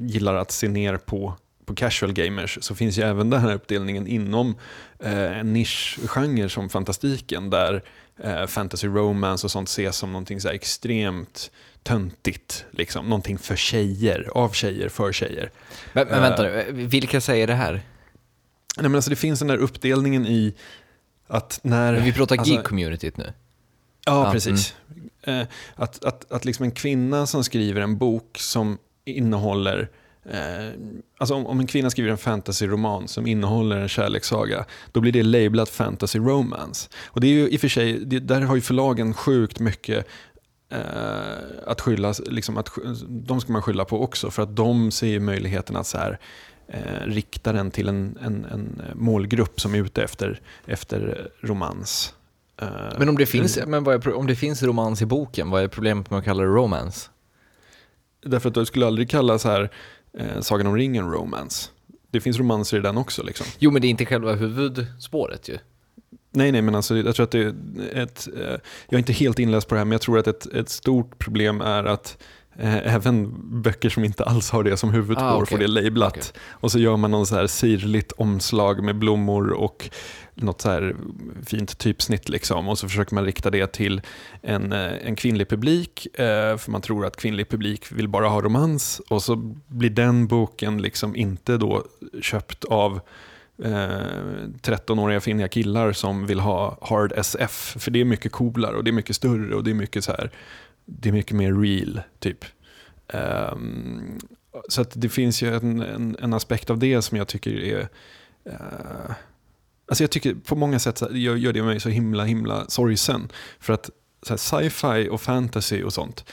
gillar 0.00 0.34
att 0.34 0.50
se 0.50 0.68
ner 0.68 0.96
på 0.96 1.34
på 1.64 1.74
casual 1.74 2.12
gamers 2.12 2.58
så 2.60 2.74
finns 2.74 2.98
ju 2.98 3.02
även 3.02 3.30
den 3.30 3.40
här 3.40 3.54
uppdelningen 3.54 4.06
inom 4.06 4.56
eh, 4.98 5.38
en 5.38 5.52
nischgenre 5.52 6.48
som 6.48 6.68
fantastiken 6.68 7.50
där 7.50 7.82
eh, 8.22 8.46
fantasy 8.46 8.86
romance 8.88 9.46
och 9.46 9.50
sånt 9.50 9.68
ses 9.68 9.96
som 9.96 10.12
någonting 10.12 10.40
så 10.40 10.48
här 10.48 10.54
extremt 10.54 11.50
töntigt. 11.82 12.64
Liksom. 12.70 13.06
Någonting 13.06 13.38
för 13.38 13.56
tjejer, 13.56 14.30
av 14.34 14.52
tjejer, 14.52 14.88
för 14.88 15.12
tjejer. 15.12 15.50
Men, 15.92 16.06
men 16.06 16.16
Eh. 16.16 16.22
vänta 16.22 16.42
nu, 16.42 16.64
vilka 16.72 17.20
säger 17.20 17.46
det 17.46 17.54
här? 17.54 17.72
Nej, 17.72 17.82
men 18.82 18.94
alltså, 18.94 19.10
det 19.10 19.16
finns 19.16 19.38
den 19.38 19.48
där 19.48 19.56
uppdelningen 19.56 20.26
i 20.26 20.54
att 21.26 21.60
när... 21.62 21.92
Men 21.92 22.04
vi 22.04 22.12
pratar 22.12 22.36
alltså, 22.36 22.54
geek-communityt 22.54 23.12
nu. 23.16 23.32
Ja, 24.06 24.26
Ja, 24.26 24.32
precis. 24.32 24.74
Eh, 25.22 25.42
att, 25.74 26.04
att, 26.04 26.32
att 26.32 26.44
liksom 26.44 26.64
en 26.64 26.70
kvinna 26.70 27.26
som 27.26 27.44
skriver 27.44 27.80
en 27.80 27.98
bok 27.98 28.38
som 28.40 28.78
innehåller 29.04 29.88
Eh, 30.30 30.70
alltså 31.18 31.34
om, 31.34 31.46
om 31.46 31.60
en 31.60 31.66
kvinna 31.66 31.90
skriver 31.90 32.10
en 32.10 32.18
fantasyroman 32.18 33.08
som 33.08 33.26
innehåller 33.26 33.76
en 33.76 33.88
kärlekssaga, 33.88 34.64
då 34.92 35.00
blir 35.00 35.12
det 35.12 35.22
lablat 35.22 35.68
fantasy 35.68 36.18
romance. 36.18 36.90
Och 37.04 37.20
det 37.20 37.26
är 37.26 37.32
ju 37.32 37.48
i 37.48 37.56
och 37.56 37.60
för 37.60 37.68
sig, 37.68 37.92
det, 37.92 38.18
där 38.18 38.40
har 38.40 38.54
ju 38.54 38.60
förlagen 38.60 39.14
sjukt 39.14 39.60
mycket 39.60 40.06
eh, 40.68 40.78
att 41.66 41.80
skylla, 41.80 42.14
liksom 42.26 42.58
att, 42.58 42.70
de 43.08 43.40
ska 43.40 43.52
man 43.52 43.62
skylla 43.62 43.84
på 43.84 44.02
också, 44.02 44.30
för 44.30 44.42
att 44.42 44.56
de 44.56 44.90
ser 44.90 45.06
ju 45.06 45.20
möjligheten 45.20 45.76
att 45.76 45.86
så 45.86 45.98
här, 45.98 46.18
eh, 46.68 47.06
rikta 47.06 47.52
den 47.52 47.70
till 47.70 47.88
en, 47.88 48.18
en, 48.22 48.44
en 48.44 48.82
målgrupp 48.94 49.60
som 49.60 49.74
är 49.74 49.78
ute 49.78 50.02
efter, 50.02 50.40
efter 50.66 51.30
romans. 51.40 52.14
Eh, 52.62 52.68
Men 52.98 53.08
om 53.08 53.18
det 53.18 53.26
finns, 53.26 53.58
men 53.66 53.84
vad 53.84 54.06
är, 54.06 54.14
om 54.14 54.26
det 54.26 54.36
finns 54.36 54.62
romans 54.62 55.02
i 55.02 55.06
boken, 55.06 55.50
vad 55.50 55.62
är 55.62 55.68
problemet 55.68 56.10
med 56.10 56.18
att 56.18 56.24
kalla 56.24 56.42
det 56.42 56.48
romance? 56.48 57.10
Därför 58.26 58.48
att 58.48 58.54
du 58.54 58.64
skulle 58.64 58.86
aldrig 58.86 59.10
kalla 59.10 59.38
så 59.38 59.48
här, 59.48 59.70
eh, 60.18 60.40
Sagan 60.40 60.66
om 60.66 60.76
ringen 60.76 61.10
romance. 61.10 61.70
Det 62.10 62.20
finns 62.20 62.38
romanser 62.38 62.76
i 62.76 62.80
den 62.80 62.96
också. 62.96 63.22
Liksom. 63.22 63.46
Jo, 63.58 63.70
men 63.70 63.82
det 63.82 63.88
är 63.88 63.90
inte 63.90 64.06
själva 64.06 64.32
huvudspåret 64.32 65.48
ju. 65.48 65.58
Nej, 66.30 66.52
nej, 66.52 66.62
men 66.62 66.74
alltså, 66.74 66.96
jag 66.96 67.14
tror 67.14 67.24
att 67.24 67.30
det 67.30 67.40
är 67.40 67.54
ett... 67.92 68.28
Eh, 68.36 68.42
jag 68.88 68.94
är 68.94 68.98
inte 68.98 69.12
helt 69.12 69.38
inläst 69.38 69.68
på 69.68 69.74
det 69.74 69.78
här, 69.78 69.84
men 69.84 69.92
jag 69.92 70.00
tror 70.00 70.18
att 70.18 70.26
ett, 70.26 70.46
ett 70.46 70.68
stort 70.68 71.18
problem 71.18 71.60
är 71.60 71.84
att 71.84 72.18
även 72.58 73.34
böcker 73.62 73.88
som 73.88 74.04
inte 74.04 74.24
alls 74.24 74.50
har 74.50 74.64
det 74.64 74.76
som 74.76 74.90
huvudspår 74.90 75.26
Ah, 75.26 75.34
okej. 75.34 75.46
får 75.46 75.58
det 75.58 75.66
lablat. 75.66 76.12
Okej. 76.16 76.40
Och 76.50 76.72
så 76.72 76.78
gör 76.78 76.96
man 76.96 77.10
någon 77.10 77.26
så 77.26 77.34
här 77.34 77.46
sirligt 77.46 78.12
omslag 78.12 78.84
med 78.84 78.96
blommor 78.98 79.50
och 79.50 79.90
något 80.34 80.60
så 80.60 80.70
här 80.70 80.96
fint 81.46 81.78
typsnitt. 81.78 82.28
Liksom. 82.28 82.68
Och 82.68 82.78
så 82.78 82.88
försöker 82.88 83.14
man 83.14 83.24
rikta 83.24 83.50
det 83.50 83.72
till 83.72 84.02
en, 84.42 84.72
eh, 84.72 84.92
en 85.06 85.16
kvinnlig 85.16 85.48
publik, 85.48 86.06
eh, 86.18 86.56
för 86.56 86.70
man 86.70 86.80
tror 86.80 87.06
att 87.06 87.16
kvinnlig 87.16 87.48
publik 87.48 87.92
vill 87.92 88.08
bara 88.08 88.28
ha 88.28 88.40
romans. 88.40 89.00
Och 89.08 89.22
så 89.22 89.36
blir 89.66 89.90
den 89.90 90.26
boken 90.26 90.82
liksom 90.82 91.16
inte 91.16 91.56
då 91.56 91.84
köpt 92.22 92.64
av 92.64 93.00
eh, 93.64 93.70
13-åriga 94.62 95.20
finniga 95.20 95.48
killar 95.48 95.92
som 95.92 96.26
vill 96.26 96.40
ha 96.40 96.78
hard 96.82 97.12
SF. 97.16 97.76
För 97.78 97.90
det 97.90 98.00
är 98.00 98.04
mycket 98.04 98.32
coolare 98.32 98.76
och 98.76 98.84
det 98.84 98.90
är 98.90 98.92
mycket 98.92 99.16
större 99.16 99.54
och 99.54 99.64
det 99.64 99.70
är 99.70 99.74
mycket 99.74 100.04
så 100.04 100.12
här, 100.12 100.30
det 100.84 101.08
är 101.08 101.12
mycket 101.12 101.36
mer 101.36 101.52
real 101.52 102.00
typ. 102.18 102.44
Ehm, 103.08 104.18
så 104.68 104.84
det 104.94 105.08
finns 105.08 105.42
ju 105.42 105.54
en, 105.56 105.80
en, 105.80 106.16
en 106.20 106.34
aspekt 106.34 106.70
av 106.70 106.78
det 106.78 107.02
som 107.02 107.18
jag 107.18 107.28
tycker 107.28 107.50
är 107.60 107.88
eh, 108.44 109.14
Alltså 109.88 110.04
jag 110.04 110.10
tycker 110.10 110.34
på 110.34 110.56
många 110.56 110.78
sätt 110.78 110.98
så 110.98 111.08
gör, 111.12 111.36
gör 111.36 111.52
det 111.52 111.62
mig 111.62 111.80
så 111.80 111.88
himla 111.88 112.24
himla 112.24 112.64
sorgsen. 112.68 113.28
För 113.60 113.72
att 113.72 113.90
sci-fi 114.22 115.08
och 115.10 115.20
fantasy 115.20 115.82
och 115.82 115.92
sånt, 115.92 116.24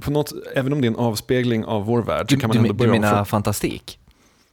på 0.00 0.10
något, 0.10 0.32
även 0.54 0.72
om 0.72 0.80
det 0.80 0.86
är 0.86 0.90
en 0.90 0.96
avspegling 0.96 1.64
av 1.64 1.84
vår 1.86 2.02
värld 2.02 2.30
så 2.30 2.34
Du, 2.34 2.40
kan 2.40 2.48
man 2.48 2.56
du, 2.56 2.58
ändå 2.60 2.72
du 2.72 2.78
börja 2.78 2.92
om 2.92 3.00
menar 3.00 3.16
från- 3.16 3.26
fantastik? 3.26 3.98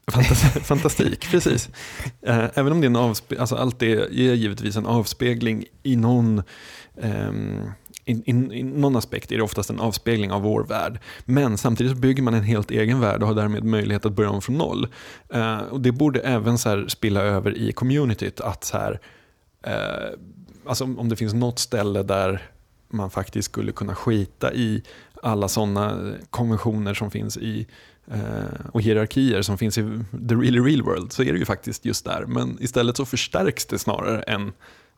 Fantas- 0.07 0.59
fantastik, 0.63 1.31
precis. 1.31 1.69
Eh, 2.21 2.45
även 2.53 2.71
om 2.71 2.81
det 2.81 2.85
är 2.85 2.89
en 2.89 2.97
avspe- 2.97 3.39
alltså 3.39 3.55
allt 3.55 3.79
det 3.79 3.91
är 3.91 4.09
givetvis 4.33 4.75
en 4.75 4.85
avspegling 4.85 5.65
i 5.83 5.95
någon, 5.95 6.43
ehm, 7.01 7.71
i, 8.09 8.23
i, 8.25 8.63
någon 8.63 8.95
aspekt 8.95 9.31
är 9.31 9.37
det 9.37 9.43
oftast 9.43 9.69
en 9.69 9.79
avspegling 9.79 10.31
av 10.31 10.41
vår 10.41 10.63
värld. 10.63 10.99
Men 11.25 11.57
samtidigt 11.57 11.93
så 11.93 11.99
bygger 11.99 12.23
man 12.23 12.33
en 12.33 12.43
helt 12.43 12.71
egen 12.71 12.99
värld 12.99 13.21
och 13.21 13.27
har 13.27 13.35
därmed 13.35 13.63
möjlighet 13.63 14.05
att 14.05 14.13
börja 14.13 14.29
om 14.29 14.41
från 14.41 14.57
noll. 14.57 14.87
Eh, 15.29 15.57
och 15.57 15.81
det 15.81 15.91
borde 15.91 16.19
även 16.19 16.57
så 16.57 16.69
här 16.69 16.85
spilla 16.87 17.21
över 17.21 17.57
i 17.57 17.71
communityt 17.71 18.41
att 18.41 18.63
så 18.63 18.77
här, 18.77 18.99
eh, 19.63 20.19
alltså 20.65 20.83
om 20.83 21.09
det 21.09 21.15
finns 21.15 21.33
något 21.33 21.59
ställe 21.59 22.03
där 22.03 22.49
man 22.89 23.09
faktiskt 23.09 23.45
skulle 23.45 23.71
kunna 23.71 23.95
skita 23.95 24.53
i 24.53 24.83
alla 25.23 25.47
sådana 25.47 26.13
konventioner 26.29 26.93
som 26.93 27.11
finns 27.11 27.37
i 27.37 27.67
eh, 28.07 28.65
och 28.71 28.81
hierarkier 28.81 29.41
som 29.41 29.57
finns 29.57 29.77
i 29.77 29.81
the 30.29 30.35
really 30.35 30.59
real 30.59 30.81
world 30.81 31.11
så 31.11 31.23
är 31.23 31.33
det 31.33 31.39
ju 31.39 31.45
faktiskt 31.45 31.85
just 31.85 32.05
där. 32.05 32.25
Men 32.25 32.57
istället 32.61 32.97
så 32.97 33.05
förstärks 33.05 33.65
det 33.65 33.79
snarare 33.79 34.21
än 34.21 34.53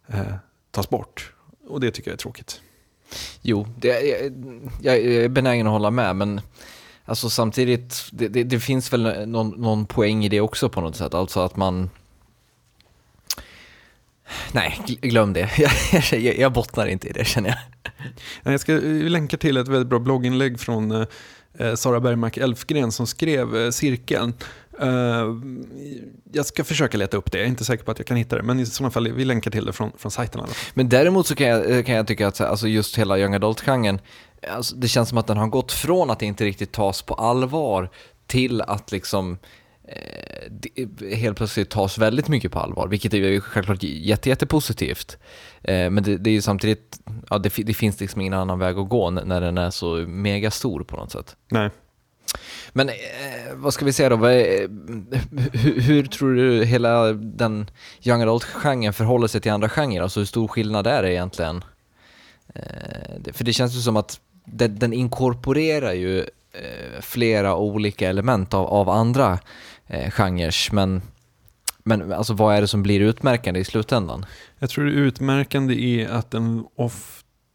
eh, 0.07 0.34
tas 0.72 0.89
bort. 0.89 1.34
Och 1.68 1.80
det 1.80 1.91
tycker 1.91 2.12
jag 2.12 2.14
är 2.14 2.18
tråkigt. 2.18 2.62
Jo, 3.41 3.68
det, 3.78 3.88
jag, 3.88 4.32
jag 4.82 4.95
är 4.97 5.30
benägen 5.30 5.68
att 5.68 5.74
hålla 5.74 5.91
med, 5.91 6.16
men 6.16 6.41
alltså 7.05 7.30
samtidigt, 7.30 8.09
det, 8.12 8.28
det, 8.28 8.43
det 8.43 8.59
finns 8.59 8.93
väl 8.93 9.30
någon, 9.30 9.49
någon 9.49 9.86
poäng 9.86 10.26
i 10.26 10.30
det 10.30 10.41
också 10.41 10.70
på 10.70 10.82
något 10.82 10.95
sätt, 10.95 11.14
alltså 11.14 11.39
att 11.39 11.55
man 11.55 11.89
Nej, 14.51 14.82
glöm 14.86 15.34
det. 15.34 15.49
Jag, 15.57 16.22
jag, 16.22 16.38
jag 16.38 16.53
bottnar 16.53 16.88
inte 16.88 17.07
i 17.07 17.12
det 17.12 17.26
känner 17.26 17.49
jag. 17.49 18.53
Jag 18.53 18.59
ska 18.59 18.74
länka 18.84 19.38
till 19.38 19.57
ett 19.57 19.68
väldigt 19.68 19.88
bra 19.88 19.99
blogginlägg 19.99 20.59
från 20.59 20.91
eh, 21.57 21.76
Sara 21.76 21.99
Bergmark 21.99 22.38
Elfgren 22.38 22.91
som 22.91 23.07
skrev 23.07 23.57
eh, 23.57 23.70
Cirkeln. 23.70 24.34
Eh, 24.80 25.26
jag 26.32 26.45
ska 26.45 26.63
försöka 26.63 26.97
leta 26.97 27.17
upp 27.17 27.32
det, 27.32 27.38
jag 27.38 27.45
är 27.45 27.49
inte 27.49 27.65
säker 27.65 27.84
på 27.84 27.91
att 27.91 27.99
jag 27.99 28.07
kan 28.07 28.17
hitta 28.17 28.36
det, 28.36 28.43
men 28.43 28.59
i 28.59 28.65
sådana 28.65 28.91
fall, 28.91 29.11
vi 29.11 29.26
länkar 29.26 29.51
till 29.51 29.65
det 29.65 29.74
från, 29.74 29.91
från 29.97 30.11
sajten. 30.11 30.41
alla. 30.41 30.53
Men 30.74 30.89
däremot 30.89 31.28
så 31.28 31.36
kan 31.36 31.47
jag, 31.47 31.86
kan 31.86 31.95
jag 31.95 32.07
tycka 32.07 32.28
att 32.28 32.41
alltså 32.41 32.67
just 32.67 32.97
hela 32.97 33.17
young 33.17 33.36
adult-genren, 33.36 33.99
alltså 34.49 34.76
det 34.76 34.88
känns 34.88 35.09
som 35.09 35.17
att 35.17 35.28
den 35.28 35.38
har 35.38 35.47
gått 35.47 35.72
från 35.72 36.09
att 36.09 36.22
inte 36.22 36.45
riktigt 36.45 36.72
tas 36.72 37.01
på 37.01 37.13
allvar 37.13 37.89
till 38.28 38.61
att 38.61 38.91
liksom 38.91 39.38
eh, 39.88 41.15
helt 41.17 41.38
plötsligt 41.38 41.69
tas 41.69 41.97
väldigt 41.97 42.28
mycket 42.28 42.51
på 42.51 42.59
allvar, 42.59 42.88
vilket 42.88 43.13
är 43.13 43.17
ju 43.17 43.41
självklart 43.41 43.84
jätte, 43.84 44.30
jättepositivt. 44.30 45.17
Eh, 45.63 45.89
men 45.89 46.03
det, 46.03 46.17
det 46.17 46.30
är 46.30 46.34
ju 46.34 46.41
samtidigt, 46.41 46.99
ja, 47.30 47.38
det, 47.38 47.53
det 47.55 47.74
finns 47.74 47.99
liksom 47.99 48.22
ingen 48.22 48.34
annan 48.34 48.59
väg 48.59 48.78
att 48.78 48.89
gå 48.89 49.09
när 49.09 49.41
den 49.41 49.57
är 49.57 49.69
så 49.69 49.95
mega 49.95 50.51
stor 50.51 50.84
på 50.84 50.95
något 50.95 51.11
sätt. 51.11 51.36
Nej. 51.51 51.69
Men 52.73 52.89
eh, 52.89 52.95
vad 53.53 53.73
ska 53.73 53.86
vi 53.86 53.93
säga 53.93 54.09
då? 54.09 54.15
Vad 54.15 54.32
är, 54.32 54.69
hur, 55.57 55.82
hur 55.82 56.05
tror 56.05 56.36
du 56.36 56.65
hela 56.65 57.13
den 57.13 57.69
young 58.03 58.21
adult-genren 58.21 58.93
förhåller 58.93 59.27
sig 59.27 59.41
till 59.41 59.51
andra 59.51 59.69
genrer? 59.69 60.01
Alltså 60.01 60.19
hur 60.19 60.25
stor 60.25 60.47
skillnad 60.47 60.88
är 60.88 61.03
det 61.03 61.13
egentligen? 61.13 61.63
Eh, 62.55 63.34
för 63.34 63.43
det 63.43 63.53
känns 63.53 63.75
ju 63.75 63.79
som 63.79 63.97
att 63.97 64.19
den, 64.45 64.79
den 64.79 64.93
inkorporerar 64.93 65.93
ju 65.93 66.19
eh, 66.19 67.01
flera 67.01 67.55
olika 67.55 68.09
element 68.09 68.53
av, 68.53 68.67
av 68.67 68.89
andra 68.89 69.39
eh, 69.88 70.11
genrer, 70.11 70.73
men, 70.73 71.01
men 71.84 72.13
alltså 72.13 72.34
vad 72.34 72.55
är 72.55 72.61
det 72.61 72.67
som 72.67 72.84
blir 72.84 72.99
utmärkande 72.99 73.59
i 73.59 73.63
slutändan? 73.63 74.25
Jag 74.59 74.69
tror 74.69 74.86
det 74.86 74.91
utmärkande 74.91 75.73
är 75.73 76.09
att 76.09 76.32
den 76.32 76.65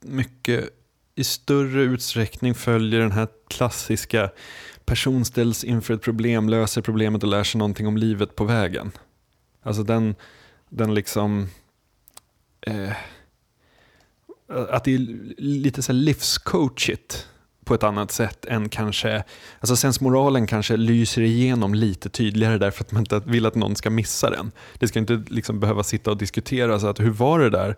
mycket 0.00 0.70
i 1.14 1.24
större 1.24 1.82
utsträckning 1.82 2.54
följer 2.54 3.00
den 3.00 3.12
här 3.12 3.28
klassiska 3.48 4.30
person 4.87 5.24
ställs 5.24 5.64
inför 5.64 5.95
ett 5.95 6.03
problem, 6.03 6.49
löser 6.49 6.82
problemet 6.82 7.22
och 7.22 7.28
lär 7.28 7.45
sig 7.45 7.59
någonting 7.59 7.87
om 7.87 7.97
livet 7.97 8.37
på 8.37 8.45
vägen. 8.45 8.93
Alltså 9.62 9.82
den, 9.82 10.14
den 10.68 10.95
liksom... 10.95 11.49
Eh, 12.61 12.93
att 14.70 14.84
det 14.84 14.95
är 14.95 14.99
lite 15.39 15.82
så 15.82 15.93
här 15.93 15.99
livscoachigt 15.99 17.26
på 17.64 17.74
ett 17.74 17.82
annat 17.82 18.12
sätt 18.12 18.45
än 18.45 18.68
kanske, 18.68 19.24
alltså 19.61 19.76
sensmoralen 19.76 20.47
kanske 20.47 20.76
lyser 20.76 21.22
igenom 21.22 21.74
lite 21.74 22.09
tydligare 22.09 22.59
därför 22.59 22.84
att 22.84 22.93
man 22.93 23.03
inte 23.03 23.22
vill 23.26 23.47
att 23.47 23.55
någon 23.55 23.76
ska 23.76 23.91
missa 23.91 24.30
den. 24.30 24.53
Det 24.78 24.89
ska 24.89 24.99
inte 24.99 25.24
liksom 25.28 25.61
behöva 25.61 25.82
sitta 25.82 26.11
och 26.11 26.16
diskutera 26.16 26.80
så 26.80 26.87
att 26.87 27.01
hur 27.01 27.11
var 27.11 27.39
det 27.39 27.51
där? 27.51 27.76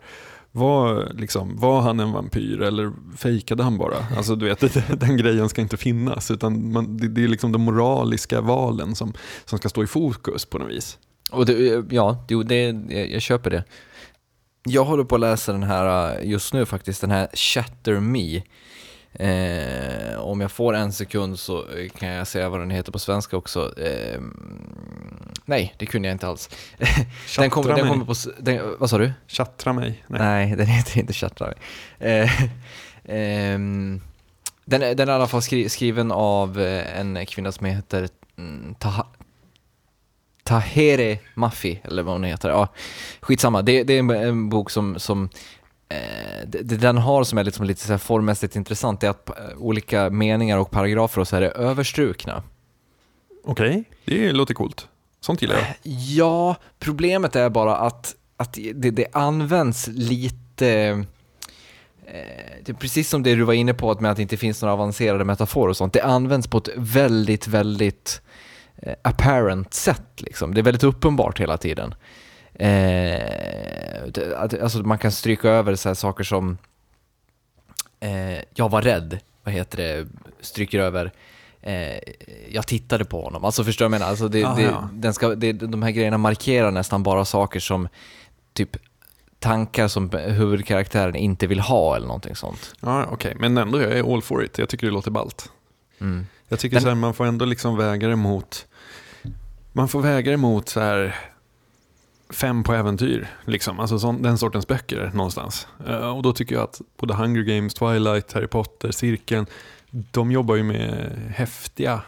Var, 0.51 1.11
liksom, 1.13 1.57
var 1.57 1.81
han 1.81 1.99
en 1.99 2.11
vampyr 2.11 2.61
eller 2.61 2.91
fejkade 3.17 3.63
han 3.63 3.77
bara? 3.77 3.95
Alltså 4.17 4.35
du 4.35 4.45
vet, 4.45 4.59
det- 4.73 4.99
den 4.99 5.17
grejen 5.17 5.49
ska 5.49 5.61
inte 5.61 5.77
finnas 5.77 6.31
utan 6.31 6.71
man, 6.71 6.97
det, 6.97 7.07
det 7.07 7.23
är 7.23 7.27
liksom 7.27 7.51
de 7.51 7.61
moraliska 7.61 8.41
valen 8.41 8.95
som, 8.95 9.13
som 9.45 9.57
ska 9.59 9.69
stå 9.69 9.83
i 9.83 9.87
fokus 9.87 10.45
på 10.45 10.57
något 10.57 10.69
vis. 10.71 10.97
Och 11.31 11.45
det, 11.45 11.85
ja, 11.89 12.25
det, 12.27 12.43
det, 12.43 12.63
jag, 12.89 13.11
jag 13.11 13.21
köper 13.21 13.49
det. 13.49 13.63
Jag 14.63 14.85
håller 14.85 15.03
på 15.03 15.15
att 15.15 15.21
läsa 15.21 15.51
den 15.51 15.63
här 15.63 16.19
just 16.21 16.53
nu 16.53 16.65
faktiskt, 16.65 17.01
den 17.01 17.11
här 17.11 17.27
Shatter 17.33 17.99
Me. 17.99 18.41
Eh, 19.13 20.19
om 20.19 20.41
jag 20.41 20.51
får 20.51 20.73
en 20.73 20.93
sekund 20.93 21.39
så 21.39 21.65
kan 21.97 22.09
jag 22.09 22.27
säga 22.27 22.49
vad 22.49 22.59
den 22.59 22.69
heter 22.69 22.91
på 22.91 22.99
svenska 22.99 23.37
också. 23.37 23.79
Eh, 23.79 24.21
nej, 25.49 25.73
det 25.77 25.85
kunde 25.85 26.07
jag 26.07 26.15
inte 26.15 26.27
alls. 26.27 26.49
den 27.37 27.49
kommer, 27.49 27.75
den 27.75 27.87
kommer 27.87 28.05
på... 28.05 28.13
Den, 28.39 28.75
vad 28.79 28.89
sa 28.89 28.97
du? 28.97 29.11
Chattra 29.27 29.73
mig. 29.73 30.03
Nej, 30.07 30.19
nej 30.19 30.55
den 30.57 30.67
heter 30.67 30.99
inte 30.99 31.13
Chattra 31.13 31.47
mig. 31.47 31.55
Eh, 31.99 32.31
ehm, 33.15 34.01
den, 34.65 34.97
den 34.97 35.09
är 35.09 35.13
i 35.13 35.15
alla 35.15 35.27
fall 35.27 35.41
skri, 35.41 35.69
skriven 35.69 36.11
av 36.11 36.61
eh, 36.61 36.99
en 36.99 37.25
kvinna 37.25 37.51
som 37.51 37.65
heter 37.65 38.09
mm, 38.37 38.75
Taha, 38.79 39.05
Tahere 40.43 41.19
Maffi, 41.33 41.81
eller 41.83 42.03
vad 42.03 42.13
hon 42.13 42.23
heter. 42.23 42.49
Ja, 42.49 42.67
skitsamma, 43.21 43.61
det, 43.61 43.83
det 43.83 43.93
är 43.93 43.99
en, 43.99 44.09
en 44.09 44.49
bok 44.49 44.69
som, 44.69 44.99
som 44.99 45.29
eh, 45.89 46.47
det, 46.47 46.63
den 46.63 46.97
har 46.97 47.23
som 47.23 47.37
är 47.37 47.43
liksom 47.43 47.65
lite 47.65 47.81
så 47.81 47.93
här 47.93 47.97
formmässigt 47.97 48.55
intressant, 48.55 49.01
det 49.01 49.07
är 49.07 49.11
att 49.11 49.29
eh, 49.29 49.57
olika 49.57 50.09
meningar 50.09 50.57
och 50.57 50.71
paragrafer 50.71 51.21
och 51.21 51.27
så 51.27 51.35
här 51.35 51.43
är 51.43 51.57
överstrukna. 51.57 52.43
Okej, 53.43 53.83
okay. 54.05 54.17
det 54.27 54.31
låter 54.31 54.53
coolt. 54.53 54.87
Sånt 55.19 55.41
gillar 55.41 55.55
jag. 55.55 55.63
Eh, 55.63 55.75
ja, 55.83 56.55
problemet 56.79 57.35
är 57.35 57.49
bara 57.49 57.75
att, 57.75 58.15
att 58.37 58.53
det, 58.53 58.91
det 58.91 59.07
används 59.13 59.87
lite 59.87 60.67
eh, 62.05 62.59
det 62.63 62.71
är 62.71 62.73
precis 62.73 63.09
som 63.09 63.23
det 63.23 63.35
du 63.35 63.43
var 63.43 63.53
inne 63.53 63.73
på 63.73 63.97
med 63.99 64.11
att 64.11 64.17
det 64.17 64.21
inte 64.21 64.37
finns 64.37 64.61
några 64.61 64.73
avancerade 64.73 65.25
metaforer 65.25 65.69
och 65.69 65.77
sånt. 65.77 65.93
Det 65.93 66.01
används 66.01 66.47
på 66.47 66.57
ett 66.57 66.69
väldigt, 66.75 67.47
väldigt 67.47 68.21
eh, 68.77 68.93
apparent 69.01 69.73
sätt. 69.73 70.21
Liksom. 70.21 70.53
Det 70.53 70.61
är 70.61 70.63
väldigt 70.63 70.83
uppenbart 70.83 71.39
hela 71.39 71.57
tiden. 71.57 71.95
Alltså 74.61 74.79
man 74.79 74.97
kan 74.97 75.11
stryka 75.11 75.49
över 75.49 75.75
så 75.75 75.95
saker 75.95 76.23
som 76.23 76.57
jag 78.55 78.69
var 78.69 78.81
rädd, 78.81 79.19
vad 79.43 79.53
heter 79.53 79.77
det, 79.77 80.07
stryker 80.41 80.79
över 80.79 81.11
eh, 81.61 81.99
jag 82.49 82.67
tittade 82.67 83.05
på 83.05 83.21
honom. 83.21 83.45
Alltså 83.45 83.63
förstår 83.63 83.85
du 83.85 83.89
vad 83.89 83.95
jag 83.95 83.99
menar? 83.99 84.09
Alltså 84.09 84.27
det, 84.27 84.43
ah, 84.43 84.55
det, 84.55 84.61
ja. 84.61 84.89
den 84.93 85.13
ska, 85.13 85.35
det, 85.35 85.53
de 85.53 85.83
här 85.83 85.91
grejerna 85.91 86.17
markerar 86.17 86.71
nästan 86.71 87.03
bara 87.03 87.25
saker 87.25 87.59
som 87.59 87.87
typ 88.53 88.77
tankar 89.39 89.87
som 89.87 90.09
huvudkaraktären 90.11 91.15
inte 91.15 91.47
vill 91.47 91.59
ha 91.59 91.95
eller 91.95 92.07
någonting 92.07 92.35
sånt. 92.35 92.75
Ja, 92.79 93.03
Okej, 93.03 93.13
okay. 93.13 93.35
men 93.35 93.57
ändå 93.57 93.81
jag 93.81 93.91
är 93.91 94.13
all 94.13 94.21
for 94.21 94.43
it. 94.43 94.57
Jag 94.57 94.69
tycker 94.69 94.87
det 94.87 94.93
låter 94.93 95.11
ballt. 95.11 95.51
Mm. 96.01 96.27
Jag 96.47 96.59
tycker 96.59 96.75
men, 96.75 96.81
så 96.81 96.87
här, 96.87 96.95
man 96.95 97.13
får 97.13 97.25
ändå 97.25 97.45
liksom 97.45 97.77
väga 97.77 98.07
det 98.07 98.15
mot 98.15 98.65
man 99.73 99.87
får 99.87 100.01
väga 100.01 100.31
det 100.31 100.37
mot 100.37 100.69
så 100.69 100.79
här 100.79 101.15
fem 102.29 102.63
på 102.63 102.73
äventyr, 102.73 103.27
liksom. 103.45 103.79
alltså 103.79 103.99
sån, 103.99 104.21
den 104.21 104.37
sortens 104.37 104.67
böcker 104.67 105.11
någonstans. 105.13 105.67
Uh, 105.87 106.17
och 106.17 106.23
då 106.23 106.33
tycker 106.33 106.55
jag 106.55 106.63
att 106.63 106.81
både 106.97 107.13
Hunger 107.13 107.41
Games, 107.41 107.73
Twilight, 107.73 108.33
Harry 108.33 108.47
Potter, 108.47 108.91
Cirkeln, 108.91 109.45
de 109.91 110.31
jobbar 110.31 110.55
ju 110.55 110.63
med 110.63 111.11
häftiga, 111.35 112.01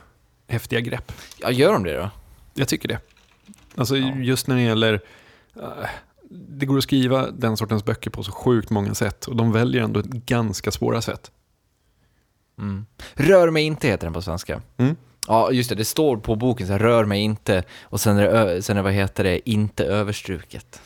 häftiga 0.47 0.79
grepp. 0.79 1.11
Ja, 1.39 1.51
gör 1.51 1.73
de 1.73 1.84
det 1.84 1.97
då? 1.97 2.09
Jag 2.53 2.67
tycker 2.67 2.88
det. 2.88 2.99
Alltså 3.75 3.97
ja. 3.97 4.15
just 4.15 4.47
när 4.47 4.55
det 4.55 4.61
gäller, 4.61 4.93
uh, 5.57 5.63
det 6.29 6.65
går 6.65 6.77
att 6.77 6.84
skriva 6.84 7.32
den 7.32 7.57
sortens 7.57 7.86
böcker 7.86 8.11
på 8.11 8.23
så 8.23 8.32
sjukt 8.32 8.69
många 8.69 8.93
sätt 8.93 9.25
och 9.25 9.36
de 9.36 9.51
väljer 9.51 9.84
ändå 9.84 9.99
ett 9.99 10.05
ganska 10.05 10.71
svåra 10.71 11.01
sätt. 11.01 11.32
Mm. 12.57 12.86
Rör 13.13 13.49
mig 13.49 13.63
inte 13.63 13.88
heter 13.88 14.05
den 14.05 14.13
på 14.13 14.21
svenska. 14.21 14.61
Mm. 14.77 14.95
Ja, 15.27 15.51
just 15.51 15.69
det. 15.69 15.75
Det 15.75 15.86
står 15.86 16.17
på 16.17 16.36
boken 16.36 16.67
så 16.67 16.73
här, 16.73 16.79
rör 16.79 17.05
mig 17.05 17.21
inte 17.21 17.63
och 17.82 18.01
sen 18.01 18.17
är 18.17 18.45
det, 18.45 18.61
sen 18.61 18.77
är 18.77 18.82
vad 18.82 18.93
heter 18.93 19.23
det, 19.23 19.49
inte 19.49 19.86
överstruket. 19.86 20.82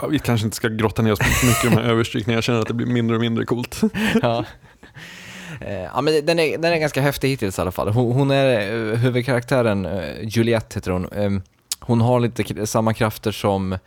Ja, 0.00 0.06
vi 0.06 0.18
kanske 0.18 0.44
inte 0.44 0.56
ska 0.56 0.68
grotta 0.68 1.02
ner 1.02 1.12
oss 1.12 1.20
mycket 1.20 1.64
i 1.64 1.68
de 1.68 1.74
här 1.74 1.82
överstrykningarna. 1.90 2.36
Jag 2.36 2.44
känner 2.44 2.60
att 2.60 2.66
det 2.66 2.74
blir 2.74 2.86
mindre 2.86 3.16
och 3.16 3.20
mindre 3.20 3.44
coolt. 3.44 3.80
ja. 4.22 4.44
Eh, 5.60 5.82
ja, 5.82 6.00
men 6.00 6.26
den 6.26 6.38
är, 6.38 6.58
den 6.58 6.72
är 6.72 6.78
ganska 6.78 7.00
häftig 7.00 7.28
hittills 7.28 7.58
i 7.58 7.60
alla 7.60 7.72
fall. 7.72 7.88
Hon, 7.88 8.12
hon 8.12 8.30
är 8.30 8.60
eh, 8.60 8.98
huvudkaraktären, 8.98 9.86
eh, 9.86 10.28
Juliette 10.28 10.78
heter 10.78 10.90
hon. 10.90 11.12
Ehm, 11.12 11.42
hon 11.80 12.00
har 12.00 12.20
lite 12.20 12.66
samma 12.66 12.94
krafter 12.94 13.32
som 13.32 13.78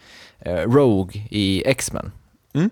Rogue 0.66 1.22
i 1.30 1.63
X-Men. 1.66 2.11
Mm. 2.53 2.70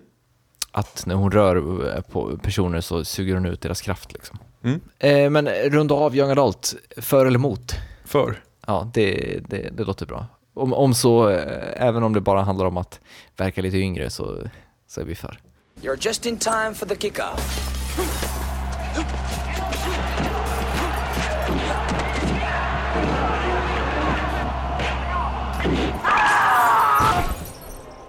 Att 0.72 1.06
när 1.06 1.14
hon 1.14 1.30
rör 1.30 2.00
på 2.00 2.38
personer 2.38 2.80
så 2.80 3.04
suger 3.04 3.34
hon 3.34 3.46
ut 3.46 3.60
deras 3.60 3.80
kraft. 3.80 4.12
Liksom. 4.12 4.38
Mm. 4.64 5.32
Men 5.32 5.48
runda 5.48 5.94
av 5.94 6.16
Young 6.16 6.30
Adult, 6.30 6.74
för 6.96 7.26
eller 7.26 7.38
emot? 7.38 7.74
För. 8.04 8.42
Ja, 8.66 8.90
det, 8.94 9.40
det, 9.48 9.68
det 9.72 9.84
låter 9.84 10.06
bra. 10.06 10.26
Om, 10.54 10.72
om 10.72 10.94
så, 10.94 11.28
även 11.76 12.02
om 12.02 12.12
det 12.12 12.20
bara 12.20 12.42
handlar 12.42 12.66
om 12.66 12.76
att 12.76 13.00
verka 13.36 13.62
lite 13.62 13.76
yngre 13.76 14.10
så, 14.10 14.38
så 14.88 15.00
är 15.00 15.04
vi 15.04 15.14
för. 15.14 15.38
You're 15.80 16.06
just 16.06 16.26
in 16.26 16.36
time 16.36 16.74
for 16.74 16.86
the 16.86 16.96
kickoff. 16.96 17.83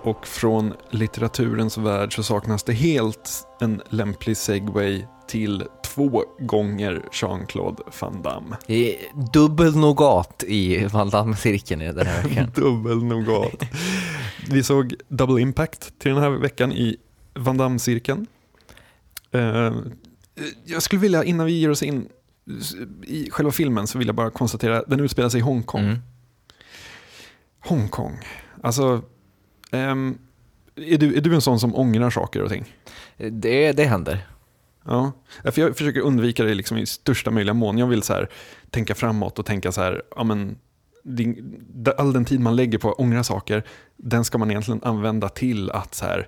Och 0.03 0.27
från 0.27 0.73
litteraturens 0.89 1.77
värld 1.77 2.15
så 2.15 2.23
saknas 2.23 2.63
det 2.63 2.73
helt 2.73 3.47
en 3.61 3.81
lämplig 3.89 4.37
segway 4.37 5.05
till 5.27 5.63
två 5.83 6.23
gånger 6.39 7.05
Jean-Claude 7.11 7.83
Van 8.01 8.21
Damme. 8.21 8.55
Det 8.67 8.95
är 8.95 9.01
dubbel 9.33 9.75
nougat 9.75 10.43
i 10.47 10.85
Van 10.85 11.09
Damme-cirkeln 11.09 11.81
i 11.81 11.91
den 11.91 12.07
här 12.07 12.23
veckan. 12.29 12.51
dubbel 12.55 13.03
nougat. 13.03 13.63
Vi 14.49 14.63
såg 14.63 14.93
Double 15.07 15.41
Impact 15.41 15.99
till 15.99 16.13
den 16.13 16.23
här 16.23 16.29
veckan 16.29 16.71
i 16.71 16.97
Van 17.33 17.57
Damme-cirkeln. 17.57 18.27
Uh, 19.35 19.71
jag 20.65 20.83
skulle 20.83 21.01
vilja, 21.01 21.23
innan 21.23 21.45
vi 21.45 21.59
ger 21.59 21.69
oss 21.69 21.83
in 21.83 22.09
i 23.03 23.29
själva 23.31 23.51
filmen, 23.51 23.87
så 23.87 23.97
vill 23.97 24.07
jag 24.07 24.15
bara 24.15 24.29
konstatera 24.29 24.77
att 24.79 24.89
den 24.89 24.99
utspelar 24.99 25.29
sig 25.29 25.39
i 25.39 25.43
Hongkong. 25.43 25.83
Mm. 25.83 25.99
Hongkong. 27.59 28.19
Alltså, 28.61 29.01
um, 29.71 30.17
är, 30.75 30.97
du, 30.97 31.17
är 31.17 31.21
du 31.21 31.35
en 31.35 31.41
sån 31.41 31.59
som 31.59 31.75
ångrar 31.75 32.09
saker 32.09 32.41
och 32.41 32.49
ting? 32.49 32.73
Det, 33.17 33.71
det 33.71 33.83
händer. 33.83 34.27
Ja, 34.85 35.11
för 35.43 35.61
jag 35.61 35.77
försöker 35.77 36.01
undvika 36.01 36.43
det 36.43 36.53
liksom 36.53 36.77
i 36.77 36.85
största 36.85 37.31
möjliga 37.31 37.53
mån. 37.53 37.77
Jag 37.77 37.87
vill 37.87 38.03
så 38.03 38.13
här, 38.13 38.29
tänka 38.69 38.95
framåt 38.95 39.39
och 39.39 39.45
tänka 39.45 39.71
så 39.71 39.81
här, 39.81 40.03
ja, 40.15 40.23
men, 40.23 40.57
all 41.97 42.13
den 42.13 42.25
tid 42.25 42.39
man 42.39 42.55
lägger 42.55 42.77
på 42.77 42.91
att 42.91 42.99
ångra 42.99 43.23
saker, 43.23 43.63
den 43.97 44.23
ska 44.25 44.37
man 44.37 44.51
egentligen 44.51 44.81
använda 44.83 45.29
till 45.29 45.71
att 45.71 45.95
så 45.95 46.05
här, 46.05 46.27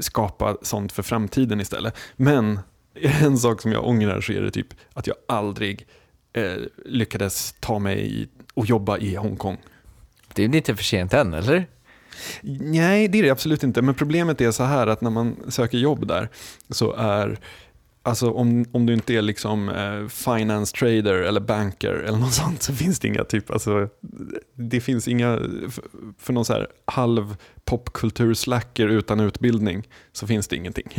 skapa 0.00 0.56
sånt 0.62 0.92
för 0.92 1.02
framtiden 1.02 1.60
istället. 1.60 1.96
Men 2.16 2.58
en 3.22 3.38
sak 3.38 3.62
som 3.62 3.72
jag 3.72 3.86
ångrar 3.86 4.20
så 4.20 4.32
är 4.32 4.40
det 4.40 4.50
typ 4.50 4.74
att 4.92 5.06
jag 5.06 5.16
aldrig 5.28 5.86
eh, 6.32 6.54
lyckades 6.84 7.54
ta 7.60 7.78
mig 7.78 8.28
och 8.54 8.66
jobba 8.66 8.98
i 8.98 9.14
Hongkong. 9.14 9.58
Det 10.34 10.44
är 10.44 10.54
inte 10.54 10.76
för 10.76 10.84
sent 10.84 11.14
än, 11.14 11.34
eller? 11.34 11.66
Nej, 12.60 13.08
det 13.08 13.18
är 13.18 13.22
det 13.22 13.30
absolut 13.30 13.62
inte. 13.62 13.82
Men 13.82 13.94
problemet 13.94 14.40
är 14.40 14.50
så 14.50 14.64
här 14.64 14.86
att 14.86 15.00
när 15.00 15.10
man 15.10 15.36
söker 15.48 15.78
jobb 15.78 16.06
där 16.06 16.28
så 16.70 16.92
är 16.92 17.38
Alltså 18.02 18.30
om, 18.30 18.64
om 18.72 18.86
du 18.86 18.92
inte 18.92 19.14
är 19.14 19.22
liksom 19.22 19.68
eh, 19.68 20.08
finance 20.08 20.76
trader 20.76 21.14
eller 21.14 21.40
banker 21.40 21.92
eller 21.92 22.18
något 22.18 22.34
sånt 22.42 22.62
så 22.62 22.74
finns 22.74 22.98
det 22.98 23.08
inga 23.08 23.24
typ, 23.24 23.50
alltså, 23.50 23.88
det 24.54 24.80
finns 24.80 25.08
inga, 25.08 25.36
för, 25.70 25.84
för 26.18 26.32
någon 26.32 26.44
så 26.44 26.52
här 26.52 26.68
halv 26.84 27.36
popkultur-slacker 27.64 28.88
utan 28.88 29.20
utbildning 29.20 29.88
så 30.12 30.26
finns 30.26 30.48
det 30.48 30.56
ingenting. 30.56 30.88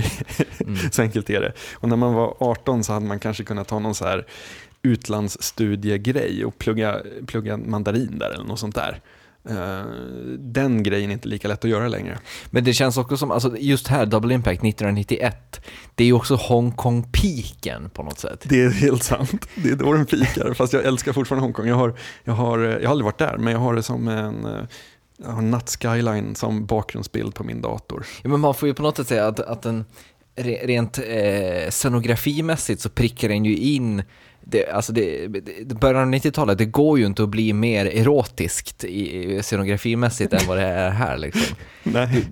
Mm. 0.61 0.77
så 0.91 1.01
enkelt 1.01 1.29
är 1.29 1.41
det. 1.41 1.53
Och 1.73 1.89
när 1.89 1.95
man 1.95 2.13
var 2.13 2.35
18 2.39 2.83
så 2.83 2.93
hade 2.93 3.05
man 3.05 3.19
kanske 3.19 3.43
kunnat 3.43 3.67
ta 3.67 3.79
någon 3.79 3.95
så 3.95 4.05
här 4.05 4.25
utlandsstudiegrej 4.81 6.45
och 6.45 6.57
plugga, 6.57 7.01
plugga 7.27 7.57
mandarin 7.57 8.19
där 8.19 8.29
eller 8.29 8.45
något 8.45 8.59
sånt 8.59 8.75
där. 8.75 9.01
Uh, 9.49 9.83
den 10.37 10.83
grejen 10.83 11.09
är 11.09 11.13
inte 11.13 11.27
lika 11.27 11.47
lätt 11.47 11.65
att 11.65 11.69
göra 11.69 11.87
längre. 11.87 12.19
Men 12.49 12.63
det 12.63 12.73
känns 12.73 12.97
också 12.97 13.17
som, 13.17 13.31
alltså 13.31 13.57
just 13.57 13.87
här, 13.87 14.05
Double 14.05 14.33
Impact 14.33 14.63
1991, 14.63 15.61
det 15.95 16.03
är 16.03 16.07
ju 16.07 16.13
också 16.13 16.35
Hongkong-piken 16.35 17.89
på 17.89 18.03
något 18.03 18.19
sätt. 18.19 18.45
Det 18.49 18.61
är 18.61 18.69
helt 18.69 19.03
sant, 19.03 19.47
det 19.55 19.69
är 19.69 19.75
då 19.75 19.93
den 19.93 20.05
pikar, 20.05 20.53
fast 20.53 20.73
jag 20.73 20.85
älskar 20.85 21.13
fortfarande 21.13 21.45
Hongkong. 21.45 21.67
Jag 21.67 21.75
har, 21.75 21.93
jag, 22.23 22.33
har, 22.33 22.59
jag 22.59 22.83
har 22.83 22.91
aldrig 22.91 23.05
varit 23.05 23.17
där, 23.17 23.37
men 23.37 23.53
jag 23.53 23.59
har 23.59 23.75
det 23.75 23.83
som 23.83 24.07
en 24.07 24.45
eh, 24.45 24.61
jag 25.23 25.31
har 25.31 25.41
Natt 25.41 25.77
Skyline 25.81 26.35
som 26.35 26.65
bakgrundsbild 26.65 27.35
på 27.35 27.43
min 27.43 27.61
dator. 27.61 28.05
Ja, 28.21 28.29
men 28.29 28.39
man 28.39 28.55
får 28.55 28.67
ju 28.67 28.73
på 28.73 28.83
något 28.83 28.97
sätt 28.97 29.07
säga 29.07 29.27
att, 29.27 29.39
att 29.39 29.61
den, 29.61 29.85
re- 30.35 30.65
rent 30.65 30.97
eh, 30.97 31.69
scenografimässigt 31.69 32.81
så 32.81 32.89
prickar 32.89 33.29
den 33.29 33.45
ju 33.45 33.57
in 33.57 34.03
det, 34.43 34.67
alltså 34.67 34.93
det, 34.93 35.27
det, 35.27 35.79
början 35.79 36.01
av 36.01 36.13
90-talet, 36.13 36.57
det 36.57 36.65
går 36.65 36.99
ju 36.99 37.05
inte 37.05 37.23
att 37.23 37.29
bli 37.29 37.53
mer 37.53 37.85
erotiskt 37.85 38.83
i, 38.83 39.39
scenografimässigt 39.43 40.33
än 40.33 40.47
vad 40.47 40.57
det 40.57 40.63
är 40.63 40.89
här 40.89 41.17
liksom. 41.17 41.55
Nej. 41.83 42.25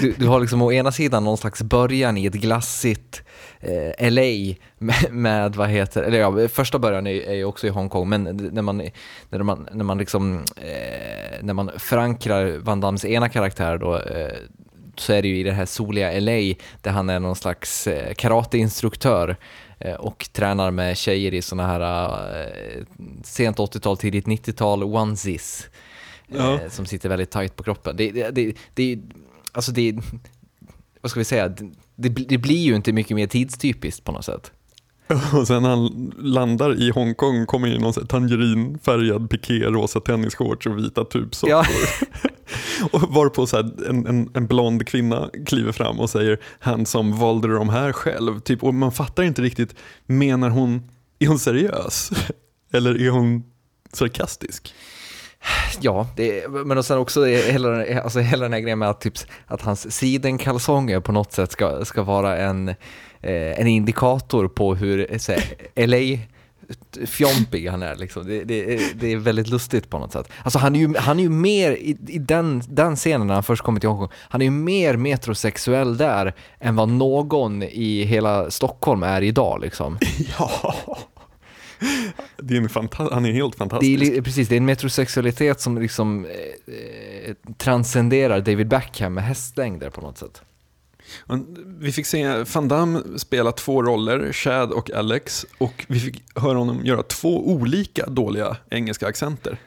Du, 0.00 0.12
du 0.18 0.26
har 0.26 0.40
liksom 0.40 0.62
å 0.62 0.72
ena 0.72 0.92
sidan 0.92 1.24
någon 1.24 1.38
slags 1.38 1.62
början 1.62 2.16
i 2.16 2.26
ett 2.26 2.34
glassigt 2.34 3.22
eh, 3.60 4.10
LA 4.10 4.54
med, 4.78 5.12
med, 5.12 5.56
vad 5.56 5.68
heter, 5.68 6.02
eller 6.02 6.18
ja, 6.18 6.48
första 6.48 6.78
början 6.78 7.06
är, 7.06 7.28
är 7.28 7.34
ju 7.34 7.44
också 7.44 7.66
i 7.66 7.70
Hongkong, 7.70 8.08
men 8.08 8.22
när 8.52 8.62
man, 8.62 8.82
när 9.28 9.42
man, 9.42 9.68
när 9.72 9.84
man 9.84 9.98
liksom, 9.98 10.44
eh, 10.56 11.42
när 11.42 11.54
man 11.54 11.70
förankrar 11.76 12.58
Van 12.58 12.80
Dams 12.80 13.04
ena 13.04 13.28
karaktär 13.28 13.78
då, 13.78 13.96
eh, 13.96 14.32
så 14.96 15.12
är 15.12 15.22
det 15.22 15.28
ju 15.28 15.38
i 15.38 15.42
det 15.42 15.52
här 15.52 15.66
soliga 15.66 16.20
LA 16.20 16.54
där 16.82 16.90
han 16.90 17.10
är 17.10 17.20
någon 17.20 17.36
slags 17.36 17.86
eh, 17.86 18.14
karateinstruktör 18.14 19.36
och 19.98 20.28
tränar 20.32 20.70
med 20.70 20.96
tjejer 20.96 21.34
i 21.34 21.42
såna 21.42 21.66
här 21.66 21.80
eh, 22.42 22.82
sent 23.24 23.56
80-tal, 23.58 23.96
tidigt 23.96 24.26
90-tal 24.26 24.84
onesies 24.84 25.66
Ja. 26.26 26.60
eh, 26.60 26.68
som 26.70 26.86
sitter 26.86 27.08
väldigt 27.08 27.30
tight 27.30 27.56
på 27.56 27.62
kroppen. 27.62 27.96
Det, 27.96 28.10
det, 28.10 28.30
det, 28.30 28.56
det, 28.74 28.98
alltså 29.52 29.72
det, 29.72 29.96
vad 31.00 31.10
ska 31.10 31.20
vi 31.20 31.24
säga, 31.24 31.48
det, 31.48 31.68
det, 31.96 32.08
det 32.08 32.38
blir 32.38 32.62
ju 32.64 32.76
inte 32.76 32.92
mycket 32.92 33.14
mer 33.16 33.26
tidstypiskt 33.26 34.04
på 34.04 34.12
något 34.12 34.24
sätt. 34.24 34.52
Och 35.32 35.46
sen 35.46 35.64
han 35.64 36.12
landar 36.18 36.82
i 36.82 36.90
Hongkong 36.90 37.46
kommer 37.46 37.68
in 37.68 37.80
någon 37.80 37.92
sån 37.92 38.02
här 38.02 38.08
tangerinfärgad 38.08 39.30
piké, 39.30 39.64
rosa 39.64 40.00
tennisshorts 40.00 40.66
och 40.66 40.78
vita 40.78 41.04
tubsockor. 41.04 41.50
Ja. 41.50 41.64
och 42.92 43.02
varpå 43.14 43.46
så 43.46 43.56
här 43.56 43.88
en, 43.88 44.06
en, 44.06 44.30
en 44.34 44.46
blond 44.46 44.86
kvinna 44.86 45.30
kliver 45.46 45.72
fram 45.72 46.00
och 46.00 46.10
säger 46.10 46.40
han 46.58 46.86
som 46.86 47.18
valde 47.18 47.48
de 47.48 47.68
här 47.68 47.92
själv. 47.92 48.40
Typ, 48.40 48.64
och 48.64 48.74
man 48.74 48.92
fattar 48.92 49.22
inte 49.22 49.42
riktigt, 49.42 49.74
menar 50.06 50.50
hon, 50.50 50.90
är 51.18 51.26
hon 51.26 51.38
seriös? 51.38 52.10
Eller 52.72 53.06
är 53.06 53.10
hon 53.10 53.44
sarkastisk? 53.92 54.74
Ja, 55.80 56.08
det, 56.16 56.48
men 56.48 56.78
och 56.78 56.84
sen 56.84 56.98
också 56.98 57.28
är 57.28 57.52
hela, 57.52 58.00
alltså 58.02 58.20
hela 58.20 58.42
den 58.42 58.52
här 58.52 58.60
grejen 58.60 58.78
med 58.78 58.90
att, 58.90 59.00
typ, 59.00 59.14
att 59.46 59.62
hans 59.62 59.92
sidenkalsonger 59.92 61.00
på 61.00 61.12
något 61.12 61.32
sätt 61.32 61.52
ska, 61.52 61.84
ska 61.84 62.02
vara 62.02 62.36
en, 62.36 62.74
en 63.22 63.66
indikator 63.66 64.48
på 64.48 64.74
hur 64.74 65.18
så 65.18 65.32
här, 65.32 65.42
LA 65.86 66.18
fjompig 67.06 67.66
han 67.68 67.82
är. 67.82 67.96
Liksom. 67.96 68.26
Det, 68.26 68.44
det, 68.44 68.80
det 69.00 69.12
är 69.12 69.16
väldigt 69.16 69.48
lustigt 69.48 69.90
på 69.90 69.98
något 69.98 70.12
sätt. 70.12 70.28
Alltså 70.42 70.58
han 70.58 70.76
är 70.76 70.80
ju, 70.80 70.94
han 70.96 71.18
är 71.18 71.22
ju 71.22 71.28
mer, 71.28 71.72
i, 71.72 71.96
i 72.08 72.18
den, 72.18 72.62
den 72.68 72.96
scenen 72.96 73.26
när 73.26 73.34
han 73.34 73.42
först 73.42 73.62
kommer 73.62 73.80
till 73.80 73.88
Hongkong, 73.88 74.08
han 74.16 74.40
är 74.40 74.44
ju 74.44 74.50
mer 74.50 74.96
metrosexuell 74.96 75.96
där 75.96 76.34
än 76.58 76.76
vad 76.76 76.88
någon 76.88 77.62
i 77.62 78.04
hela 78.04 78.50
Stockholm 78.50 79.02
är 79.02 79.22
idag. 79.22 79.60
Liksom. 79.60 79.98
Ja. 80.38 80.74
Det 82.36 82.54
är 82.54 82.58
en 82.58 82.68
fanta- 82.68 83.12
han 83.12 83.24
är 83.26 83.32
helt 83.32 83.52
Det 83.58 83.64
är, 83.64 83.68
fantastisk. 83.68 84.24
precis, 84.24 84.48
det 84.48 84.54
är 84.54 84.56
en 84.56 84.64
metrosexualitet 84.64 85.60
som 85.60 85.78
liksom 85.78 86.24
eh, 86.24 86.30
eh, 86.74 87.34
transcenderar 87.56 88.40
David 88.40 88.68
Beckham 88.68 89.14
med 89.14 89.24
hästlängder 89.24 89.90
på 89.90 90.00
något 90.00 90.18
sätt. 90.18 90.42
Och 91.18 91.38
Vi 91.78 91.92
fick 91.92 92.06
se 92.06 92.44
Van 92.54 92.68
Damme 92.68 93.02
spela 93.16 93.52
två 93.52 93.82
roller, 93.82 94.32
Chad 94.32 94.72
och 94.72 94.90
Alex, 94.90 95.46
och 95.58 95.84
vi 95.88 96.00
fick 96.00 96.22
höra 96.34 96.58
honom 96.58 96.80
göra 96.84 97.02
två 97.02 97.48
olika 97.48 98.06
dåliga 98.06 98.56
engelska 98.70 99.06
accenter. 99.06 99.58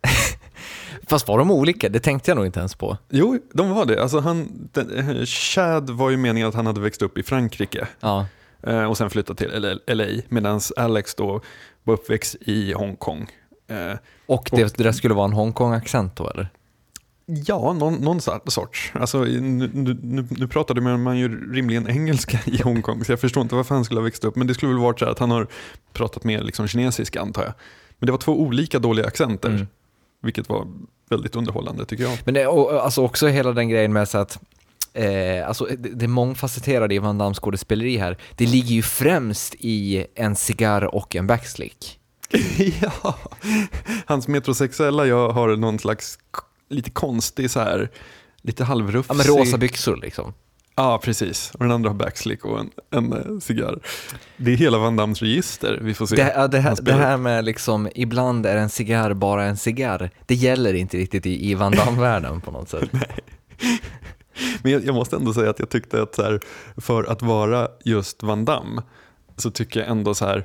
Fast 1.08 1.28
var 1.28 1.38
de 1.38 1.50
olika? 1.50 1.88
Det 1.88 2.00
tänkte 2.00 2.30
jag 2.30 2.36
nog 2.36 2.46
inte 2.46 2.58
ens 2.60 2.74
på. 2.74 2.96
Jo, 3.10 3.38
de 3.52 3.70
var 3.70 3.84
det. 3.84 4.02
Alltså 4.02 4.20
han, 4.20 4.68
den, 4.72 4.90
eh, 4.98 5.24
Chad 5.24 5.90
var 5.90 6.10
ju 6.10 6.16
meningen 6.16 6.48
att 6.48 6.54
han 6.54 6.66
hade 6.66 6.80
växt 6.80 7.02
upp 7.02 7.18
i 7.18 7.22
Frankrike 7.22 7.86
Ja, 8.00 8.26
eh, 8.62 8.84
och 8.84 8.96
sen 8.96 9.10
flyttat 9.10 9.38
till 9.38 9.78
LA, 9.86 10.06
medan 10.28 10.60
Alex 10.76 11.14
då 11.14 11.40
var 11.84 11.94
uppväxt 11.94 12.36
i 12.40 12.72
Hongkong. 12.72 13.30
Eh, 13.68 13.98
och 14.26 14.48
det, 14.52 14.76
det 14.76 14.84
där 14.84 14.92
skulle 14.92 15.14
vara 15.14 15.24
en 15.24 15.32
Hongkong-accent 15.32 16.16
då 16.16 16.30
eller? 16.30 16.48
Ja, 17.26 17.72
någon, 17.72 17.94
någon 17.94 18.20
sorts. 18.46 18.92
Alltså, 18.94 19.18
nu, 19.20 19.70
nu, 19.74 20.26
nu- 20.30 20.48
pratade 20.48 20.80
man 20.80 21.18
ju 21.18 21.52
rimligen 21.54 21.88
engelska 21.90 22.38
i 22.44 22.62
Hongkong, 22.62 23.04
så 23.04 23.12
jag 23.12 23.20
förstår 23.20 23.42
inte 23.42 23.54
varför 23.54 23.74
han 23.74 23.84
skulle 23.84 24.00
ha 24.00 24.04
växt 24.04 24.24
upp. 24.24 24.36
Men 24.36 24.46
det 24.46 24.54
skulle 24.54 24.72
väl 24.72 24.82
varit 24.82 24.98
så 24.98 25.04
här 25.04 25.12
att 25.12 25.18
han 25.18 25.30
har 25.30 25.46
pratat 25.92 26.24
mer 26.24 26.42
liksom 26.42 26.66
kinesiska 26.68 27.20
antar 27.20 27.42
jag. 27.42 27.52
Men 27.98 28.06
det 28.06 28.12
var 28.12 28.18
två 28.18 28.40
olika 28.40 28.78
dåliga 28.78 29.06
accenter, 29.06 29.48
Mm. 29.48 29.66
vilket 30.22 30.48
var 30.48 30.66
väldigt 31.10 31.36
underhållande 31.36 31.84
tycker 31.84 32.04
jag. 32.04 32.18
Men 32.24 32.34
det, 32.34 32.46
och, 32.46 32.72
alltså 32.84 33.02
också 33.02 33.26
hela 33.26 33.52
den 33.52 33.68
grejen 33.68 33.92
med 33.92 34.08
så 34.08 34.18
att 34.18 34.38
Eh, 34.92 35.48
alltså 35.48 35.64
det, 35.78 35.88
det 35.88 36.08
mångfacetterade 36.08 36.94
i 36.94 36.98
Van 36.98 37.18
Dams 37.18 37.38
skådespeleri 37.38 37.96
här, 37.96 38.16
det 38.36 38.46
ligger 38.46 38.74
ju 38.74 38.82
främst 38.82 39.54
i 39.58 40.06
en 40.14 40.36
cigarr 40.36 40.94
och 40.94 41.16
en 41.16 41.26
backslick. 41.26 41.98
ja, 42.80 43.18
hans 44.06 44.28
metrosexuella 44.28 45.06
jag 45.06 45.28
har 45.30 45.56
någon 45.56 45.78
slags 45.78 46.18
lite 46.68 46.90
konstig 46.90 47.50
så 47.50 47.60
här, 47.60 47.90
lite 48.42 48.64
halvrufsig. 48.64 49.10
Ja 49.10 49.14
men 49.14 49.26
rosa 49.26 49.58
byxor 49.58 49.96
liksom. 49.96 50.34
Ja, 50.78 51.00
precis. 51.02 51.50
Och 51.54 51.58
den 51.58 51.72
andra 51.72 51.90
har 51.90 51.94
backslick 51.94 52.44
och 52.44 52.60
en, 52.60 52.70
en 52.90 53.12
eh, 53.12 53.38
cigarr. 53.40 53.78
Det 54.36 54.52
är 54.52 54.56
hela 54.56 54.78
Van 54.78 54.96
Dams 54.96 55.22
register 55.22 55.78
vi 55.82 55.94
får 55.94 56.06
se. 56.06 56.16
Det, 56.16 56.32
ja, 56.36 56.48
det, 56.48 56.58
här, 56.58 56.76
det 56.82 56.92
här 56.92 57.16
med 57.16 57.44
liksom, 57.44 57.88
ibland 57.94 58.46
är 58.46 58.56
en 58.56 58.68
cigarr 58.68 59.14
bara 59.14 59.44
en 59.44 59.56
cigarr, 59.56 60.10
det 60.26 60.34
gäller 60.34 60.74
inte 60.74 60.96
riktigt 60.96 61.26
i, 61.26 61.50
i 61.50 61.54
Van 61.54 61.72
Damme-världen 61.72 62.40
på 62.40 62.50
något 62.50 62.68
sätt. 62.68 62.90
Men 64.62 64.72
jag, 64.72 64.84
jag 64.84 64.94
måste 64.94 65.16
ändå 65.16 65.34
säga 65.34 65.50
att 65.50 65.58
jag 65.58 65.68
tyckte 65.68 66.02
att 66.02 66.14
så 66.14 66.22
här, 66.22 66.40
för 66.76 67.04
att 67.04 67.22
vara 67.22 67.68
just 67.84 68.22
Van 68.22 68.44
Damme 68.44 68.82
så 69.36 69.50
tycker 69.50 69.80
jag 69.80 69.88
ändå 69.88 70.14
så 70.14 70.26
här 70.26 70.44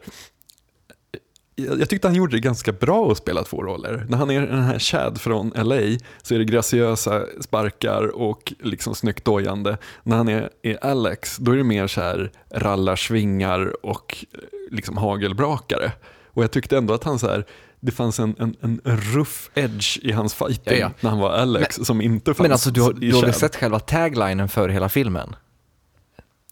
jag, 1.56 1.90
tyckte 1.90 2.08
han 2.08 2.16
gjorde 2.16 2.36
det 2.36 2.40
ganska 2.40 2.72
bra 2.72 3.12
att 3.12 3.18
spela 3.18 3.44
två 3.44 3.64
roller. 3.64 4.06
När 4.10 4.18
han 4.18 4.32
är 4.32 4.42
den 4.42 4.64
här 4.64 4.80
Chad 4.80 5.22
från 5.22 5.50
LA 5.56 5.98
så 6.22 6.36
är 6.36 6.40
det 6.40 6.46
graciösa 6.46 7.24
sparkar 7.42 8.08
och 8.16 8.54
liksom 8.60 8.96
snyggt 8.96 9.26
dojande. 9.26 9.78
När 10.04 10.18
han 10.18 10.30
är, 10.30 10.50
är 10.62 10.86
Alex 10.86 11.38
då 11.38 11.52
är 11.52 11.58
det 11.58 11.64
mer 11.64 11.88
så 11.88 12.02
här 12.02 12.32
rallar, 12.52 12.96
svingar 12.96 13.86
och 13.86 14.26
eh, 14.34 14.40
liksom 14.72 14.98
hagelbrakare. 14.98 15.92
Och 16.28 16.44
jag 16.44 16.52
tyckte 16.52 16.78
ändå 16.78 16.94
att 16.94 17.04
han 17.04 17.20
så 17.20 17.28
här, 17.28 17.46
det 17.80 17.92
fanns 17.92 18.20
en, 18.20 18.36
en, 18.40 18.56
en 18.62 18.82
rough 18.86 19.40
edge 19.54 19.98
i 20.02 20.12
hans 20.12 20.34
fighting 20.34 20.74
Ja, 20.74 20.76
ja. 20.80 20.92
när 21.00 21.10
han 21.10 21.20
var 21.20 21.30
Alex 21.32 21.76
som 21.76 22.02
inte 22.02 22.34
fanns 22.34 22.40
Men 22.40 22.52
alltså 22.52 22.72
du 22.72 22.82
har, 22.82 22.94
du 22.94 23.14
har 23.14 23.22
väl 23.22 23.34
sett 23.34 23.56
själva 23.56 23.80
taglinen 23.80 24.50
för 24.50 24.70
hela 24.70 24.90
filmen? 24.90 25.36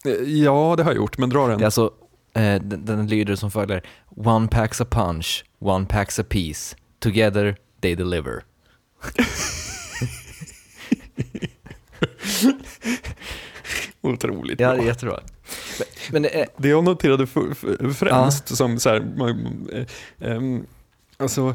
Eh, 0.04 0.12
Ja, 0.12 0.74
det 0.76 0.82
har 0.82 0.90
jag 0.90 0.96
gjort, 0.96 1.18
men 1.18 1.30
dra 1.30 1.46
den. 1.46 1.58
Det 1.58 1.62
är 1.62 1.66
alltså, 1.66 1.90
eh, 2.34 2.62
den, 2.62 2.84
den 2.84 3.06
lyder 3.06 3.36
som 3.36 3.50
följer 3.50 3.82
One 4.16 4.48
packs 4.48 4.80
a 4.80 4.84
punch, 4.90 5.44
one 5.58 5.86
packs 5.86 6.18
a 6.18 6.24
piece, 6.28 6.76
together 6.98 7.56
they 7.80 7.94
deliver. 7.94 8.42
Otroligt 14.00 14.60
Ja, 14.60 14.74
bra. 14.74 14.84
jättebra. 14.84 15.20
Men, 16.12 16.22
men 16.22 16.24
eh, 16.24 16.46
Det 16.56 16.68
jag 16.68 16.84
noterade 16.84 17.26
för, 17.26 17.54
för, 17.54 17.90
främst 17.90 18.56
som 18.56 18.78
så 18.80 18.88
här, 18.88 19.00
man, 19.16 19.68
eh, 19.72 19.86
ehm, 20.30 20.66
alltså, 21.16 21.54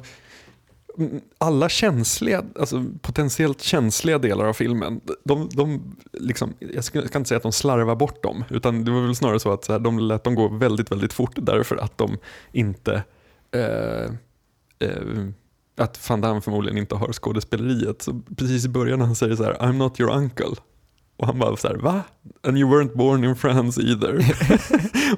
alla 1.37 1.69
känsliga, 1.69 2.43
alltså 2.59 2.85
potentiellt 3.01 3.61
känsliga 3.61 4.17
delar 4.17 4.45
av 4.45 4.53
filmen, 4.53 5.01
de, 5.23 5.49
de 5.53 5.95
liksom, 6.13 6.53
jag 6.59 6.83
ska, 6.83 6.99
inte 6.99 7.25
säga 7.25 7.37
att 7.37 7.43
de 7.43 7.51
slarvar 7.51 7.95
bort 7.95 8.23
dem, 8.23 8.43
utan 8.49 8.85
det 8.85 8.91
var 8.91 9.01
väl 9.01 9.15
snarare 9.15 9.39
så 9.39 9.53
att 9.53 9.65
så 9.65 9.71
här, 9.71 9.79
de 9.79 9.99
lät 9.99 10.23
dem 10.23 10.35
gå 10.35 10.47
väldigt, 10.47 10.91
väldigt 10.91 11.13
fort 11.13 11.31
därför 11.35 11.75
att 11.77 11.97
de 11.97 12.17
inte 12.51 13.03
eh, 13.51 14.03
eh, 14.89 15.27
att 15.77 16.09
Van 16.09 16.21
Damme 16.21 16.41
förmodligen 16.41 16.77
inte 16.77 16.95
har 16.95 17.13
skådespeleriet. 17.13 18.01
Så 18.01 18.21
precis 18.37 18.65
i 18.65 18.69
början 18.69 18.99
när 18.99 19.05
han 19.05 19.15
säger 19.15 19.35
så 19.35 19.43
här, 19.43 19.53
I'm 19.53 19.73
not 19.73 19.99
your 19.99 20.11
uncle. 20.13 20.55
Och 21.17 21.27
han 21.27 21.39
bara 21.39 21.57
så 21.57 21.67
här, 21.67 21.75
va? 21.75 22.01
And 22.47 22.57
you 22.57 22.69
weren't 22.71 22.97
born 22.97 23.23
in 23.23 23.35
France 23.35 23.81
either. 23.81 24.35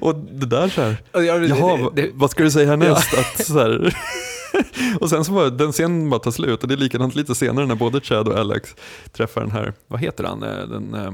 och 0.00 0.14
det 0.14 0.46
där 0.46 0.68
så 0.68 0.80
här, 0.82 0.96
ja, 1.12 1.20
det- 1.38 1.46
jaha, 1.46 1.76
det- 1.76 1.82
va- 1.82 1.92
det- 1.94 2.10
vad 2.14 2.30
ska 2.30 2.42
du 2.42 2.50
säga 2.50 2.68
härnäst? 2.70 3.14
Att, 3.18 3.46
så 3.46 3.58
här, 3.58 3.96
och 5.00 5.10
sen 5.10 5.24
så 5.24 5.32
var 5.32 5.50
den 5.50 5.72
scenen 5.72 6.10
bara 6.10 6.20
tar 6.20 6.30
slut 6.30 6.62
och 6.62 6.68
det 6.68 6.74
är 6.74 6.78
likadant 6.78 7.14
lite 7.14 7.34
senare 7.34 7.66
när 7.66 7.74
både 7.74 8.00
Chad 8.00 8.28
och 8.28 8.38
Alex 8.38 8.76
träffar 9.12 9.40
den 9.40 9.50
här, 9.50 9.72
vad 9.86 10.00
heter 10.00 10.24
han, 10.24 10.42
Eh, 10.42 10.68
den, 10.68 10.94
eh, 10.94 11.12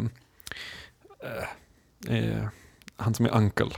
eh, 2.19 2.45
han 2.97 3.15
som 3.15 3.27
är 3.27 3.35
uncle. 3.37 3.71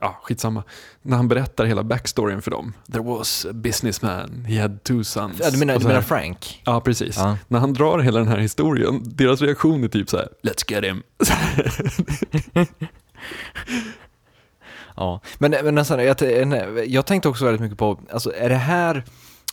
Ja, 0.00 0.20
skitsamma. 0.22 0.62
När 1.02 1.16
han 1.16 1.28
berättar 1.28 1.64
hela 1.64 1.82
backstoryn 1.82 2.42
för 2.42 2.50
dem. 2.50 2.72
There 2.92 3.04
was 3.04 3.46
a 3.46 3.52
businessman, 3.52 4.44
he 4.44 4.60
had 4.60 4.84
two 4.84 5.02
sons. 5.02 5.40
ja, 5.40 5.50
du 5.50 5.58
menar, 5.58 5.78
du 5.78 5.86
menar 5.86 6.02
Frank? 6.02 6.62
Ja, 6.64 6.80
precis. 6.80 7.16
Ja. 7.16 7.38
När 7.48 7.58
han 7.58 7.72
drar 7.72 7.98
hela 7.98 8.18
den 8.18 8.28
här 8.28 8.38
historien, 8.38 9.02
deras 9.04 9.40
reaktion 9.42 9.84
är 9.84 9.88
typ 9.88 10.10
så 10.10 10.16
här: 10.16 10.28
let's 10.42 10.72
get 10.72 10.84
him. 10.84 11.02
Ja, 14.96 15.20
men, 15.38 15.50
men 15.64 15.74
nästan, 15.74 16.04
jag, 16.04 16.16
jag 16.86 17.06
tänkte 17.06 17.28
också 17.28 17.44
väldigt 17.44 17.60
mycket 17.60 17.78
på, 17.78 17.98
alltså 18.10 18.32
är 18.36 18.48
det 18.48 18.54
här 18.54 19.04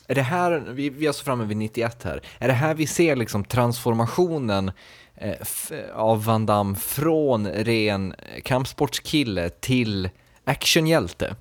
är 0.07 0.15
det 0.15 0.21
här, 0.21 0.63
vi, 0.71 0.89
vi 0.89 1.05
är 1.05 1.09
alltså 1.09 1.23
framme 1.23 1.43
vid 1.45 1.57
91 1.57 2.03
här, 2.03 2.21
är 2.39 2.47
det 2.47 2.53
här 2.53 2.73
vi 2.73 2.87
ser 2.87 3.15
liksom 3.15 3.43
transformationen 3.43 4.71
eh, 5.15 5.35
f- 5.41 5.71
av 5.93 6.23
Van 6.25 6.45
Damme 6.45 6.75
från 6.75 7.47
ren 7.47 8.13
kampsportskille 8.43 9.49
till 9.49 10.09
actionhjälte? 10.45 11.35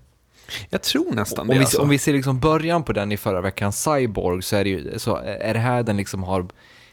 Jag 0.70 0.82
tror 0.82 1.12
nästan 1.14 1.40
Om 1.42 1.48
det. 1.48 1.54
vi, 1.54 1.60
alltså. 1.60 1.82
om 1.82 1.88
vi 1.88 1.98
ser 1.98 2.12
liksom 2.12 2.40
början 2.40 2.82
på 2.82 2.92
den 2.92 3.12
i 3.12 3.16
förra 3.16 3.40
veckan, 3.40 3.72
Cyborg, 3.72 4.42
så 4.42 4.56
är 4.56 4.64
det, 4.64 4.70
ju, 4.70 4.98
så 4.98 5.16
är 5.16 5.54
det 5.54 5.60
här 5.60 5.82
den 5.82 5.96
liksom 5.96 6.22
har 6.22 6.40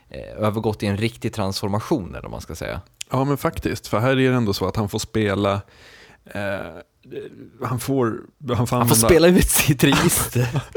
eh, 0.10 0.22
övergått 0.38 0.84
i 0.84 0.86
en 0.88 0.98
riktig 0.98 1.34
transformation, 1.34 2.10
eller 2.10 2.22
vad 2.22 2.32
man 2.32 2.42
ska 2.42 2.56
säga. 2.56 2.82
Ja, 3.12 3.24
men 3.24 3.38
faktiskt. 3.38 3.88
För 3.88 4.00
här 4.00 4.10
är 4.12 4.16
det 4.16 4.26
ändå 4.28 4.54
så 4.54 4.68
att 4.68 4.76
han 4.76 4.90
får 4.90 5.00
spela... 5.00 5.62
Eh, 6.34 6.58
han 7.64 7.80
får... 7.80 8.22
Han 8.48 8.68
får, 8.68 8.78
Han 8.78 8.88
får 8.88 8.96
spela 8.96 9.28
ut 9.28 9.48
sitt 9.48 9.84
register. 9.84 10.62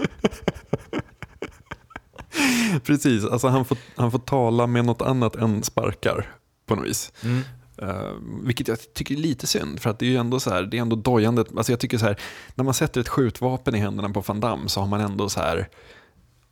Precis, 2.84 3.24
alltså 3.24 3.48
han 3.48 3.64
får, 3.64 3.78
han 3.96 4.10
får 4.10 4.18
tala 4.18 4.66
med 4.66 4.84
något 4.84 5.02
annat 5.02 5.36
än 5.36 5.62
sparkar 5.62 6.34
på 6.66 6.74
något 6.74 6.86
vis. 6.86 7.12
Mm. 7.22 7.42
Eh, 7.82 8.12
vilket 8.42 8.68
jag 8.68 8.94
tycker 8.94 9.14
är 9.14 9.18
lite 9.18 9.46
synd, 9.46 9.80
för 9.80 9.90
att 9.90 9.98
det 9.98 10.06
är 10.06 10.10
ju 10.10 10.16
ändå 10.16 10.40
så 10.40 10.50
här, 10.50 10.62
det 10.62 10.76
är 10.76 10.82
ändå 10.82 10.96
dojande. 10.96 11.44
Alltså 11.56 11.72
jag 11.72 11.80
tycker 11.80 11.98
så 11.98 12.06
här, 12.06 12.20
när 12.54 12.64
man 12.64 12.74
sätter 12.74 13.00
ett 13.00 13.08
skjutvapen 13.08 13.74
i 13.74 13.78
händerna 13.78 14.10
på 14.10 14.20
Van 14.20 14.40
Damme 14.40 14.68
så 14.68 14.80
har 14.80 14.86
man 14.86 15.00
ändå 15.00 15.28
så 15.28 15.40
här, 15.40 15.68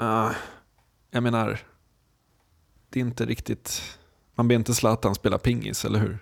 eh, 0.00 0.30
jag 1.10 1.22
menar, 1.22 1.60
det 2.90 3.00
är 3.00 3.04
inte 3.04 3.26
riktigt, 3.26 3.82
man 4.34 4.48
ber 4.48 4.54
inte 4.54 4.74
Zlatan 4.74 5.14
spela 5.14 5.38
pingis, 5.38 5.84
eller 5.84 5.98
hur? 5.98 6.18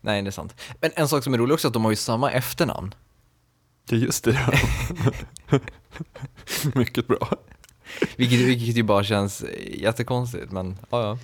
Nej, 0.00 0.22
det 0.22 0.28
är 0.28 0.32
sant. 0.32 0.54
Men 0.80 0.90
en 0.94 1.08
sak 1.08 1.24
som 1.24 1.34
är 1.34 1.38
rolig 1.38 1.54
också 1.54 1.66
är 1.66 1.70
att 1.70 1.74
de 1.74 1.84
har 1.84 1.92
ju 1.92 1.96
samma 1.96 2.30
efternamn. 2.30 2.94
Ja, 3.90 3.96
just 3.96 4.24
det. 4.24 4.38
Ja. 5.50 5.58
Mycket 6.74 7.06
bra. 7.06 7.28
Vilket, 8.16 8.38
vilket 8.38 8.76
ju 8.76 8.82
bara 8.82 9.04
känns 9.04 9.44
jättekonstigt, 9.70 10.52
men 10.52 10.78
ja, 10.90 11.02
ja. 11.02 11.18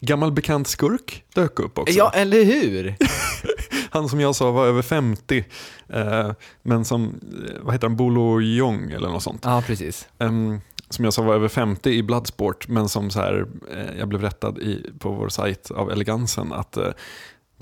Gammal 0.00 0.32
bekant 0.32 0.68
skurk 0.68 1.24
dök 1.34 1.58
upp 1.60 1.78
också. 1.78 1.94
Ja, 1.94 2.10
eller 2.14 2.44
hur? 2.44 2.96
Han 3.90 4.08
som 4.08 4.20
jag 4.20 4.34
sa 4.34 4.50
var 4.50 4.66
över 4.66 4.82
50, 4.82 5.44
eh, 5.88 6.32
men 6.62 6.84
som, 6.84 7.20
eh, 7.48 7.62
vad 7.62 7.74
heter 7.74 7.86
han, 7.88 7.96
Bolo 7.96 8.40
Jong 8.40 8.90
eller 8.90 9.08
något 9.08 9.22
sånt. 9.22 9.44
Ja, 9.44 9.62
precis. 9.66 10.08
Em, 10.18 10.60
som 10.90 11.04
jag 11.04 11.14
sa 11.14 11.22
var 11.22 11.34
över 11.34 11.48
50 11.48 11.90
i 11.90 12.02
Bloodsport, 12.02 12.68
men 12.68 12.88
som 12.88 13.10
så 13.10 13.20
här, 13.20 13.46
eh, 13.70 13.98
jag 13.98 14.08
blev 14.08 14.20
rättad 14.22 14.58
i, 14.58 14.90
på 14.98 15.10
vår 15.10 15.28
sajt 15.28 15.70
av 15.70 15.90
elegansen 15.90 16.52
att 16.52 16.76
eh, 16.76 16.88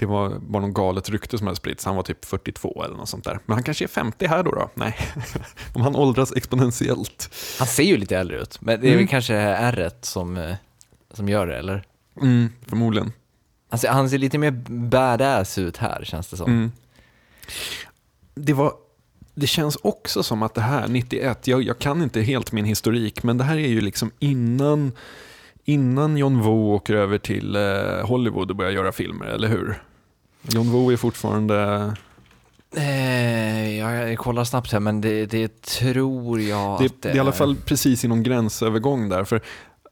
det 0.01 0.07
var 0.07 0.38
bara 0.38 0.66
något 0.66 0.74
galet 0.74 1.11
rykte 1.11 1.38
som 1.38 1.46
hade 1.46 1.57
spritts. 1.57 1.84
Han 1.84 1.96
var 1.96 2.03
typ 2.03 2.24
42 2.24 2.82
eller 2.84 2.96
något 2.96 3.09
sånt 3.09 3.24
där. 3.24 3.38
Men 3.46 3.55
han 3.55 3.62
kanske 3.62 3.84
är 3.84 3.88
50 3.88 4.26
här 4.26 4.42
då? 4.42 4.51
då? 4.51 4.70
Nej, 4.74 4.96
om 5.74 5.82
han 5.82 5.96
åldras 5.96 6.32
exponentiellt. 6.36 7.30
Han 7.59 7.68
ser 7.68 7.82
ju 7.82 7.96
lite 7.96 8.16
äldre 8.18 8.40
ut, 8.40 8.61
men 8.61 8.80
det 8.80 8.86
är 8.86 8.90
väl 8.90 8.98
Mm. 8.98 9.07
kanske 9.09 9.34
r 9.36 9.90
som, 10.03 10.36
eh, 10.36 10.55
som 11.14 11.28
gör 11.28 11.46
det, 11.46 11.59
eller? 11.59 11.84
Mm, 12.22 12.48
förmodligen. 12.66 13.12
Han 13.70 13.78
ser, 13.78 13.88
han 13.88 14.11
ser 14.11 14.18
lite 14.18 14.38
mer 14.38 14.51
badass 14.68 15.59
ut 15.59 15.76
här, 15.76 16.05
känns 16.05 16.28
det 16.28 16.36
som. 16.36 16.51
Mm. 16.51 16.72
Det, 18.34 18.53
var, 18.53 18.72
det 19.34 19.46
känns 19.46 19.76
också 19.82 20.22
som 20.22 20.42
att 20.42 20.55
det 20.55 20.61
här, 20.61 20.88
91, 20.88 21.46
jag, 21.46 21.62
jag 21.62 21.78
kan 21.78 22.03
inte 22.03 22.20
helt 22.20 22.53
min 22.53 22.64
historik, 22.64 23.22
men 23.22 23.38
det 23.38 23.44
här 23.44 23.57
är 23.57 23.68
ju 23.68 23.80
liksom 23.80 24.11
innan, 24.18 24.92
innan 25.64 26.16
John 26.16 26.40
Woo 26.40 26.74
åker 26.74 26.94
över 26.94 27.18
till 27.18 27.57
eh, 27.57 28.07
Hollywood 28.07 28.51
och 28.51 28.57
börjar 28.57 28.72
göra 28.72 28.92
filmer, 28.92 29.26
eller 29.26 29.48
hur? 29.48 29.82
John 30.43 30.70
Woo 30.72 30.93
är 30.93 30.97
fortfarande... 30.97 31.95
Eh, 32.76 33.78
ja, 33.78 33.93
jag 33.93 34.18
kollar 34.18 34.45
snabbt 34.45 34.72
här, 34.72 34.80
men 34.80 35.01
det, 35.01 35.26
det 35.26 35.62
tror 35.62 36.41
jag 36.41 36.80
Det, 36.80 36.86
att 36.86 37.03
det 37.03 37.11
är 37.11 37.16
i 37.16 37.18
alla 37.18 37.32
fall 37.32 37.57
precis 37.57 38.05
i 38.05 38.09
någon 38.09 38.22
gränsövergång 38.22 39.09
där. 39.09 39.24
För 39.24 39.41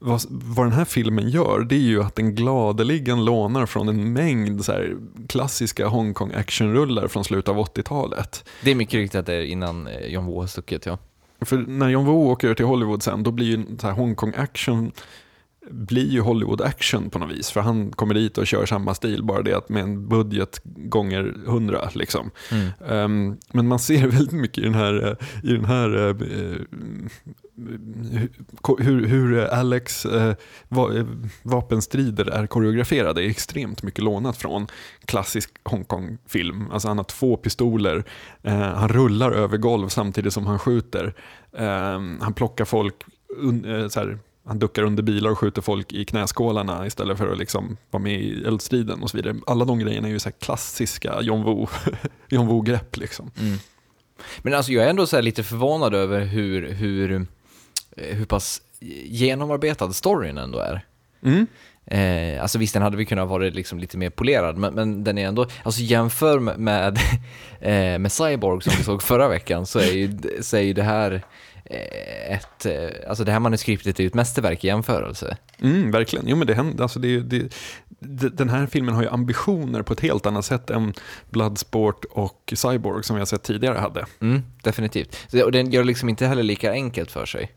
vad, 0.00 0.22
vad 0.30 0.66
den 0.66 0.72
här 0.72 0.84
filmen 0.84 1.30
gör, 1.30 1.60
det 1.60 1.74
är 1.74 1.80
ju 1.80 2.02
att 2.02 2.16
den 2.16 2.34
gladeligen 2.34 3.24
lånar 3.24 3.66
från 3.66 3.88
en 3.88 4.12
mängd 4.12 4.64
så 4.64 4.72
här, 4.72 4.96
klassiska 5.28 5.86
Hongkong 5.86 6.32
actionrullar 6.32 7.08
från 7.08 7.24
slutet 7.24 7.48
av 7.48 7.56
80-talet. 7.56 8.44
Det 8.62 8.70
är 8.70 8.74
mycket 8.74 8.94
riktigt 8.94 9.18
att 9.18 9.26
det 9.26 9.34
är 9.34 9.42
innan 9.42 9.86
eh, 9.86 10.06
John 10.06 10.26
Woo 10.26 10.40
har 10.40 10.46
stuckit, 10.46 10.86
ja. 10.86 10.98
För 11.40 11.56
när 11.56 11.88
John 11.88 12.04
Woo 12.06 12.30
åker 12.30 12.54
till 12.54 12.64
Hollywood 12.64 13.02
sen, 13.02 13.22
då 13.22 13.30
blir 13.30 13.46
ju 13.46 13.90
Hongkong 13.90 14.32
action 14.36 14.92
blir 15.70 16.10
ju 16.10 16.20
Hollywood 16.20 16.60
action 16.60 17.10
på 17.10 17.18
något 17.18 17.30
vis. 17.30 17.50
För 17.50 17.60
han 17.60 17.90
kommer 17.90 18.14
dit 18.14 18.38
och 18.38 18.46
kör 18.46 18.66
samma 18.66 18.94
stil, 18.94 19.24
bara 19.24 19.42
det 19.42 19.54
att 19.54 19.68
med 19.68 19.82
en 19.82 20.08
budget 20.08 20.60
gånger 20.64 21.34
hundra. 21.46 21.90
Liksom. 21.94 22.30
Mm. 22.52 22.68
Ehm, 22.88 23.38
men 23.52 23.68
man 23.68 23.78
ser 23.78 24.06
väldigt 24.08 24.32
mycket 24.32 24.58
i 24.58 24.60
den 24.60 24.74
här, 24.74 25.06
eh, 25.06 25.50
i 25.50 25.52
den 25.52 25.64
här 25.64 26.08
eh, 26.08 26.16
hur, 28.78 29.06
hur 29.06 29.38
Alex 29.38 30.06
eh, 30.06 30.34
va, 30.68 30.88
vapenstrider 31.42 32.30
är 32.30 32.46
koreograferade 32.46 33.24
är 33.24 33.28
extremt 33.28 33.82
mycket 33.82 34.04
lånat 34.04 34.36
från 34.36 34.66
klassisk 35.04 35.50
Hongkong-film. 35.64 36.70
Alltså 36.72 36.88
han 36.88 36.96
har 36.96 37.04
två 37.04 37.36
pistoler, 37.36 38.04
han 38.74 38.88
rullar 38.88 39.32
över 39.32 39.56
golv 39.56 39.88
samtidigt 39.88 40.32
som 40.32 40.46
han 40.46 40.58
skjuter. 40.58 41.14
Ehm, 41.56 42.18
han 42.20 42.34
plockar 42.34 42.64
folk, 42.64 42.94
un, 43.36 43.90
så 43.90 44.00
här, 44.00 44.18
han 44.48 44.58
duckar 44.58 44.82
under 44.82 45.02
bilar 45.02 45.30
och 45.30 45.38
skjuter 45.38 45.62
folk 45.62 45.92
i 45.92 46.04
knäskålarna 46.04 46.86
istället 46.86 47.18
för 47.18 47.32
att 47.32 47.38
liksom 47.38 47.76
vara 47.90 48.02
med 48.02 48.20
i 48.20 48.44
eldstriden 48.44 49.02
och 49.02 49.10
så 49.10 49.16
vidare. 49.16 49.36
Alla 49.46 49.64
de 49.64 49.78
grejerna 49.78 50.08
är 50.08 50.12
ju 50.12 50.18
så 50.18 50.30
klassiska 50.32 51.20
John 51.22 51.42
Woo, 51.42 51.68
Woo-grepp. 52.30 52.96
Liksom. 52.96 53.30
Mm. 53.40 53.58
Men 54.38 54.54
alltså 54.54 54.72
jag 54.72 54.84
är 54.84 54.90
ändå 54.90 55.06
så 55.06 55.20
lite 55.20 55.42
förvånad 55.42 55.94
över 55.94 56.20
hur, 56.20 56.68
hur, 56.72 57.26
eh, 57.96 58.16
hur 58.16 58.24
pass 58.24 58.62
genomarbetad 59.04 59.92
storyn 59.92 60.38
ändå 60.38 60.58
är. 60.58 60.84
Mm. 61.22 61.46
Eh, 61.86 62.42
alltså 62.42 62.58
visst, 62.58 62.74
den 62.74 62.82
hade 62.82 62.96
vi 62.96 63.06
kunnat 63.06 63.28
vara 63.28 63.42
liksom 63.42 63.78
lite 63.78 63.98
mer 63.98 64.10
polerad, 64.10 64.56
men, 64.56 64.74
men 64.74 65.04
den 65.04 65.18
är 65.18 65.28
ändå, 65.28 65.46
alltså 65.62 65.80
jämför 65.80 66.38
med, 66.38 66.58
med, 66.58 66.98
eh, 67.60 67.98
med 67.98 68.12
Cyborg 68.12 68.62
som 68.62 68.72
vi 68.78 68.84
såg 68.84 69.02
förra 69.02 69.28
veckan 69.28 69.66
så 69.66 69.78
är 69.78 69.92
ju, 69.92 70.18
så 70.40 70.56
är 70.56 70.60
ju 70.60 70.72
det 70.72 70.82
här 70.82 71.22
ett, 71.70 72.66
eh, 72.66 73.08
alltså 73.08 73.24
det 73.24 73.32
här 73.32 73.40
manuskriptet 73.40 73.98
är 73.98 74.02
ju 74.02 74.06
ett 74.06 74.14
mästerverk 74.14 74.64
i 74.64 74.66
jämförelse. 74.66 75.36
Mm, 75.62 75.90
verkligen. 75.90 76.28
Jo, 76.28 76.36
men 76.36 76.46
det 76.46 76.54
händer, 76.54 76.82
alltså 76.82 76.98
det, 76.98 77.20
det, 77.20 77.54
det, 77.88 78.28
den 78.28 78.48
här 78.48 78.66
filmen 78.66 78.94
har 78.94 79.02
ju 79.02 79.08
ambitioner 79.08 79.82
på 79.82 79.92
ett 79.92 80.00
helt 80.00 80.26
annat 80.26 80.44
sätt 80.44 80.70
än 80.70 80.94
Bloodsport 81.30 82.04
och 82.04 82.52
Cyborg 82.56 83.04
som 83.04 83.16
vi 83.16 83.20
har 83.20 83.26
sett 83.26 83.42
tidigare 83.42 83.78
hade. 83.78 84.06
Mm, 84.20 84.42
definitivt. 84.62 85.16
Och 85.44 85.52
den 85.52 85.70
gör 85.70 85.84
liksom 85.84 86.08
inte 86.08 86.26
heller 86.26 86.42
lika 86.42 86.72
enkelt 86.72 87.10
för 87.10 87.26
sig. 87.26 87.52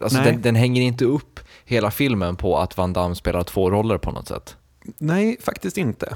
Alltså 0.00 0.18
den, 0.18 0.42
den 0.42 0.54
hänger 0.54 0.82
inte 0.82 1.04
upp 1.04 1.40
hela 1.64 1.90
filmen 1.90 2.36
på 2.36 2.58
att 2.58 2.76
Van 2.76 2.92
Damme 2.92 3.14
spelar 3.14 3.42
två 3.42 3.70
roller 3.70 3.98
på 3.98 4.12
något 4.12 4.28
sätt. 4.28 4.56
Nej, 4.98 5.36
faktiskt 5.40 5.78
inte. 5.78 6.14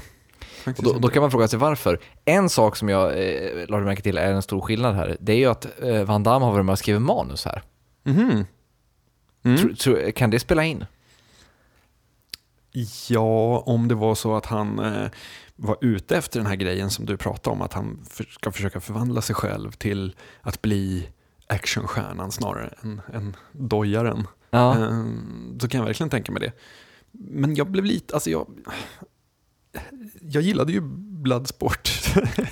Och 0.67 0.83
då, 0.83 0.99
då 0.99 1.07
kan 1.07 1.21
man 1.21 1.31
fråga 1.31 1.47
sig 1.47 1.59
varför. 1.59 1.99
En 2.25 2.49
sak 2.49 2.75
som 2.75 2.89
jag 2.89 3.07
eh, 3.09 3.67
lade 3.67 3.85
märke 3.85 4.01
till 4.01 4.17
är 4.17 4.31
en 4.33 4.41
stor 4.41 4.61
skillnad 4.61 4.95
här. 4.95 5.17
Det 5.19 5.31
är 5.33 5.37
ju 5.37 5.45
att 5.45 5.81
eh, 5.81 6.03
Van 6.03 6.23
Damme 6.23 6.45
har 6.45 6.51
varit 6.51 6.65
med 6.65 6.73
och 6.73 6.79
skrivit 6.79 7.01
manus 7.01 7.45
här. 7.45 7.63
Mhm. 8.03 8.45
Mm. 9.43 9.57
Tro, 9.57 9.75
tro, 9.75 10.11
kan 10.15 10.29
det 10.29 10.39
spela 10.39 10.63
in? 10.63 10.85
Ja, 13.09 13.59
om 13.65 13.87
det 13.87 13.95
var 13.95 14.15
så 14.15 14.35
att 14.35 14.45
han 14.45 14.79
eh, 14.79 15.09
var 15.55 15.77
ute 15.81 16.17
efter 16.17 16.39
den 16.39 16.47
här 16.47 16.55
grejen 16.55 16.89
som 16.89 17.05
du 17.05 17.17
pratade 17.17 17.53
om, 17.55 17.61
att 17.61 17.73
han 17.73 17.99
för, 18.09 18.23
ska 18.23 18.51
försöka 18.51 18.79
förvandla 18.79 19.21
sig 19.21 19.35
själv 19.35 19.71
till 19.71 20.15
att 20.41 20.61
bli 20.61 21.09
actionstjärnan 21.47 22.31
snarare 22.31 22.73
än, 22.81 23.01
än 23.13 23.35
dojaren. 23.51 24.27
Ja. 24.49 24.71
Eh, 24.71 25.03
så 25.59 25.67
kan 25.67 25.79
jag 25.79 25.85
verkligen 25.85 26.09
tänka 26.09 26.31
mig 26.31 26.41
det. 26.41 26.51
Men 27.11 27.55
jag 27.55 27.71
blev 27.71 27.85
lite, 27.85 28.13
alltså 28.13 28.29
jag, 28.29 28.47
jag 30.21 30.43
gillade 30.43 30.71
ju 30.71 30.81
Bloodsport. 30.81 31.91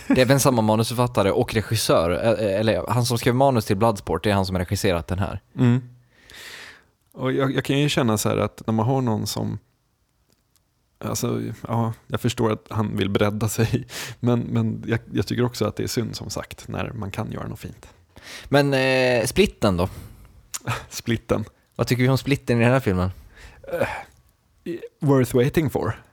Det 0.08 0.18
är 0.18 0.22
även 0.22 0.40
samma 0.40 0.62
manusförfattare 0.62 1.32
och 1.32 1.54
regissör, 1.54 2.10
eller 2.40 2.86
han 2.88 3.06
som 3.06 3.18
skrev 3.18 3.36
manus 3.36 3.66
till 3.66 3.78
Bloodsport, 3.78 4.24
det 4.24 4.30
är 4.30 4.34
han 4.34 4.46
som 4.46 4.56
har 4.56 4.60
regisserat 4.60 5.08
den 5.08 5.20
här. 5.20 5.40
Mm. 5.58 5.82
Och 7.14 7.32
jag, 7.32 7.56
jag 7.56 7.66
kan 7.66 7.80
ju 7.80 7.90
känna 7.90 8.18
så 8.18 8.30
här 8.30 8.38
att 8.38 8.68
när 8.68 8.74
man 8.74 8.86
har 8.86 9.02
någon 9.02 9.28
som 9.28 9.60
Alltså, 10.98 11.42
ja, 11.68 11.94
jag 12.08 12.22
förstår 12.22 12.52
att 12.52 12.66
han 12.70 12.98
vill 12.98 13.10
bredda 13.10 13.50
sig, 13.50 13.88
men, 14.20 14.40
men 14.40 14.84
jag, 14.88 15.00
jag 15.14 15.28
tycker 15.28 15.46
också 15.46 15.66
att 15.66 15.76
det 15.76 15.84
är 15.84 15.88
synd 15.88 16.16
som 16.16 16.30
sagt 16.30 16.68
när 16.68 16.92
man 16.94 17.12
kan 17.12 17.32
göra 17.32 17.48
något 17.48 17.60
fint. 17.60 17.88
Men 18.46 18.74
eh, 18.74 19.26
splitten 19.26 19.78
då? 19.78 19.90
Splitten. 20.90 21.46
Vad 21.76 21.88
tycker 21.88 22.04
vi 22.04 22.10
om 22.10 22.18
splitten 22.18 22.58
i 22.58 22.64
den 22.64 22.72
här 22.74 22.80
filmen? 22.80 23.10
Worth 25.00 25.36
waiting 25.36 25.70
for. 25.70 26.05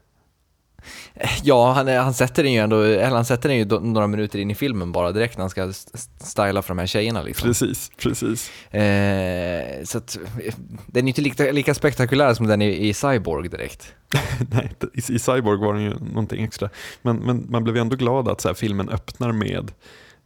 Ja, 1.42 1.72
han, 1.72 1.88
han 1.88 2.14
sätter 2.14 2.42
den 2.42 2.52
ju 2.52 2.58
ändå, 2.58 2.80
eller 2.80 3.16
han 3.16 3.24
sätter 3.24 3.48
den 3.48 3.58
ju 3.58 3.64
några 3.64 4.06
minuter 4.06 4.38
in 4.38 4.50
i 4.50 4.54
filmen 4.54 4.92
bara 4.92 5.12
direkt 5.12 5.36
när 5.36 5.42
han 5.42 5.50
ska 5.50 5.62
st- 5.68 5.98
styla 6.20 6.62
för 6.62 6.68
de 6.68 6.78
här 6.78 6.86
tjejerna 6.86 7.22
liksom. 7.22 7.48
Precis, 7.48 7.90
precis. 7.98 8.50
Eh, 8.74 9.84
så 9.84 9.98
att, 9.98 10.18
eh, 10.44 10.54
den 10.86 11.04
är 11.04 11.08
inte 11.08 11.20
lika, 11.20 11.52
lika 11.52 11.74
spektakulär 11.74 12.34
som 12.34 12.46
den 12.46 12.62
i, 12.62 12.88
i 12.88 12.94
Cyborg 12.94 13.48
direkt. 13.48 13.94
Nej, 14.50 14.72
i, 14.94 14.98
i 15.14 15.18
Cyborg 15.18 15.58
var 15.58 15.74
den 15.74 15.82
ju 15.82 15.90
någonting 15.90 16.44
extra. 16.44 16.68
Men, 17.02 17.16
men 17.16 17.46
man 17.50 17.64
blev 17.64 17.76
ju 17.76 17.80
ändå 17.80 17.96
glad 17.96 18.28
att 18.28 18.40
så 18.40 18.48
här, 18.48 18.54
filmen 18.54 18.88
öppnar 18.88 19.32
med, 19.32 19.72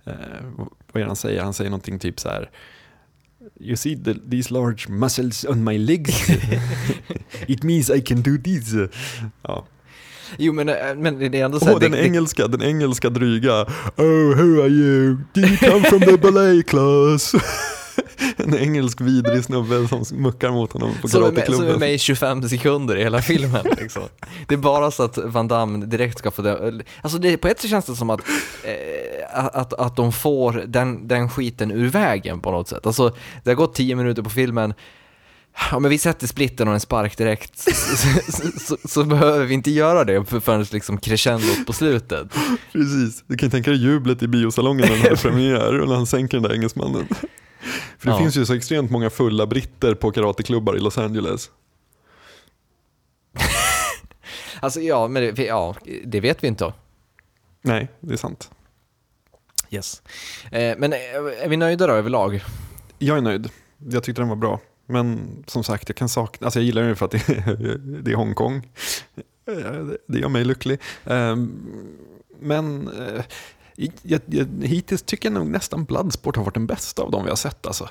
eh, 0.07 0.13
vad 0.93 1.03
är 1.03 1.07
han 1.07 1.17
säger? 1.17 1.43
Han 1.43 1.55
säger 1.55 1.71
någonting 1.71 1.99
typ 1.99 2.21
så 2.21 2.29
här, 2.29 2.51
You 3.61 3.77
see 3.77 3.97
the, 3.97 4.15
these 4.31 4.53
large 4.55 4.89
muscles 4.89 5.45
on 5.45 5.65
my 5.65 5.79
legs? 5.79 6.29
It 7.47 7.63
means 7.63 7.91
I 7.91 8.01
can 8.01 8.23
do 8.23 8.37
this. 8.45 8.73
Ja. 9.43 9.67
Jo, 10.39 10.53
men, 10.53 10.69
eh, 10.69 10.75
men 10.97 11.19
det 11.19 11.41
är 11.41 11.45
ändå 11.45 11.61
så 11.61 11.65
här, 11.65 11.81
den 11.81 11.91
det, 11.91 11.97
det, 11.99 12.05
engelska, 12.05 12.47
den 12.47 12.63
engelska 12.63 13.11
dryga. 13.11 13.63
Oh, 13.97 14.37
who 14.37 14.63
are 14.63 14.69
you? 14.69 15.17
Do 15.33 15.41
you 15.41 15.57
come 15.57 15.85
from 15.85 16.01
the 16.01 16.17
ballet 16.17 16.67
class? 16.67 17.35
en 18.37 18.55
engelsk 18.55 19.01
vidrig 19.01 19.45
snubbe 19.45 19.89
som 19.89 20.05
muckar 20.23 20.51
mot 20.51 20.73
honom 20.73 20.91
på 20.91 20.97
med, 21.03 21.11
som 21.11 21.23
är 21.23 21.31
karateklubben. 21.31 21.81
med 21.81 21.95
i 21.95 21.99
25 21.99 22.49
sekunder 22.49 22.97
i 22.97 23.03
hela 23.03 23.23
filmen. 23.23 23.67
Liksom. 23.79 24.03
Det 24.47 24.55
är 24.55 24.59
bara 24.59 24.91
så 24.91 25.03
att 25.03 25.19
Van 25.19 25.49
Damme 25.49 25.87
direkt 25.87 26.19
ska 26.19 26.31
få 26.31 26.43
det. 26.43 26.83
Alltså 27.03 27.19
det, 27.19 27.37
på 27.37 27.49
ett 27.49 27.61
sätt 27.61 27.71
känns 27.71 27.85
det 27.85 27.97
som 27.97 28.11
att, 28.11 28.21
eh, 28.65 29.45
att, 29.53 29.73
att 29.73 29.97
de 29.97 30.13
får 30.13 30.65
den, 30.67 31.09
den 31.09 31.31
skiten 31.31 31.71
ur 31.71 31.89
vägen 31.89 32.41
på 32.41 32.51
något 32.51 32.69
sätt. 32.69 32.87
Alltså, 32.87 33.15
det 33.45 33.51
har 33.51 33.55
gått 33.55 33.75
10 33.75 33.97
minuter 33.97 34.23
på 34.23 34.31
filmen, 34.31 34.75
Ja, 35.71 35.79
men 35.79 35.91
vi 35.91 35.99
sätter 35.99 36.27
splitten 36.27 36.69
och 36.69 36.75
en 36.75 36.81
spark 36.81 37.17
direkt, 37.17 37.59
så, 37.59 37.71
så, 38.33 38.49
så, 38.61 38.77
så 38.89 39.05
behöver 39.05 39.45
vi 39.45 39.55
inte 39.55 39.71
göra 39.71 40.05
det 40.05 40.25
för- 40.25 40.41
förrän 40.41 40.63
liksom 40.63 40.99
crescendot 40.99 41.67
på 41.67 41.73
slutet. 41.73 42.29
Precis, 42.73 43.25
du 43.27 43.37
kan 43.37 43.51
tänka 43.51 43.71
dig 43.71 43.81
jublet 43.83 44.23
i 44.23 44.29
biosalongen 44.29 44.81
när 44.81 44.89
han 44.97 44.99
hade 45.01 45.17
premiär 45.23 45.81
och 45.81 45.89
när 45.89 45.95
han 45.97 46.07
sänker 46.07 46.37
den 46.37 46.43
där 46.43 46.55
engelsmannen. 46.55 47.09
För 47.99 48.07
det 48.07 48.11
Ja. 48.11 48.19
finns 48.19 48.37
ju 48.37 48.47
så 48.47 48.55
extremt 48.55 48.91
många 48.91 49.11
fulla 49.11 49.47
britter 49.47 49.95
på 49.95 50.11
karateklubbar 50.11 50.77
i 50.77 50.81
Los 50.81 50.99
Angeles. 50.99 51.51
Alltså 54.61 54.81
ja, 54.81 55.09
men 55.09 55.35
det, 55.35 55.45
ja, 55.45 55.75
det 56.05 56.21
vet 56.21 56.45
vi 56.45 56.49
inte. 56.49 56.73
Nej, 57.63 57.89
det 58.01 58.13
är 58.13 58.17
sant. 58.17 58.51
Yes. 59.71 60.03
Eh, 60.51 60.75
men 60.79 60.93
eh, 60.93 60.99
är 61.43 61.49
vi 61.49 61.57
nöjda 61.57 61.87
då 61.87 61.93
överlag? 61.93 62.45
Jag 62.99 63.17
är 63.19 63.23
nöjd. 63.23 63.49
Jag 63.91 64.03
tyckte 64.03 64.23
den 64.23 64.29
var 64.29 64.37
bra. 64.37 64.61
Men 64.87 65.29
som 65.47 65.65
sagt, 65.65 65.89
jag 65.89 65.97
kan 65.97 66.09
sakna, 66.09 66.47
alltså 66.47 66.59
jag 66.59 66.65
gillar 66.65 66.83
det 66.83 66.97
för 66.97 67.05
att 67.05 67.11
det 67.11 67.29
är, 67.29 67.79
det 68.03 68.13
är 68.13 68.17
Hongkong. 68.17 68.69
Eh, 69.49 69.87
det 70.07 70.19
gör 70.19 70.29
mig 70.29 70.45
lycklig. 70.45 70.81
Ehm, 71.05 71.53
men 72.41 72.89
eh, 72.89 73.25
jag, 74.03 74.21
jag, 74.27 74.47
hittills 74.63 75.03
tycker 75.03 75.29
jag 75.29 75.35
nog 75.35 75.47
nästan 75.47 75.85
Bloodsport 75.85 76.37
har 76.37 76.45
varit 76.45 76.55
den 76.55 76.67
bästa 76.67 77.03
av 77.03 77.11
de 77.11 77.25
vi 77.25 77.29
har 77.29 77.37
sett 77.37 77.67
alltså. 77.67 77.89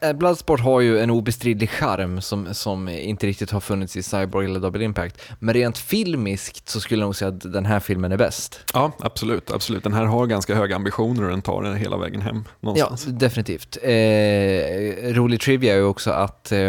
Eh, 0.00 0.12
Bloodsport 0.12 0.60
har 0.60 0.80
ju 0.80 0.98
en 0.98 1.10
obestridlig 1.10 1.70
charm 1.70 2.20
som, 2.20 2.54
som 2.54 2.88
inte 2.88 3.26
riktigt 3.26 3.50
har 3.50 3.60
funnits 3.60 3.96
i 3.96 4.02
Cyborg 4.02 4.46
eller 4.46 4.60
Double 4.60 4.84
Impact. 4.84 5.20
Men 5.38 5.54
rent 5.54 5.78
filmiskt 5.78 6.68
så 6.68 6.80
skulle 6.80 7.00
jag 7.02 7.06
nog 7.06 7.16
säga 7.16 7.28
att 7.28 7.52
den 7.52 7.66
här 7.66 7.80
filmen 7.80 8.12
är 8.12 8.16
bäst. 8.16 8.60
Ja, 8.74 8.92
absolut. 8.98 9.50
absolut. 9.50 9.84
Den 9.84 9.92
här 9.92 10.04
har 10.04 10.26
ganska 10.26 10.54
höga 10.54 10.76
ambitioner 10.76 11.22
och 11.22 11.30
den 11.30 11.42
tar 11.42 11.62
den 11.62 11.76
hela 11.76 11.96
vägen 11.96 12.20
hem 12.20 12.44
Ja, 12.46 12.52
någonstans. 12.60 13.04
definitivt. 13.04 13.78
Eh, 13.82 13.90
rolig 15.14 15.40
trivia 15.40 15.72
är 15.72 15.76
ju 15.76 15.84
också 15.84 16.10
att 16.10 16.52
eh, 16.52 16.60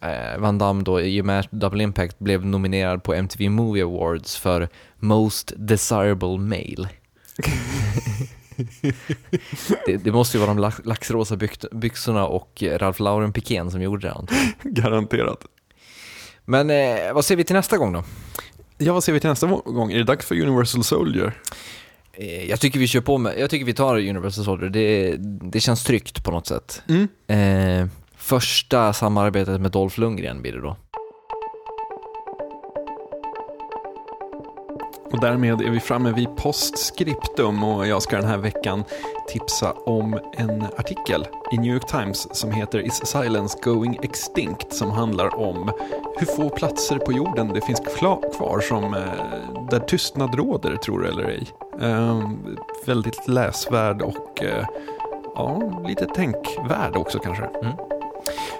eh, 0.00 0.38
Van 0.38 0.58
Damme 0.58 0.82
då 0.82 1.00
i 1.00 1.20
och 1.20 1.24
med 1.26 1.46
Double 1.50 1.82
Impact 1.82 2.18
blev 2.18 2.46
nominerad 2.46 3.02
på 3.02 3.14
MTV 3.14 3.48
Movie 3.50 3.84
Awards 3.84 4.36
för 4.36 4.68
Most 4.98 5.52
Desirable 5.56 6.38
Male. 6.38 6.88
det, 9.86 9.96
det 9.96 10.12
måste 10.12 10.36
ju 10.36 10.40
vara 10.40 10.54
de 10.54 10.58
lax, 10.58 10.80
laxrosa 10.84 11.36
byx- 11.36 11.74
byxorna 11.74 12.26
och 12.26 12.62
eh, 12.62 12.78
Ralph 12.78 13.02
Lauren 13.02 13.32
Piken 13.32 13.70
som 13.70 13.82
gjorde 13.82 14.08
det. 14.08 14.26
Garanterat. 14.62 15.44
Men 16.44 16.70
eh, 16.70 17.12
vad 17.14 17.24
ser 17.24 17.36
vi 17.36 17.44
till 17.44 17.56
nästa 17.56 17.78
gång 17.78 17.92
då? 17.92 18.04
Ja, 18.78 18.92
vad 18.92 19.04
ser 19.04 19.12
vi 19.12 19.20
till 19.20 19.30
nästa 19.30 19.46
gång? 19.46 19.92
Är 19.92 19.98
det 19.98 20.04
dags 20.04 20.26
för 20.26 20.40
Universal 20.40 20.84
Soldier? 20.84 21.32
Eh, 22.12 22.50
jag 22.50 22.60
tycker 22.60 22.78
vi 22.78 22.86
kör 22.86 23.00
på 23.00 23.18
med, 23.18 23.38
jag 23.38 23.50
tycker 23.50 23.66
vi 23.66 23.74
tar 23.74 23.96
Universal 23.98 24.44
Soldier, 24.44 24.70
det, 24.70 25.16
det 25.50 25.60
känns 25.60 25.84
tryggt 25.84 26.24
på 26.24 26.30
något 26.30 26.46
sätt. 26.46 26.82
Mm. 26.88 27.08
Eh, 27.26 27.88
första 28.16 28.92
samarbetet 28.92 29.60
med 29.60 29.70
Dolph 29.70 30.00
Lundgren 30.00 30.42
blir 30.42 30.52
det 30.52 30.60
då. 30.60 30.76
Och 35.12 35.20
därmed 35.20 35.60
är 35.60 35.70
vi 35.70 35.80
framme 35.80 36.12
vid 36.12 36.36
postskriptum 36.36 37.64
och 37.64 37.86
jag 37.86 38.02
ska 38.02 38.16
den 38.16 38.28
här 38.28 38.38
veckan 38.38 38.84
tipsa 39.28 39.72
om 39.72 40.18
en 40.36 40.64
artikel 40.76 41.26
i 41.52 41.56
New 41.56 41.72
York 41.72 41.86
Times 41.86 42.28
som 42.36 42.52
heter 42.52 42.86
Is 42.86 43.06
Silence 43.06 43.58
Going 43.62 43.98
Extinct 44.02 44.72
som 44.72 44.90
handlar 44.90 45.40
om 45.40 45.72
hur 46.18 46.26
få 46.26 46.48
platser 46.48 46.98
på 46.98 47.12
jorden 47.12 47.48
det 47.48 47.60
finns 47.60 47.80
kvar 47.80 48.60
som 48.60 48.94
eh, 48.94 49.00
där 49.70 49.80
tystnad 49.80 50.34
råder, 50.34 50.76
tror 50.76 51.00
du 51.00 51.08
eller 51.08 51.24
ej. 51.24 51.46
Ehm, 51.80 52.56
väldigt 52.86 53.28
läsvärd 53.28 54.02
och 54.02 54.42
eh, 54.44 54.66
ja, 55.34 55.82
lite 55.86 56.06
tänkvärd 56.06 56.96
också 56.96 57.18
kanske. 57.18 57.44
Mm. 57.44 57.72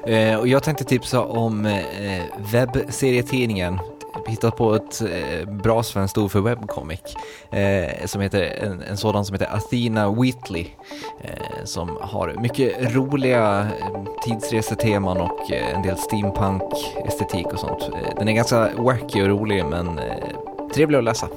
Eh, 0.04 0.38
och 0.38 0.48
jag 0.48 0.62
tänkte 0.62 0.84
tipsa 0.84 1.20
om 1.20 1.66
eh, 1.66 2.22
webbserietidningen 2.52 3.78
hittat 4.26 4.56
på 4.56 4.74
ett 4.74 5.00
eh, 5.00 5.48
bra 5.48 5.82
svenskt 5.82 6.18
ord 6.18 6.30
för 6.30 6.40
webcomic 6.40 7.00
eh, 7.50 8.06
som 8.06 8.20
heter 8.20 8.42
en, 8.42 8.82
en 8.82 8.96
sådan 8.96 9.24
som 9.24 9.34
heter 9.34 9.56
Athena 9.56 10.10
Wheatley 10.10 10.66
eh, 11.20 11.64
som 11.64 11.98
har 12.00 12.34
mycket 12.40 12.94
roliga 12.94 13.68
eh, 13.80 14.04
tidsreseteman 14.24 15.16
och 15.16 15.52
eh, 15.52 15.74
en 15.74 15.82
del 15.82 15.96
steampunk-estetik 15.96 17.46
och 17.46 17.58
sånt. 17.58 17.90
Den 18.18 18.28
är 18.28 18.32
ganska 18.32 18.70
wacky 18.76 19.22
och 19.22 19.28
rolig 19.28 19.64
men 19.64 19.98
eh, 19.98 20.14
trevlig 20.74 20.98
att 20.98 21.04
läsa. 21.04 21.28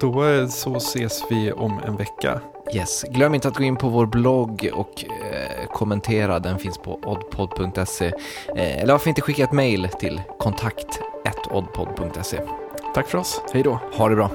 Då 0.00 0.48
så 0.48 0.76
ses 0.76 1.24
vi 1.30 1.52
om 1.52 1.80
en 1.86 1.96
vecka. 1.96 2.40
Yes. 2.72 3.04
Glöm 3.08 3.34
inte 3.34 3.48
att 3.48 3.56
gå 3.56 3.64
in 3.64 3.76
på 3.76 3.88
vår 3.88 4.06
blogg 4.06 4.70
och 4.74 5.04
eh, 5.04 5.66
kommentera. 5.72 6.38
Den 6.38 6.58
finns 6.58 6.78
på 6.78 6.98
oddpod.se. 7.02 8.06
Eh, 8.56 8.78
eller 8.82 8.92
varför 8.92 9.08
inte 9.08 9.22
skicka 9.22 9.44
ett 9.44 9.52
mail 9.52 9.88
till 9.98 10.22
kontakt 10.38 11.00
oddpod.se. 11.54 12.40
Tack 12.94 13.08
för 13.08 13.18
oss, 13.18 13.40
hej 13.52 13.62
då! 13.62 13.78
Ha 13.92 14.08
det 14.08 14.16
bra. 14.16 14.30